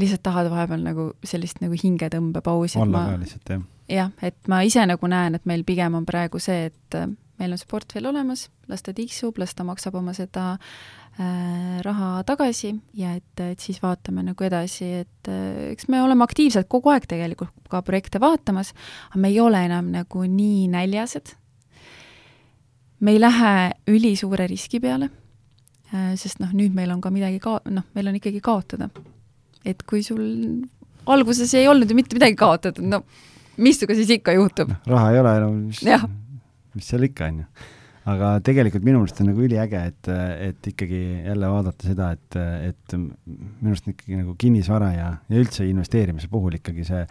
lihtsalt 0.00 0.24
tahad 0.26 0.50
vahepeal 0.50 0.82
nagu 0.82 1.10
sellist 1.26 1.60
nagu 1.62 1.78
hingetõmbepausi. 1.78 2.80
olla 2.82 3.04
ka 3.12 3.20
lihtsalt, 3.22 3.52
jah. 3.54 3.62
jah, 3.92 4.10
et 4.26 4.38
ma 4.50 4.64
ise 4.66 4.82
nagu 4.86 5.10
näen, 5.10 5.38
et 5.38 5.46
meil 5.46 5.62
pigem 5.68 5.94
on 5.98 6.08
praegu 6.08 6.42
see, 6.42 6.72
et 6.72 6.98
meil 7.40 7.52
on 7.52 7.60
see 7.60 7.68
portfell 7.70 8.08
olemas, 8.08 8.46
las 8.70 8.84
ta 8.84 8.94
tiksub, 8.96 9.38
las 9.40 9.54
ta 9.56 9.64
maksab 9.66 9.96
oma 9.98 10.14
seda 10.16 10.54
äh, 10.56 11.80
raha 11.84 12.22
tagasi 12.28 12.72
ja 12.96 13.14
et, 13.18 13.42
et 13.42 13.62
siis 13.62 13.80
vaatame 13.82 14.24
nagu 14.26 14.46
edasi, 14.46 14.88
et 15.02 15.30
äh, 15.32 15.72
eks 15.72 15.90
me 15.92 16.00
oleme 16.04 16.24
aktiivselt 16.26 16.68
kogu 16.72 16.92
aeg 16.94 17.08
tegelikult 17.10 17.68
ka 17.72 17.82
projekte 17.86 18.20
vaatamas, 18.22 18.72
aga 19.10 19.22
me 19.22 19.32
ei 19.32 19.40
ole 19.42 19.64
enam 19.68 19.92
nagu 19.94 20.24
nii 20.24 20.66
näljased. 20.72 21.34
me 23.00 23.12
ei 23.12 23.20
lähe 23.20 23.52
ülisuure 23.92 24.46
riski 24.48 24.80
peale 24.80 25.10
äh,, 25.92 26.14
sest 26.16 26.40
noh, 26.40 26.52
nüüd 26.56 26.74
meil 26.74 26.90
on 26.90 27.00
ka 27.00 27.12
midagi 27.12 27.40
ka-, 27.40 27.60
noh, 27.68 27.84
meil 27.94 28.08
on 28.08 28.16
ikkagi 28.16 28.40
kaotada. 28.40 28.88
et 29.64 29.82
kui 29.82 30.02
sul 30.02 30.22
alguses 31.06 31.52
ei 31.54 31.68
olnud 31.68 31.90
ju 31.90 31.96
mitte 31.96 32.16
midagi 32.16 32.36
kaotada, 32.36 32.82
no 32.82 33.04
mis 33.56 33.78
sinuga 33.78 33.96
siis 33.96 34.10
ikka 34.18 34.36
juhtub? 34.36 34.72
raha 34.86 35.12
ei 35.12 35.20
ole 35.20 35.36
enam 35.40 35.52
no,, 35.52 35.66
mis 35.68 35.82
seal 36.84 37.06
ikka, 37.08 37.30
on 37.30 37.42
ju. 37.42 37.46
aga 38.12 38.32
tegelikult 38.46 38.84
minu 38.86 39.00
meelest 39.02 39.20
on 39.22 39.30
nagu 39.30 39.44
üliäge, 39.46 39.82
et, 39.90 40.10
et 40.48 40.68
ikkagi 40.72 41.00
jälle 41.26 41.50
vaadata 41.50 41.88
seda, 41.88 42.10
et, 42.14 42.36
et 42.70 42.96
minu 42.96 43.72
arust 43.72 43.88
ikkagi 43.90 44.20
nagu 44.20 44.36
kinnisvara 44.38 44.92
ja, 44.94 45.08
ja 45.28 45.40
üldse 45.42 45.66
investeerimise 45.66 46.30
puhul 46.32 46.58
ikkagi 46.60 46.86
see, 46.86 47.02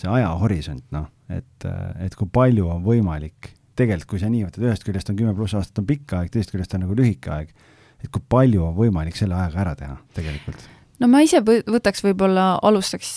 see 0.00 0.10
ajahorisont, 0.10 0.86
noh, 0.94 1.06
et, 1.30 1.68
et 2.02 2.18
kui 2.18 2.30
palju 2.34 2.66
on 2.74 2.82
võimalik, 2.86 3.52
tegelikult 3.78 4.14
kui 4.14 4.22
sa 4.22 4.30
nii 4.32 4.48
võtad, 4.48 4.66
ühest 4.66 4.86
küljest 4.86 5.10
on 5.12 5.18
kümme 5.20 5.36
pluss 5.38 5.56
aastat 5.58 5.82
on 5.82 5.90
pikk 5.90 6.16
aeg, 6.18 6.34
teisest 6.34 6.54
küljest 6.54 6.74
on 6.78 6.86
nagu 6.86 6.98
lühike 6.98 7.30
aeg, 7.34 7.54
et 8.02 8.10
kui 8.10 8.22
palju 8.34 8.66
on 8.66 8.78
võimalik 8.78 9.18
selle 9.18 9.38
ajaga 9.38 9.62
ära 9.64 9.76
teha 9.78 10.00
tegelikult 10.18 10.73
no 11.02 11.08
ma 11.10 11.22
ise 11.24 11.40
võtaks 11.44 12.04
võib-olla, 12.04 12.54
alustaks, 12.62 13.12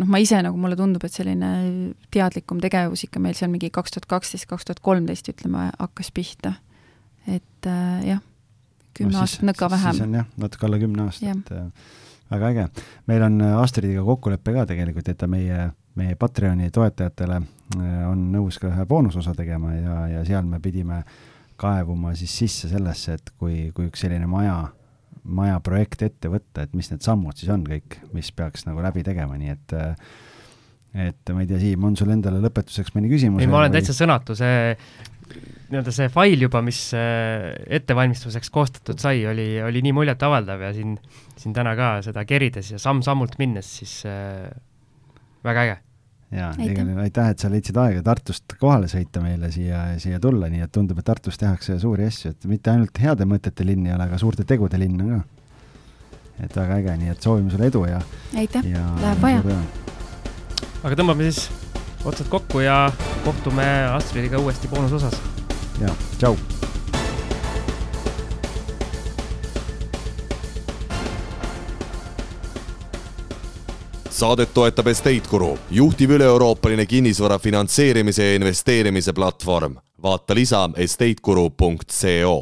noh, 0.00 0.08
ma 0.10 0.20
ise 0.22 0.40
nagu 0.44 0.58
mulle 0.60 0.78
tundub, 0.78 1.04
et 1.06 1.14
selline 1.14 1.50
teadlikum 2.14 2.60
tegevus 2.62 3.06
ikka 3.06 3.22
meil 3.22 3.36
seal 3.38 3.52
mingi 3.52 3.70
kaks 3.74 3.96
tuhat 3.96 4.08
kaksteist, 4.10 4.48
kaks 4.50 4.68
tuhat 4.68 4.82
kolmteist, 4.84 5.30
ütleme, 5.32 5.68
hakkas 5.78 6.10
pihta. 6.14 6.56
et 7.26 7.66
äh, 7.66 8.06
jah, 8.06 8.24
kümme 8.96 9.14
no, 9.14 9.22
aastat 9.24 9.46
nõka 9.46 9.70
vähem. 9.70 9.94
siis 9.94 10.06
on 10.06 10.18
jah, 10.20 10.28
natuke 10.40 10.68
alla 10.68 10.80
kümne 10.82 11.06
aasta, 11.06 11.32
et 11.34 11.52
äh, 11.54 11.94
väga 12.30 12.52
äge. 12.52 12.66
meil 13.06 13.22
on 13.22 13.40
äh, 13.40 13.58
Astridiga 13.60 14.04
kokkulepe 14.04 14.54
ka 14.56 14.66
tegelikult, 14.66 15.08
et 15.08 15.18
ta 15.18 15.28
meie, 15.30 15.70
meie 15.98 16.16
Patreoni 16.18 16.70
toetajatele 16.74 17.40
äh, 17.40 18.02
on 18.10 18.28
nõus 18.32 18.60
ka 18.62 18.70
ühe 18.70 18.86
boonusosa 18.88 19.34
tegema 19.34 19.74
ja, 19.74 20.00
ja 20.16 20.24
seal 20.28 20.46
me 20.48 20.60
pidime 20.60 21.02
kaevuma 21.56 22.14
siis 22.14 22.34
sisse 22.36 22.68
sellesse, 22.68 23.16
et 23.16 23.32
kui, 23.38 23.70
kui 23.74 23.88
üks 23.90 24.04
selline 24.04 24.28
maja 24.28 24.66
maja 25.26 25.58
projekt 25.64 26.04
ette 26.06 26.30
võtta, 26.32 26.66
et 26.66 26.76
mis 26.76 26.88
need 26.92 27.04
sammud 27.04 27.36
siis 27.38 27.50
on 27.52 27.64
kõik, 27.66 27.98
mis 28.16 28.30
peaks 28.36 28.66
nagu 28.68 28.82
läbi 28.84 29.04
tegema, 29.06 29.38
nii 29.40 29.52
et 29.54 29.76
et 30.96 31.34
ma 31.34 31.42
ei 31.42 31.50
tea, 31.50 31.58
Siim, 31.60 31.84
on 31.84 31.96
sul 31.98 32.12
endale 32.14 32.40
lõpetuseks 32.40 32.94
mõni 32.96 33.10
küsimus? 33.12 33.42
ei, 33.42 33.50
ma 33.50 33.60
olen 33.60 33.72
või... 33.72 33.80
täitsa 33.80 33.96
sõnatu, 33.96 34.36
see 34.38 34.72
nii-öelda 35.66 35.92
see 35.92 36.10
fail 36.14 36.44
juba, 36.46 36.62
mis 36.64 36.80
äh, 36.96 37.50
ettevalmistuseks 37.78 38.52
koostatud 38.54 39.02
sai, 39.02 39.24
oli, 39.28 39.48
oli 39.66 39.82
nii 39.84 39.96
muljetavaldav 39.96 40.62
ja 40.68 40.70
siin, 40.76 40.94
siin 41.36 41.56
täna 41.56 41.74
ka 41.78 41.96
seda 42.06 42.24
kerides 42.28 42.70
ja 42.76 42.80
samm-sammult 42.82 43.34
minnes, 43.42 43.72
siis 43.80 43.98
äh, 44.08 44.46
väga 45.46 45.66
äge 45.66 45.76
jaa, 46.34 46.50
igal 46.58 46.90
juhul 46.90 47.02
aitäh, 47.04 47.30
et 47.32 47.42
sa 47.42 47.50
leidsid 47.52 47.78
aega 47.80 48.02
Tartust 48.06 48.56
kohale 48.60 48.90
sõita 48.90 49.22
meile 49.22 49.50
siia, 49.54 49.82
siia 50.02 50.20
tulla, 50.22 50.50
nii 50.52 50.64
et 50.66 50.72
tundub, 50.74 50.98
et 51.00 51.06
Tartus 51.06 51.38
tehakse 51.40 51.78
suuri 51.82 52.08
asju, 52.10 52.34
et 52.34 52.48
mitte 52.50 52.72
ainult 52.72 53.02
heade 53.02 53.28
mõtete 53.28 53.66
linn 53.66 53.86
ei 53.86 53.94
ole, 53.94 54.08
aga 54.08 54.18
suurte 54.20 54.46
tegude 54.48 54.80
linn 54.80 55.00
on 55.04 55.14
ka. 55.16 55.22
et 56.44 56.56
väga 56.56 56.80
äge, 56.82 56.96
nii 57.00 57.14
et 57.14 57.22
soovime 57.22 57.50
sulle 57.50 57.70
edu 57.70 57.84
ja 57.88 58.00
aitäh, 58.36 58.66
läheb 59.02 59.22
vaja. 59.22 59.60
aga 60.82 60.98
tõmbame 60.98 61.30
siis 61.30 61.46
otsad 62.04 62.28
kokku 62.30 62.60
ja 62.60 62.92
kohtume 63.24 63.66
Astridiga 63.94 64.38
uuesti 64.42 64.68
boonusosas. 64.68 65.20
jaa, 65.80 65.94
tšau 66.18 66.36
saadet 74.16 74.54
toetab 74.54 74.86
Estate 74.88 75.28
Guru, 75.30 75.58
juhtiv 75.70 76.14
üle-euroopaline 76.16 76.86
kinnisvara 76.88 77.38
finantseerimise 77.38 78.24
ja 78.24 78.34
investeerimise 78.40 79.12
platvorm. 79.12 79.76
vaata 80.02 80.34
lisa 80.34 80.70
estateguru.co 80.76 82.36